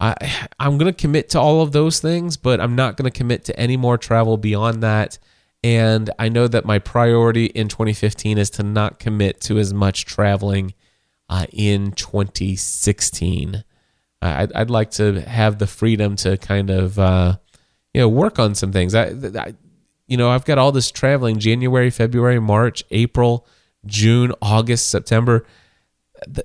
I 0.01 0.15
I'm 0.59 0.77
going 0.77 0.93
to 0.93 1.01
commit 1.01 1.29
to 1.29 1.39
all 1.39 1.61
of 1.61 1.71
those 1.71 2.01
things, 2.01 2.35
but 2.35 2.59
I'm 2.59 2.75
not 2.75 2.97
going 2.97 3.09
to 3.09 3.17
commit 3.17 3.45
to 3.45 3.57
any 3.57 3.77
more 3.77 3.97
travel 3.97 4.35
beyond 4.35 4.83
that. 4.83 5.17
And 5.63 6.09
I 6.19 6.27
know 6.27 6.49
that 6.49 6.65
my 6.65 6.79
priority 6.79 7.45
in 7.45 7.69
2015 7.69 8.37
is 8.37 8.49
to 8.49 8.63
not 8.63 8.99
commit 8.99 9.39
to 9.41 9.59
as 9.59 9.73
much 9.73 10.03
traveling 10.03 10.73
uh, 11.31 11.45
in 11.51 11.93
2016. 11.93 13.63
I'd, 14.21 14.53
I'd 14.53 14.69
like 14.69 14.91
to 14.91 15.21
have 15.21 15.57
the 15.57 15.65
freedom 15.65 16.15
to 16.17 16.37
kind 16.37 16.69
of, 16.69 16.99
uh, 16.99 17.37
you 17.93 18.01
know, 18.01 18.09
work 18.09 18.37
on 18.37 18.53
some 18.53 18.71
things. 18.71 18.93
I, 18.93 19.05
I, 19.07 19.55
you 20.07 20.17
know, 20.17 20.29
I've 20.29 20.45
got 20.45 20.57
all 20.59 20.71
this 20.71 20.91
traveling 20.91 21.39
January, 21.39 21.89
February, 21.89 22.39
March, 22.39 22.83
April, 22.91 23.47
June, 23.85 24.33
August, 24.41 24.87
September. 24.87 25.45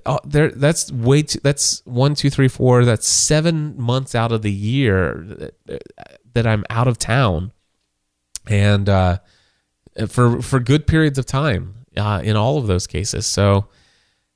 Uh, 0.07 0.17
There, 0.25 0.49
that's 0.49 0.91
way 0.91 1.21
too. 1.21 1.39
That's 1.43 1.85
one, 1.85 2.15
two, 2.15 2.31
three, 2.31 2.47
four. 2.47 2.83
That's 2.83 3.07
seven 3.07 3.79
months 3.79 4.15
out 4.15 4.31
of 4.31 4.41
the 4.41 4.51
year 4.51 5.23
that- 5.67 5.83
that 6.33 6.45
I'm 6.47 6.63
out 6.69 6.87
of 6.87 6.97
town, 6.99 7.51
and 8.47 8.87
uh, 8.87 9.17
for 10.07 10.39
for 10.41 10.59
good 10.59 10.85
periods 10.85 11.17
of 11.17 11.25
time 11.25 11.85
uh, 11.95 12.21
in 12.23 12.35
all 12.35 12.57
of 12.59 12.67
those 12.67 12.85
cases. 12.85 13.25
So, 13.25 13.67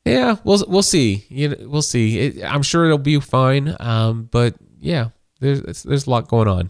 yeah, 0.06 0.38
we'll 0.44 0.64
we'll 0.68 0.84
see. 0.84 1.26
You 1.30 1.50
know, 1.50 1.56
we'll 1.68 1.82
see. 1.82 2.20
It, 2.20 2.44
I'm 2.44 2.64
sure 2.64 2.86
it'll 2.86 2.98
be 2.98 3.20
fine. 3.20 3.76
Um, 3.80 4.30
but 4.32 4.56
yeah, 4.80 5.10
there's 5.40 5.84
there's 5.84 6.08
a 6.08 6.10
lot 6.10 6.28
going 6.28 6.48
on. 6.48 6.70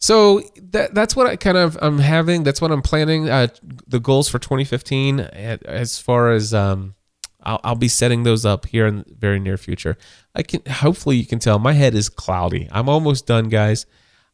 So 0.00 0.42
that 0.70 0.94
that's 0.94 1.16
what 1.16 1.26
I 1.26 1.36
kind 1.36 1.56
of 1.56 1.76
I'm 1.82 1.98
having. 1.98 2.44
That's 2.44 2.60
what 2.60 2.70
I'm 2.70 2.82
planning. 2.82 3.28
Uh, 3.28 3.48
the 3.86 4.00
goals 4.00 4.28
for 4.28 4.38
2015, 4.38 5.20
a- 5.20 5.58
as 5.66 5.98
far 5.98 6.30
as 6.32 6.54
um, 6.54 6.94
I'll, 7.42 7.60
I'll 7.64 7.74
be 7.74 7.88
setting 7.88 8.22
those 8.22 8.46
up 8.46 8.66
here 8.66 8.86
in 8.86 8.98
the 8.98 9.04
very 9.18 9.40
near 9.40 9.56
future. 9.56 9.98
I 10.34 10.42
can 10.42 10.62
hopefully 10.70 11.16
you 11.16 11.26
can 11.26 11.40
tell 11.40 11.58
my 11.58 11.72
head 11.72 11.94
is 11.94 12.08
cloudy. 12.08 12.68
I'm 12.70 12.88
almost 12.88 13.26
done, 13.26 13.48
guys. 13.48 13.86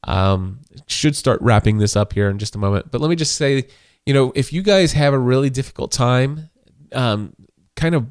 Um, 0.07 0.61
should 0.87 1.17
start 1.17 1.41
wrapping 1.41 1.79
this 1.79 1.97
up 1.97 2.13
here 2.13 2.29
in 2.29 2.39
just 2.39 2.55
a 2.55 2.59
moment. 2.59 2.91
But 2.91 3.01
let 3.01 3.09
me 3.09 3.17
just 3.17 3.37
say, 3.37 3.65
you 4.05 4.13
know, 4.13 4.33
if 4.35 4.53
you 4.53 4.61
guys 4.63 4.93
have 4.93 5.15
a 5.15 5.19
really 5.19 5.49
difficult 5.49 5.93
time, 5.93 6.51
um, 6.93 7.33
kind 7.77 7.95
of 7.95 8.07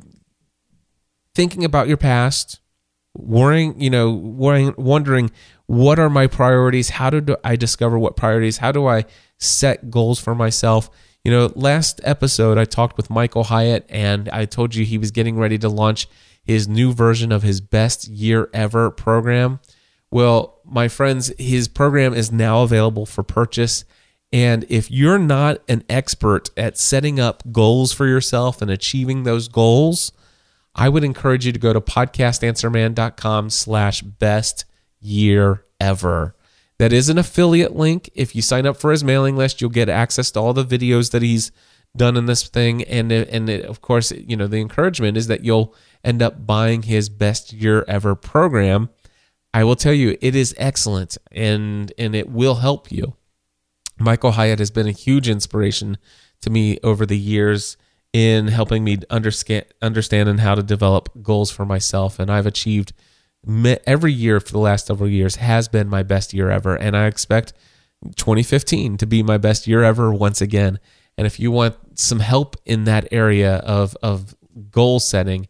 thinking 1.35 1.63
about 1.63 1.87
your 1.87 1.97
past, 1.97 2.59
worrying, 3.15 3.79
you 3.79 3.89
know, 3.89 4.11
worrying, 4.11 4.73
wondering 4.77 5.31
what 5.65 5.99
are 5.99 6.09
my 6.09 6.27
priorities? 6.27 6.89
How 6.89 7.09
do 7.09 7.35
I 7.43 7.55
discover 7.55 7.97
what 7.97 8.15
priorities? 8.15 8.57
How 8.57 8.71
do 8.71 8.85
I 8.87 9.05
set 9.39 9.89
goals 9.89 10.19
for 10.19 10.35
myself? 10.35 10.89
You 11.23 11.31
know, 11.31 11.51
last 11.55 12.01
episode 12.03 12.57
I 12.57 12.65
talked 12.65 12.97
with 12.97 13.09
Michael 13.09 13.45
Hyatt 13.45 13.85
and 13.89 14.29
I 14.29 14.45
told 14.45 14.75
you 14.75 14.85
he 14.85 14.97
was 14.97 15.11
getting 15.11 15.37
ready 15.37 15.57
to 15.59 15.69
launch 15.69 16.07
his 16.43 16.67
new 16.67 16.91
version 16.91 17.31
of 17.31 17.43
his 17.43 17.61
best 17.61 18.07
year 18.07 18.49
ever 18.53 18.91
program. 18.91 19.59
Well, 20.11 20.59
my 20.65 20.89
friends, 20.89 21.33
his 21.39 21.67
program 21.67 22.13
is 22.13 22.31
now 22.31 22.63
available 22.63 23.05
for 23.05 23.23
purchase. 23.23 23.85
And 24.33 24.65
if 24.67 24.89
you're 24.89 25.19
not 25.19 25.61
an 25.69 25.83
expert 25.87 26.49
at 26.57 26.79
setting 26.79 27.19
up 27.19 27.43
goals 27.51 27.93
for 27.93 28.07
yourself 28.07 28.63
and 28.63 28.71
achieving 28.71 29.23
those 29.23 29.47
goals, 29.47 30.11
I 30.73 30.89
would 30.89 31.03
encourage 31.03 31.45
you 31.45 31.51
to 31.51 31.59
go 31.59 31.71
to 31.71 31.79
podcastanswerman.com 31.79 33.51
slash 33.51 34.01
best 34.01 34.65
year 34.99 35.65
ever. 35.79 36.35
That 36.79 36.91
is 36.91 37.09
an 37.09 37.19
affiliate 37.19 37.75
link. 37.75 38.09
If 38.15 38.35
you 38.35 38.41
sign 38.41 38.65
up 38.65 38.77
for 38.77 38.89
his 38.89 39.03
mailing 39.03 39.37
list, 39.37 39.61
you'll 39.61 39.69
get 39.69 39.87
access 39.87 40.31
to 40.31 40.39
all 40.39 40.53
the 40.53 40.65
videos 40.65 41.11
that 41.11 41.21
he's 41.21 41.51
done 41.95 42.17
in 42.17 42.25
this 42.25 42.47
thing. 42.47 42.81
And, 42.85 43.11
and 43.11 43.47
it, 43.47 43.65
of 43.65 43.81
course, 43.81 44.11
you 44.11 44.35
know, 44.35 44.47
the 44.47 44.57
encouragement 44.57 45.15
is 45.15 45.27
that 45.27 45.45
you'll 45.45 45.75
end 46.03 46.23
up 46.23 46.47
buying 46.47 46.81
his 46.81 47.07
best 47.07 47.53
year 47.53 47.85
ever 47.87 48.15
program. 48.15 48.89
I 49.53 49.63
will 49.63 49.75
tell 49.75 49.93
you, 49.93 50.17
it 50.21 50.35
is 50.35 50.55
excellent 50.57 51.19
and, 51.31 51.93
and 51.99 52.15
it 52.15 52.29
will 52.29 52.55
help 52.55 52.91
you. 52.91 53.15
Michael 53.99 54.31
Hyatt 54.31 54.59
has 54.59 54.71
been 54.71 54.87
a 54.87 54.91
huge 54.91 55.29
inspiration 55.29 55.97
to 56.41 56.49
me 56.49 56.79
over 56.83 57.05
the 57.05 57.17
years 57.17 57.77
in 58.11 58.47
helping 58.47 58.83
me 58.83 58.99
understand 59.09 60.29
and 60.29 60.39
how 60.39 60.55
to 60.55 60.63
develop 60.63 61.09
goals 61.21 61.49
for 61.51 61.65
myself. 61.65 62.19
And 62.19 62.29
I've 62.31 62.45
achieved 62.45 62.93
every 63.85 64.13
year 64.13 64.39
for 64.39 64.51
the 64.51 64.59
last 64.59 64.87
several 64.87 65.09
years 65.09 65.37
has 65.37 65.67
been 65.67 65.89
my 65.89 66.03
best 66.03 66.33
year 66.33 66.49
ever. 66.49 66.75
And 66.75 66.95
I 66.95 67.07
expect 67.07 67.53
2015 68.15 68.97
to 68.97 69.05
be 69.05 69.23
my 69.23 69.37
best 69.37 69.67
year 69.67 69.83
ever 69.83 70.13
once 70.13 70.41
again. 70.41 70.79
And 71.17 71.25
if 71.25 71.39
you 71.39 71.51
want 71.51 71.75
some 71.95 72.19
help 72.19 72.55
in 72.65 72.85
that 72.85 73.07
area 73.11 73.57
of 73.57 73.95
of 74.03 74.35
goal 74.69 74.99
setting 74.99 75.47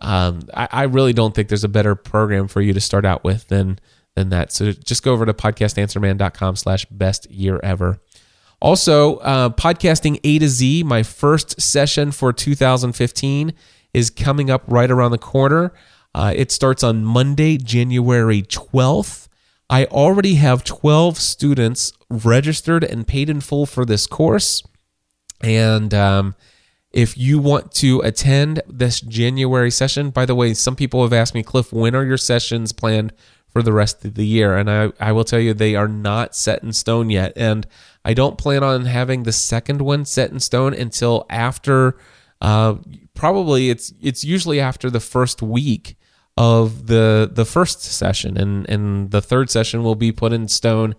um, 0.00 0.40
I, 0.54 0.68
I 0.70 0.82
really 0.84 1.12
don't 1.12 1.34
think 1.34 1.48
there's 1.48 1.64
a 1.64 1.68
better 1.68 1.94
program 1.94 2.48
for 2.48 2.60
you 2.60 2.72
to 2.72 2.80
start 2.80 3.04
out 3.04 3.24
with 3.24 3.48
than 3.48 3.78
than 4.20 4.30
that. 4.30 4.52
So 4.52 4.72
just 4.72 5.02
go 5.02 5.12
over 5.12 5.26
to 5.26 5.34
podcastanswerman.com 5.34 6.56
slash 6.56 6.84
best 6.86 7.30
year 7.30 7.58
ever. 7.62 7.98
Also, 8.60 9.16
uh, 9.16 9.48
podcasting 9.48 10.20
A 10.22 10.38
to 10.38 10.48
Z, 10.48 10.82
my 10.82 11.02
first 11.02 11.60
session 11.60 12.12
for 12.12 12.32
2015 12.32 13.54
is 13.94 14.10
coming 14.10 14.50
up 14.50 14.62
right 14.66 14.90
around 14.90 15.12
the 15.12 15.18
corner. 15.18 15.72
Uh, 16.14 16.32
it 16.36 16.52
starts 16.52 16.82
on 16.82 17.04
Monday, 17.04 17.56
January 17.56 18.42
12th. 18.42 19.28
I 19.70 19.86
already 19.86 20.34
have 20.34 20.64
12 20.64 21.16
students 21.16 21.92
registered 22.10 22.84
and 22.84 23.06
paid 23.06 23.30
in 23.30 23.40
full 23.40 23.66
for 23.66 23.84
this 23.84 24.06
course. 24.06 24.62
And 25.42 25.94
um, 25.94 26.34
if 26.92 27.16
you 27.16 27.38
want 27.38 27.72
to 27.76 28.00
attend 28.00 28.62
this 28.68 29.00
January 29.00 29.70
session, 29.70 30.10
by 30.10 30.26
the 30.26 30.34
way, 30.34 30.54
some 30.54 30.76
people 30.76 31.02
have 31.02 31.12
asked 31.12 31.34
me, 31.34 31.42
Cliff, 31.42 31.72
when 31.72 31.94
are 31.94 32.04
your 32.04 32.18
sessions 32.18 32.72
planned 32.72 33.12
for 33.52 33.62
the 33.62 33.72
rest 33.72 34.04
of 34.04 34.14
the 34.14 34.26
year? 34.26 34.56
And 34.56 34.70
I, 34.70 34.92
I 35.00 35.12
will 35.12 35.24
tell 35.24 35.40
you, 35.40 35.54
they 35.54 35.74
are 35.74 35.88
not 35.88 36.34
set 36.34 36.62
in 36.62 36.72
stone 36.72 37.10
yet. 37.10 37.32
And 37.36 37.66
I 38.04 38.14
don't 38.14 38.38
plan 38.38 38.62
on 38.62 38.86
having 38.86 39.22
the 39.24 39.32
second 39.32 39.82
one 39.82 40.04
set 40.04 40.30
in 40.30 40.40
stone 40.40 40.74
until 40.74 41.26
after, 41.28 41.98
uh, 42.40 42.76
probably 43.14 43.70
it's 43.70 43.92
it's 44.00 44.24
usually 44.24 44.60
after 44.60 44.88
the 44.88 45.00
first 45.00 45.42
week 45.42 45.96
of 46.36 46.86
the 46.86 47.30
the 47.30 47.44
first 47.44 47.82
session, 47.82 48.38
and 48.38 48.68
and 48.68 49.10
the 49.10 49.20
third 49.20 49.50
session 49.50 49.82
will 49.82 49.94
be 49.94 50.12
put 50.12 50.32
in 50.32 50.48
stone 50.48 50.94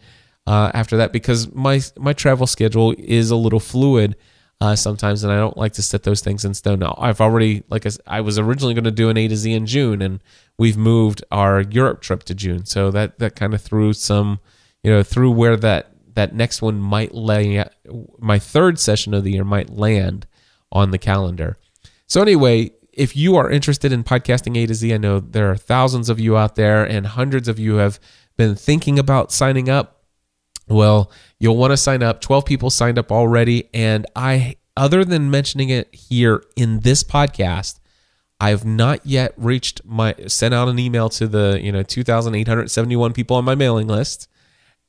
uh, 0.46 0.72
after 0.74 0.98
that 0.98 1.12
because 1.12 1.52
my 1.54 1.82
my 1.98 2.14
travel 2.14 2.46
schedule 2.46 2.94
is 3.00 3.32
a 3.32 3.36
little 3.36 3.60
fluid 3.60 4.16
uh, 4.62 4.76
sometimes, 4.76 5.24
and 5.24 5.34
I 5.34 5.38
don't 5.38 5.58
like 5.58 5.74
to 5.74 5.82
set 5.82 6.04
those 6.04 6.22
things 6.22 6.46
in 6.46 6.54
stone. 6.54 6.80
Now, 6.80 6.96
I've 7.00 7.20
already, 7.20 7.64
like 7.70 7.88
I, 7.88 7.90
I 8.06 8.22
was 8.22 8.38
originally 8.38 8.76
going 8.76 8.84
to 8.84 8.92
do 8.92 9.10
an 9.10 9.18
A 9.18 9.28
to 9.28 9.36
Z 9.36 9.52
in 9.52 9.66
June, 9.66 10.04
and 10.04 10.22
we've 10.60 10.78
moved 10.78 11.24
our 11.32 11.62
Europe 11.62 12.02
trip 12.02 12.24
to 12.26 12.36
June, 12.36 12.66
so 12.66 12.92
that 12.92 13.18
that 13.18 13.36
kind 13.36 13.56
of 13.56 13.62
threw 13.62 13.92
some, 13.92 14.40
you 14.84 14.92
know, 14.92 15.02
through 15.02 15.32
where 15.32 15.58
that 15.58 15.92
that 16.14 16.36
next 16.36 16.62
one 16.62 16.80
might 16.80 17.16
lay. 17.16 17.64
My 18.20 18.38
third 18.38 18.78
session 18.78 19.16
of 19.16 19.24
the 19.24 19.32
year 19.32 19.44
might 19.44 19.72
land 19.72 20.28
on 20.72 20.92
the 20.92 21.00
calendar. 21.00 21.58
So 22.06 22.22
anyway, 22.22 22.72
if 22.94 23.16
you 23.16 23.38
are 23.38 23.50
interested 23.50 23.92
in 23.92 24.04
podcasting 24.04 24.56
A 24.62 24.68
to 24.68 24.76
Z, 24.76 24.94
I 24.94 24.98
know 24.98 25.20
there 25.20 25.50
are 25.50 25.58
thousands 25.58 26.08
of 26.08 26.20
you 26.20 26.38
out 26.38 26.56
there, 26.56 26.84
and 26.84 27.08
hundreds 27.08 27.48
of 27.48 27.58
you 27.58 27.76
have 27.76 28.00
been 28.38 28.54
thinking 28.54 29.00
about 29.00 29.32
signing 29.32 29.70
up. 29.70 30.01
Well, 30.72 31.12
you'll 31.40 31.58
want 31.58 31.72
to 31.72 31.78
sign 31.78 32.04
up. 32.04 32.22
12 32.22 32.46
people 32.46 32.70
signed 32.70 32.98
up 32.98 33.12
already. 33.12 33.70
And 33.74 34.06
I, 34.16 34.56
other 34.78 35.04
than 35.04 35.30
mentioning 35.30 35.70
it 35.70 35.94
here 35.94 36.44
in 36.56 36.80
this 36.80 37.04
podcast, 37.04 37.80
I've 38.40 38.66
not 38.66 39.06
yet 39.06 39.34
reached 39.38 39.82
my, 39.86 40.16
sent 40.28 40.54
out 40.54 40.68
an 40.68 40.80
email 40.80 41.10
to 41.10 41.28
the, 41.28 41.60
you 41.62 41.72
know, 41.72 41.84
2,871 41.84 43.14
people 43.14 43.38
on 43.38 43.46
my 43.46 43.56
mailing 43.56 43.88
list. 43.88 44.28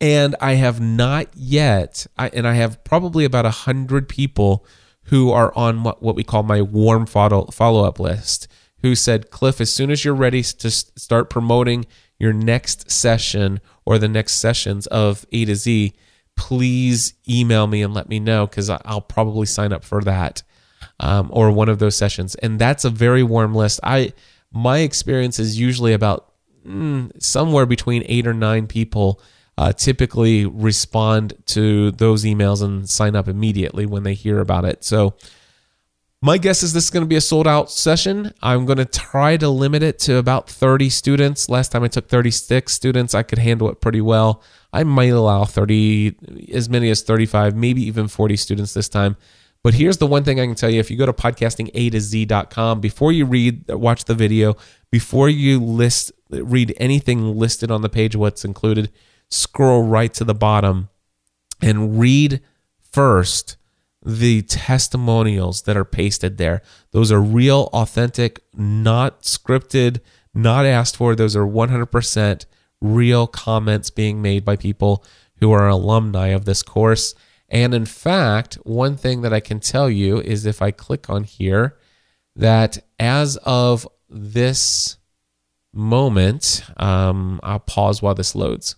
And 0.00 0.34
I 0.40 0.54
have 0.54 0.80
not 0.80 1.28
yet, 1.34 2.06
I, 2.16 2.28
and 2.30 2.48
I 2.48 2.54
have 2.54 2.82
probably 2.82 3.24
about 3.24 3.44
100 3.44 4.08
people 4.08 4.66
who 5.04 5.30
are 5.30 5.52
on 5.56 5.82
what, 5.82 6.02
what 6.02 6.16
we 6.16 6.24
call 6.24 6.42
my 6.42 6.62
warm 6.62 7.06
follow, 7.06 7.46
follow-up 7.46 8.00
list 8.00 8.48
who 8.82 8.94
said, 8.94 9.30
Cliff, 9.30 9.60
as 9.60 9.72
soon 9.72 9.90
as 9.90 10.04
you're 10.04 10.14
ready 10.14 10.42
to 10.42 10.70
start 10.70 11.30
promoting 11.30 11.86
your 12.22 12.32
next 12.32 12.88
session 12.88 13.60
or 13.84 13.98
the 13.98 14.06
next 14.06 14.34
sessions 14.34 14.86
of 14.86 15.26
A 15.32 15.44
to 15.44 15.56
Z, 15.56 15.92
please 16.36 17.14
email 17.28 17.66
me 17.66 17.82
and 17.82 17.92
let 17.92 18.08
me 18.08 18.20
know 18.20 18.46
because 18.46 18.70
I'll 18.70 19.00
probably 19.00 19.44
sign 19.44 19.72
up 19.72 19.82
for 19.82 20.00
that 20.02 20.44
um, 21.00 21.30
or 21.32 21.50
one 21.50 21.68
of 21.68 21.80
those 21.80 21.96
sessions. 21.96 22.36
And 22.36 22.60
that's 22.60 22.84
a 22.84 22.90
very 22.90 23.24
warm 23.24 23.56
list. 23.56 23.80
I 23.82 24.12
my 24.52 24.78
experience 24.78 25.40
is 25.40 25.58
usually 25.58 25.94
about 25.94 26.32
mm, 26.64 27.10
somewhere 27.20 27.66
between 27.66 28.04
eight 28.06 28.28
or 28.28 28.34
nine 28.34 28.68
people 28.68 29.20
uh, 29.58 29.72
typically 29.72 30.46
respond 30.46 31.34
to 31.46 31.90
those 31.90 32.22
emails 32.24 32.62
and 32.62 32.88
sign 32.88 33.16
up 33.16 33.26
immediately 33.26 33.84
when 33.84 34.04
they 34.04 34.14
hear 34.14 34.38
about 34.38 34.64
it. 34.64 34.84
So 34.84 35.14
my 36.24 36.38
guess 36.38 36.62
is 36.62 36.72
this 36.72 36.84
is 36.84 36.90
going 36.90 37.02
to 37.02 37.08
be 37.08 37.16
a 37.16 37.20
sold 37.20 37.48
out 37.48 37.68
session. 37.68 38.32
I'm 38.40 38.64
going 38.64 38.78
to 38.78 38.84
try 38.84 39.36
to 39.36 39.48
limit 39.48 39.82
it 39.82 39.98
to 40.00 40.18
about 40.18 40.48
30 40.48 40.88
students. 40.88 41.48
Last 41.48 41.72
time 41.72 41.82
I 41.82 41.88
took 41.88 42.08
36 42.08 42.72
students, 42.72 43.12
I 43.12 43.24
could 43.24 43.40
handle 43.40 43.68
it 43.68 43.80
pretty 43.80 44.00
well. 44.00 44.40
I 44.72 44.84
might 44.84 45.06
allow 45.06 45.44
30, 45.44 46.48
as 46.54 46.68
many 46.68 46.90
as 46.90 47.02
35, 47.02 47.56
maybe 47.56 47.82
even 47.82 48.06
40 48.06 48.36
students 48.36 48.72
this 48.72 48.88
time. 48.88 49.16
But 49.64 49.74
here's 49.74 49.98
the 49.98 50.06
one 50.06 50.22
thing 50.22 50.38
I 50.38 50.46
can 50.46 50.54
tell 50.54 50.70
you 50.70 50.78
if 50.78 50.92
you 50.92 50.96
go 50.96 51.06
to 51.06 51.12
podcasting 51.12 51.72
to 51.90 52.00
z.com, 52.00 52.80
before 52.80 53.10
you 53.10 53.26
read, 53.26 53.68
watch 53.68 54.04
the 54.04 54.14
video, 54.14 54.56
before 54.92 55.28
you 55.28 55.58
list, 55.58 56.12
read 56.30 56.72
anything 56.76 57.36
listed 57.36 57.72
on 57.72 57.82
the 57.82 57.88
page, 57.88 58.14
what's 58.14 58.44
included, 58.44 58.92
scroll 59.28 59.82
right 59.82 60.14
to 60.14 60.22
the 60.24 60.34
bottom 60.34 60.88
and 61.60 61.98
read 61.98 62.40
first 62.92 63.56
the 64.04 64.42
testimonials 64.42 65.62
that 65.62 65.76
are 65.76 65.84
pasted 65.84 66.36
there. 66.38 66.62
Those 66.90 67.12
are 67.12 67.20
real, 67.20 67.70
authentic, 67.72 68.40
not 68.54 69.22
scripted, 69.22 70.00
not 70.34 70.66
asked 70.66 70.96
for. 70.96 71.14
Those 71.14 71.36
are 71.36 71.46
100% 71.46 72.46
real 72.80 73.26
comments 73.26 73.90
being 73.90 74.20
made 74.20 74.44
by 74.44 74.56
people 74.56 75.04
who 75.36 75.52
are 75.52 75.68
alumni 75.68 76.28
of 76.28 76.44
this 76.44 76.62
course. 76.62 77.14
And 77.48 77.74
in 77.74 77.84
fact, 77.84 78.54
one 78.64 78.96
thing 78.96 79.22
that 79.22 79.32
I 79.32 79.40
can 79.40 79.60
tell 79.60 79.90
you 79.90 80.20
is 80.20 80.46
if 80.46 80.62
I 80.62 80.70
click 80.70 81.10
on 81.10 81.24
here, 81.24 81.76
that 82.34 82.78
as 82.98 83.36
of 83.38 83.86
this 84.08 84.96
moment, 85.72 86.64
um, 86.76 87.40
I'll 87.42 87.58
pause 87.58 88.02
while 88.02 88.14
this 88.14 88.34
loads. 88.34 88.76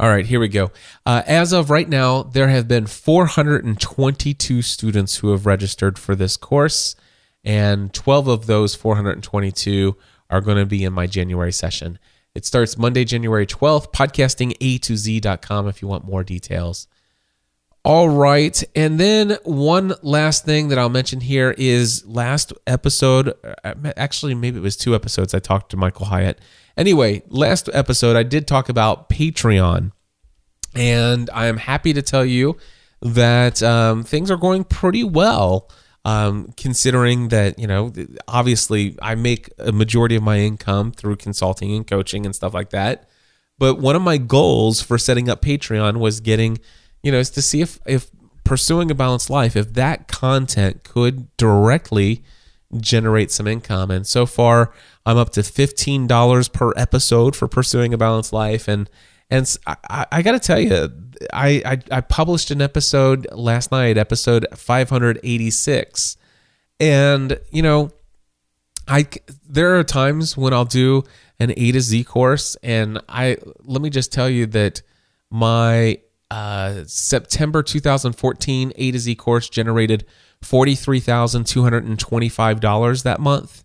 All 0.00 0.08
right, 0.08 0.24
here 0.24 0.40
we 0.40 0.48
go. 0.48 0.70
Uh, 1.04 1.20
as 1.26 1.52
of 1.52 1.68
right 1.68 1.86
now, 1.86 2.22
there 2.22 2.48
have 2.48 2.66
been 2.66 2.86
422 2.86 4.62
students 4.62 5.16
who 5.16 5.30
have 5.30 5.44
registered 5.44 5.98
for 5.98 6.16
this 6.16 6.38
course, 6.38 6.96
and 7.44 7.92
12 7.92 8.26
of 8.26 8.46
those 8.46 8.74
422 8.74 9.94
are 10.30 10.40
going 10.40 10.56
to 10.56 10.64
be 10.64 10.84
in 10.84 10.94
my 10.94 11.06
January 11.06 11.52
session. 11.52 11.98
It 12.34 12.46
starts 12.46 12.78
Monday, 12.78 13.04
January 13.04 13.46
12th, 13.46 13.92
podcasting 13.92 14.80
to 14.80 14.96
z.com 14.96 15.68
if 15.68 15.82
you 15.82 15.88
want 15.88 16.06
more 16.06 16.24
details. 16.24 16.88
All 17.84 18.08
right. 18.08 18.62
And 18.74 18.98
then 18.98 19.36
one 19.42 19.92
last 20.00 20.46
thing 20.46 20.68
that 20.68 20.78
I'll 20.78 20.88
mention 20.88 21.20
here 21.20 21.54
is 21.58 22.06
last 22.06 22.54
episode, 22.66 23.34
uh, 23.62 23.74
actually, 23.98 24.34
maybe 24.34 24.60
it 24.60 24.62
was 24.62 24.78
two 24.78 24.94
episodes, 24.94 25.34
I 25.34 25.40
talked 25.40 25.70
to 25.72 25.76
Michael 25.76 26.06
Hyatt 26.06 26.40
Anyway, 26.76 27.22
last 27.28 27.68
episode 27.72 28.16
I 28.16 28.22
did 28.22 28.46
talk 28.46 28.68
about 28.68 29.08
Patreon, 29.08 29.92
and 30.74 31.30
I 31.32 31.46
am 31.46 31.56
happy 31.56 31.92
to 31.92 32.02
tell 32.02 32.24
you 32.24 32.56
that 33.02 33.62
um, 33.62 34.04
things 34.04 34.30
are 34.30 34.36
going 34.36 34.64
pretty 34.64 35.04
well. 35.04 35.70
Um, 36.02 36.54
considering 36.56 37.28
that 37.28 37.58
you 37.58 37.66
know, 37.66 37.92
obviously, 38.26 38.96
I 39.02 39.14
make 39.16 39.50
a 39.58 39.70
majority 39.70 40.16
of 40.16 40.22
my 40.22 40.38
income 40.38 40.92
through 40.92 41.16
consulting 41.16 41.76
and 41.76 41.86
coaching 41.86 42.24
and 42.24 42.34
stuff 42.34 42.54
like 42.54 42.70
that. 42.70 43.06
But 43.58 43.78
one 43.78 43.94
of 43.94 44.00
my 44.00 44.16
goals 44.16 44.80
for 44.80 44.96
setting 44.96 45.28
up 45.28 45.42
Patreon 45.42 45.98
was 45.98 46.20
getting, 46.20 46.58
you 47.02 47.12
know, 47.12 47.18
is 47.18 47.28
to 47.30 47.42
see 47.42 47.60
if 47.60 47.78
if 47.86 48.10
pursuing 48.44 48.90
a 48.90 48.94
balanced 48.94 49.28
life, 49.28 49.54
if 49.56 49.74
that 49.74 50.08
content 50.08 50.82
could 50.82 51.36
directly 51.36 52.24
generate 52.78 53.30
some 53.30 53.46
income. 53.46 53.90
And 53.90 54.06
so 54.06 54.26
far, 54.26 54.72
I'm 55.06 55.16
up 55.16 55.30
to 55.30 55.42
fifteen 55.42 56.06
dollars 56.06 56.48
per 56.48 56.72
episode 56.76 57.34
for 57.34 57.48
pursuing 57.48 57.92
a 57.94 57.98
balanced 57.98 58.32
life, 58.32 58.68
and 58.68 58.88
and 59.30 59.56
I, 59.66 60.06
I 60.10 60.22
got 60.22 60.32
to 60.32 60.40
tell 60.40 60.60
you, 60.60 60.88
I, 61.32 61.62
I 61.64 61.98
I 61.98 62.00
published 62.00 62.50
an 62.50 62.60
episode 62.60 63.26
last 63.32 63.70
night, 63.70 63.96
episode 63.96 64.46
586, 64.54 66.16
and 66.80 67.40
you 67.50 67.62
know, 67.62 67.90
I 68.88 69.06
there 69.48 69.78
are 69.78 69.84
times 69.84 70.36
when 70.36 70.52
I'll 70.52 70.64
do 70.64 71.04
an 71.38 71.52
A 71.56 71.72
to 71.72 71.80
Z 71.80 72.04
course, 72.04 72.56
and 72.62 73.00
I 73.08 73.36
let 73.60 73.80
me 73.80 73.90
just 73.90 74.12
tell 74.12 74.28
you 74.28 74.46
that 74.46 74.82
my 75.30 75.98
uh, 76.30 76.82
September 76.86 77.62
2014 77.62 78.72
A 78.76 78.90
to 78.90 78.98
Z 78.98 79.14
course 79.14 79.48
generated 79.48 80.06
$43,225 80.44 83.02
that 83.02 83.20
month. 83.20 83.64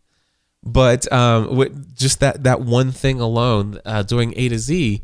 But 0.64 1.12
um, 1.14 1.86
just 1.94 2.20
that 2.22 2.42
that 2.44 2.62
one 2.62 2.92
thing 2.92 3.20
alone, 3.20 3.80
uh, 3.86 4.02
doing 4.02 4.34
A 4.36 4.50
to 4.50 4.58
Z, 4.58 5.04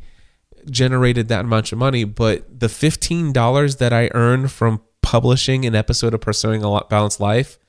generated 0.69 1.27
that 1.27 1.45
much 1.45 1.71
of 1.71 1.77
money. 1.77 2.03
But 2.03 2.59
the 2.59 2.67
fifteen 2.67 3.31
dollars 3.31 3.75
that 3.75 3.93
I 3.93 4.09
earned 4.15 4.51
from 4.51 4.81
publishing 5.03 5.63
an 5.65 5.75
episode 5.75 6.15
of 6.15 6.21
Pursuing 6.21 6.63
a 6.63 6.81
Balanced 6.89 7.19
Life 7.19 7.59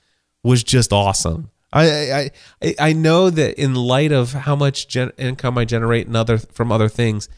was 0.42 0.64
just 0.64 0.90
awesome. 0.90 1.50
I 1.70 2.30
I 2.62 2.74
I 2.78 2.94
know 2.94 3.28
that 3.28 3.60
in 3.60 3.74
light 3.74 4.12
of 4.12 4.32
how 4.32 4.56
much 4.56 4.88
gen- 4.88 5.12
income 5.18 5.58
I 5.58 5.66
generate 5.66 6.06
and 6.06 6.16
other 6.16 6.38
from 6.38 6.72
other 6.72 6.88
things, 6.88 7.28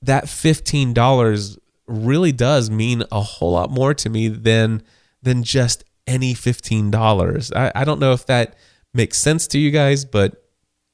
that 0.00 0.26
fifteen 0.28 0.94
dollars 0.94 1.58
really 1.86 2.32
does 2.32 2.70
mean 2.70 3.02
a 3.10 3.20
whole 3.20 3.52
lot 3.52 3.70
more 3.70 3.94
to 3.94 4.10
me 4.10 4.28
than 4.28 4.82
than 5.22 5.42
just 5.42 5.84
any 6.08 6.34
fifteen 6.34 6.90
dollars. 6.90 7.52
I, 7.52 7.70
I 7.74 7.84
don't 7.84 8.00
know 8.00 8.12
if 8.12 8.26
that 8.26 8.56
makes 8.92 9.18
sense 9.18 9.46
to 9.48 9.58
you 9.58 9.70
guys, 9.70 10.04
but 10.04 10.42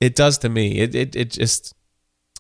it 0.01 0.15
does 0.15 0.37
to 0.39 0.49
me. 0.51 0.81
It 0.81 0.95
it, 0.95 1.17
it 1.17 1.31
just 1.31 1.75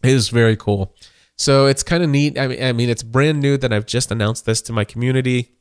it 0.02 0.10
is 0.10 0.28
very 0.28 0.56
cool. 0.56 0.94
So 1.38 1.66
it's 1.66 1.82
kind 1.82 2.02
of 2.02 2.10
neat. 2.10 2.38
I 2.38 2.48
mean, 2.48 2.62
I 2.62 2.72
mean, 2.72 2.90
it's 2.90 3.02
brand 3.02 3.40
new 3.40 3.56
that 3.56 3.72
I've 3.72 3.86
just 3.86 4.10
announced 4.10 4.44
this 4.44 4.60
to 4.62 4.72
my 4.72 4.84
community. 4.84 5.52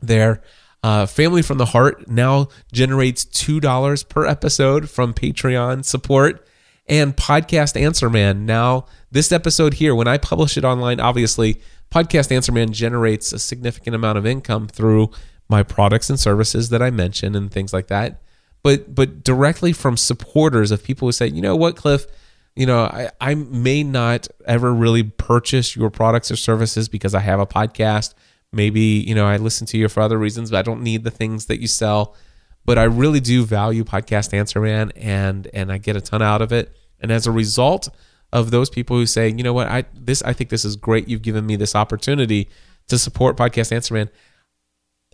There, 0.00 0.42
uh, 0.82 1.04
Family 1.06 1.42
from 1.42 1.58
the 1.58 1.66
Heart 1.66 2.08
now 2.08 2.48
generates 2.72 3.24
two 3.24 3.58
dollars 3.58 4.02
per 4.02 4.24
episode 4.26 4.88
from 4.88 5.12
Patreon 5.12 5.84
support, 5.84 6.46
and 6.86 7.16
Podcast 7.16 7.80
Answer 7.80 8.08
Man 8.08 8.46
now 8.46 8.86
this 9.10 9.32
episode 9.32 9.74
here 9.74 9.94
when 9.94 10.06
I 10.06 10.18
publish 10.18 10.56
it 10.56 10.64
online, 10.64 11.00
obviously 11.00 11.60
Podcast 11.90 12.30
Answer 12.30 12.52
Man 12.52 12.72
generates 12.72 13.32
a 13.32 13.38
significant 13.38 13.96
amount 13.96 14.18
of 14.18 14.26
income 14.26 14.68
through 14.68 15.10
my 15.50 15.62
products 15.62 16.08
and 16.08 16.18
services 16.18 16.70
that 16.70 16.80
I 16.80 16.90
mentioned 16.90 17.36
and 17.36 17.50
things 17.50 17.72
like 17.72 17.88
that 17.88 18.22
but 18.62 18.94
but 18.94 19.24
directly 19.24 19.72
from 19.72 19.96
supporters 19.96 20.70
of 20.70 20.82
people 20.82 21.08
who 21.08 21.12
say, 21.12 21.26
you 21.28 21.42
know 21.42 21.56
what, 21.56 21.76
Cliff, 21.76 22.06
you 22.54 22.66
know, 22.66 22.80
I, 22.82 23.10
I 23.20 23.34
may 23.34 23.82
not 23.82 24.28
ever 24.46 24.72
really 24.72 25.02
purchase 25.02 25.74
your 25.74 25.90
products 25.90 26.30
or 26.30 26.36
services 26.36 26.88
because 26.88 27.14
I 27.14 27.20
have 27.20 27.40
a 27.40 27.46
podcast. 27.46 28.14
Maybe, 28.52 28.80
you 28.80 29.14
know, 29.14 29.26
I 29.26 29.36
listen 29.36 29.66
to 29.68 29.78
you 29.78 29.88
for 29.88 30.00
other 30.00 30.18
reasons, 30.18 30.50
but 30.50 30.58
I 30.58 30.62
don't 30.62 30.82
need 30.82 31.04
the 31.04 31.10
things 31.10 31.46
that 31.46 31.60
you 31.60 31.68
sell. 31.68 32.16
But 32.64 32.78
I 32.78 32.82
really 32.82 33.20
do 33.20 33.44
value 33.44 33.84
Podcast 33.84 34.34
Answer 34.34 34.60
Man 34.60 34.92
and 34.96 35.48
and 35.54 35.72
I 35.72 35.78
get 35.78 35.96
a 35.96 36.00
ton 36.00 36.22
out 36.22 36.42
of 36.42 36.52
it. 36.52 36.76
And 37.00 37.10
as 37.10 37.26
a 37.26 37.32
result 37.32 37.88
of 38.32 38.50
those 38.50 38.68
people 38.68 38.96
who 38.96 39.06
say, 39.06 39.28
you 39.28 39.42
know 39.42 39.54
what, 39.54 39.68
I 39.68 39.84
this 39.94 40.22
I 40.22 40.32
think 40.34 40.50
this 40.50 40.64
is 40.64 40.76
great. 40.76 41.08
You've 41.08 41.22
given 41.22 41.46
me 41.46 41.56
this 41.56 41.74
opportunity 41.74 42.50
to 42.88 42.98
support 42.98 43.36
Podcast 43.36 43.72
Answer 43.72 43.94
Man. 43.94 44.10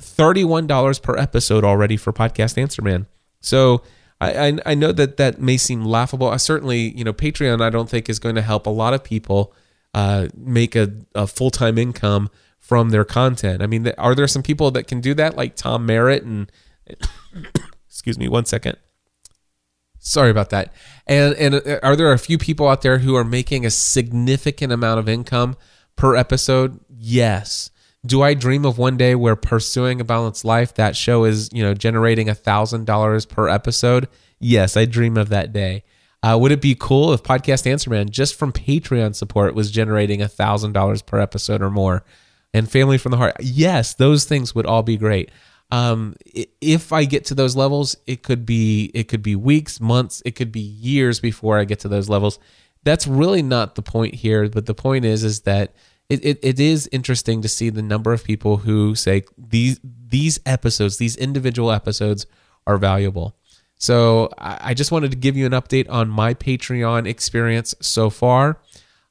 $31 0.01 1.03
per 1.03 1.17
episode 1.17 1.65
already 1.65 1.97
for 1.97 2.13
Podcast 2.13 2.59
Answer 2.59 2.83
Man. 2.83 3.07
So 3.41 3.83
I, 4.21 4.49
I, 4.49 4.59
I 4.67 4.75
know 4.75 4.93
that 4.93 5.17
that 5.17 5.41
may 5.41 5.57
seem 5.57 5.85
laughable. 5.85 6.29
I 6.29 6.37
certainly, 6.37 6.97
you 6.97 7.05
know, 7.05 7.13
Patreon 7.13 7.63
I 7.63 7.71
don't 7.71 7.89
think 7.89 8.09
is 8.09 8.19
going 8.19 8.35
to 8.35 8.43
help 8.43 8.67
a 8.67 8.71
lot 8.71 8.95
of 8.95 9.05
people 9.05 9.55
uh, 9.95 10.29
make 10.37 10.77
a, 10.77 10.93
a 11.15 11.27
full 11.27 11.51
time 11.51 11.79
income 11.79 12.31
from 12.59 12.91
their 12.91 13.05
content. 13.05 13.63
I 13.63 13.67
mean, 13.67 13.91
are 13.97 14.15
there 14.15 14.27
some 14.27 14.43
people 14.43 14.71
that 14.73 14.87
can 14.87 15.01
do 15.01 15.15
that, 15.15 15.37
like 15.37 15.57
Tom 15.57 15.87
Merritt 15.87 16.25
and 16.25 16.51
excuse 17.89 18.19
me, 18.19 18.29
one 18.29 18.45
second. 18.45 18.77
Sorry 19.99 20.31
about 20.31 20.51
that. 20.51 20.73
And 21.07 21.35
and 21.35 21.55
uh, 21.57 21.81
are 21.83 21.97
there 21.97 22.13
a 22.13 22.19
few 22.19 22.39
people 22.39 22.69
out 22.69 22.83
there 22.83 22.99
who 22.99 23.17
are 23.17 23.25
making 23.25 23.65
a 23.65 23.71
significant 23.71 24.73
amount 24.73 25.01
of 25.01 25.09
income 25.09 25.57
per 25.97 26.15
episode? 26.15 26.81
Yes 26.89 27.71
do 28.07 28.23
I 28.23 28.35
dream 28.35 28.65
of 28.65 28.79
one 28.79 28.97
day 28.97 29.15
where 29.15 29.37
pursuing 29.37 30.01
a 30.01 30.05
balanced 30.05 30.45
life, 30.45 30.75
that 30.75 30.97
show 30.97 31.25
is, 31.25 31.51
you 31.53 31.63
know, 31.63 31.75
generating 31.75 32.29
a 32.29 32.35
thousand 32.35 32.87
dollars 32.87 33.27
per 33.27 33.49
episode? 33.49 34.09
Yes, 34.39 34.77
I 34.77 34.85
dream 34.85 35.17
of 35.17 35.29
that 35.31 35.53
day. 35.53 35.85
Uh, 36.23 36.37
would 36.41 36.53
it 36.53 36.61
be 36.61 36.77
cool 36.79 37.13
if 37.13 37.23
Podcast 37.23 37.71
Answer 37.71 37.91
Man, 37.91 38.09
just 38.09 38.35
from 38.35 38.53
Patreon 38.53 39.15
support, 39.15 39.55
was 39.55 39.71
generating 39.71 40.23
a 40.23 40.29
thousand 40.29 40.73
dollars 40.73 41.03
per 41.03 41.21
episode 41.21 41.63
or 41.63 41.71
more? 41.71 42.05
And 42.55 42.71
Family 42.71 42.99
from 42.99 43.11
the 43.11 43.19
Heart, 43.19 43.37
yes, 43.41 43.95
those 43.95 44.25
things 44.25 44.55
would 44.55 44.67
all 44.67 44.83
be 44.83 44.97
great. 44.97 45.31
Um, 45.71 46.15
if 46.61 46.93
I 46.93 47.05
get 47.05 47.27
to 47.27 47.35
those 47.35 47.57
levels, 47.57 47.97
it 48.07 48.23
could 48.23 48.47
be 48.47 48.91
it 48.95 49.09
could 49.09 49.23
be 49.23 49.37
weeks, 49.37 49.81
months, 49.81 50.23
it 50.25 50.33
could 50.33 50.53
be 50.53 50.61
years 50.61 51.21
before 51.21 51.59
I 51.59 51.65
get 51.65 51.81
to 51.81 51.89
those 51.89 52.09
levels. 52.09 52.39
That's 52.85 53.07
really 53.07 53.43
not 53.43 53.75
the 53.75 53.83
point 53.83 54.15
here. 54.15 54.49
But 54.49 54.67
the 54.67 54.75
point 54.75 55.05
is, 55.05 55.25
is 55.25 55.41
that 55.43 55.75
it, 56.09 56.25
it, 56.25 56.39
it 56.43 56.61
is 56.61 56.89
interesting 56.93 57.43
to 57.43 57.49
see 57.49 57.71
the 57.71 57.83
number 57.83 58.13
of 58.13 58.25
people 58.25 58.59
who 58.59 58.95
say 58.95 59.25
these 59.37 59.81
these 59.83 60.39
episodes, 60.47 60.99
these 60.99 61.17
individual 61.17 61.73
episodes, 61.73 62.27
are 62.67 62.79
valuable. 62.79 63.37
So 63.77 64.31
I, 64.39 64.59
I 64.71 64.75
just 64.75 64.93
wanted 64.93 65.11
to 65.11 65.17
give 65.17 65.37
you 65.37 65.47
an 65.47 65.53
update 65.53 65.91
on 65.91 66.09
my 66.09 66.35
Patreon 66.35 67.07
experience 67.07 67.75
so 67.81 68.11
far. 68.11 68.61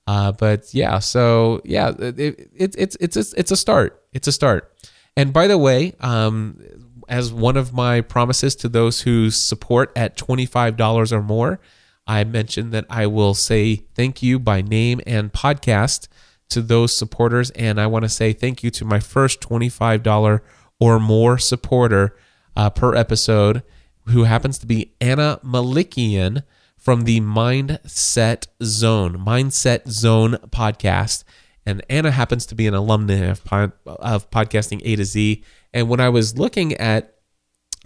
Uh, 0.08 0.32
but 0.32 0.74
yeah, 0.74 1.00
so 1.00 1.62
yeah, 1.66 1.90
it, 1.90 2.20
it, 2.20 2.50
it, 2.56 2.76
it's 2.78 2.98
it's 3.00 3.18
a, 3.18 3.40
it's 3.40 3.52
a 3.52 3.58
start. 3.58 4.04
It's 4.14 4.28
a 4.28 4.32
start. 4.32 4.72
And 5.18 5.34
by 5.34 5.48
the 5.48 5.58
way, 5.58 5.94
um, 6.00 6.62
as 7.08 7.34
one 7.34 7.58
of 7.58 7.74
my 7.74 8.02
promises 8.02 8.56
to 8.58 8.70
those 8.70 9.02
who 9.02 9.32
support 9.32 9.92
at 9.96 10.16
twenty 10.16 10.46
five 10.46 10.78
dollars 10.78 11.12
or 11.12 11.22
more, 11.22 11.60
I 12.08 12.24
mentioned 12.24 12.72
that 12.72 12.86
I 12.90 13.08
will 13.08 13.34
say 13.34 13.78
thank 13.96 14.22
you 14.22 14.40
by 14.40 14.62
name 14.62 15.02
and 15.06 15.34
podcast 15.34 16.08
to 16.50 16.62
those 16.62 16.96
supporters. 16.96 17.50
And 17.52 17.80
I 17.80 17.88
want 17.88 18.04
to 18.04 18.10
say 18.10 18.34
thank 18.34 18.64
you 18.64 18.70
to 18.72 18.86
my 18.86 19.00
first 19.00 19.42
$25 19.42 20.42
or 20.80 21.00
more 21.00 21.38
supporter 21.38 22.16
uh, 22.56 22.70
per 22.70 22.96
episode, 22.96 23.64
who 24.08 24.24
happens 24.24 24.58
to 24.60 24.66
be 24.66 24.94
Anna 25.02 25.40
Malikian 25.44 26.44
from 26.78 27.06
the 27.06 27.20
Mindset 27.20 28.46
Zone, 28.64 29.18
Mindset 29.18 29.88
Zone 29.88 30.38
podcast. 30.50 31.24
And 31.66 31.84
Anna 31.90 32.12
happens 32.12 32.46
to 32.48 32.56
be 32.56 32.68
an 32.68 32.76
alumna 32.76 33.32
of, 33.32 33.74
of 33.88 34.30
podcasting 34.30 34.82
A 34.86 34.96
to 34.96 35.06
Z. 35.06 35.44
And 35.74 35.90
when 35.90 36.00
I 36.00 36.10
was 36.10 36.38
looking 36.38 36.74
at 36.74 37.16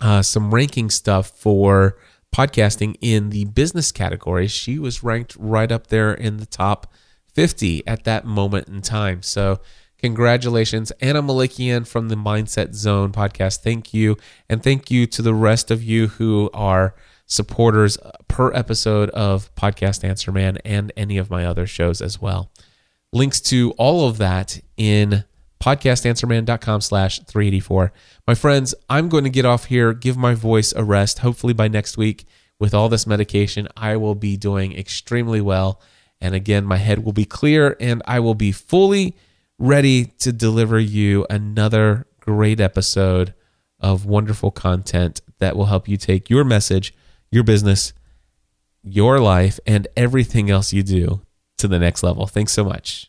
uh, 0.01 0.21
some 0.21 0.53
ranking 0.53 0.89
stuff 0.89 1.29
for 1.29 1.97
podcasting 2.35 2.95
in 2.99 3.29
the 3.29 3.45
business 3.45 3.91
category, 3.91 4.47
she 4.47 4.77
was 4.77 5.03
ranked 5.03 5.35
right 5.39 5.71
up 5.71 5.87
there 5.87 6.13
in 6.13 6.37
the 6.37 6.45
top 6.45 6.91
50 7.33 7.85
at 7.87 8.03
that 8.03 8.25
moment 8.25 8.67
in 8.67 8.81
time. 8.81 9.21
So 9.21 9.59
Congratulations. 9.99 10.91
Anna 11.01 11.21
Malikian 11.21 11.85
from 11.85 12.07
the 12.07 12.15
Mindset 12.15 12.73
Zone 12.73 13.11
podcast. 13.11 13.59
Thank 13.59 13.93
you. 13.93 14.15
And 14.47 14.63
thank 14.63 14.89
you 14.89 15.05
to 15.07 15.21
the 15.21 15.33
rest 15.33 15.71
of 15.71 15.83
you 15.83 16.07
who 16.07 16.49
are 16.53 16.95
supporters 17.25 17.97
per 18.29 18.53
episode 18.53 19.09
of 19.09 19.53
Podcast 19.55 20.05
Answer 20.05 20.31
Man 20.31 20.57
and 20.63 20.93
any 20.95 21.17
of 21.17 21.29
my 21.29 21.45
other 21.45 21.67
shows 21.67 22.01
as 22.01 22.21
well. 22.21 22.49
Links 23.11 23.41
to 23.41 23.71
all 23.71 24.07
of 24.07 24.17
that 24.19 24.61
in 24.77 25.25
podcastanswerman.com 25.59 26.79
slash 26.79 27.19
384. 27.19 27.91
My 28.25 28.35
friends, 28.35 28.73
I'm 28.89 29.09
going 29.09 29.25
to 29.25 29.29
get 29.29 29.45
off 29.45 29.65
here, 29.65 29.91
give 29.93 30.15
my 30.15 30.33
voice 30.33 30.71
a 30.71 30.83
rest. 30.83 31.19
Hopefully 31.19 31.53
by 31.53 31.67
next 31.67 31.97
week, 31.97 32.25
with 32.57 32.73
all 32.73 32.87
this 32.87 33.05
medication, 33.05 33.67
I 33.75 33.97
will 33.97 34.15
be 34.15 34.37
doing 34.37 34.77
extremely 34.77 35.41
well. 35.41 35.81
And 36.21 36.35
again, 36.35 36.65
my 36.65 36.77
head 36.77 37.03
will 37.03 37.13
be 37.13 37.25
clear 37.25 37.75
and 37.79 38.01
I 38.05 38.19
will 38.19 38.35
be 38.35 38.51
fully 38.51 39.15
ready 39.57 40.05
to 40.19 40.31
deliver 40.31 40.79
you 40.79 41.25
another 41.29 42.07
great 42.19 42.59
episode 42.59 43.33
of 43.79 44.05
wonderful 44.05 44.51
content 44.51 45.21
that 45.39 45.55
will 45.55 45.65
help 45.65 45.87
you 45.87 45.97
take 45.97 46.29
your 46.29 46.43
message, 46.43 46.93
your 47.31 47.43
business, 47.43 47.93
your 48.83 49.19
life, 49.19 49.59
and 49.65 49.87
everything 49.95 50.49
else 50.49 50.73
you 50.73 50.83
do 50.83 51.21
to 51.57 51.67
the 51.67 51.79
next 51.79 52.03
level. 52.03 52.27
Thanks 52.27 52.53
so 52.53 52.63
much. 52.63 53.08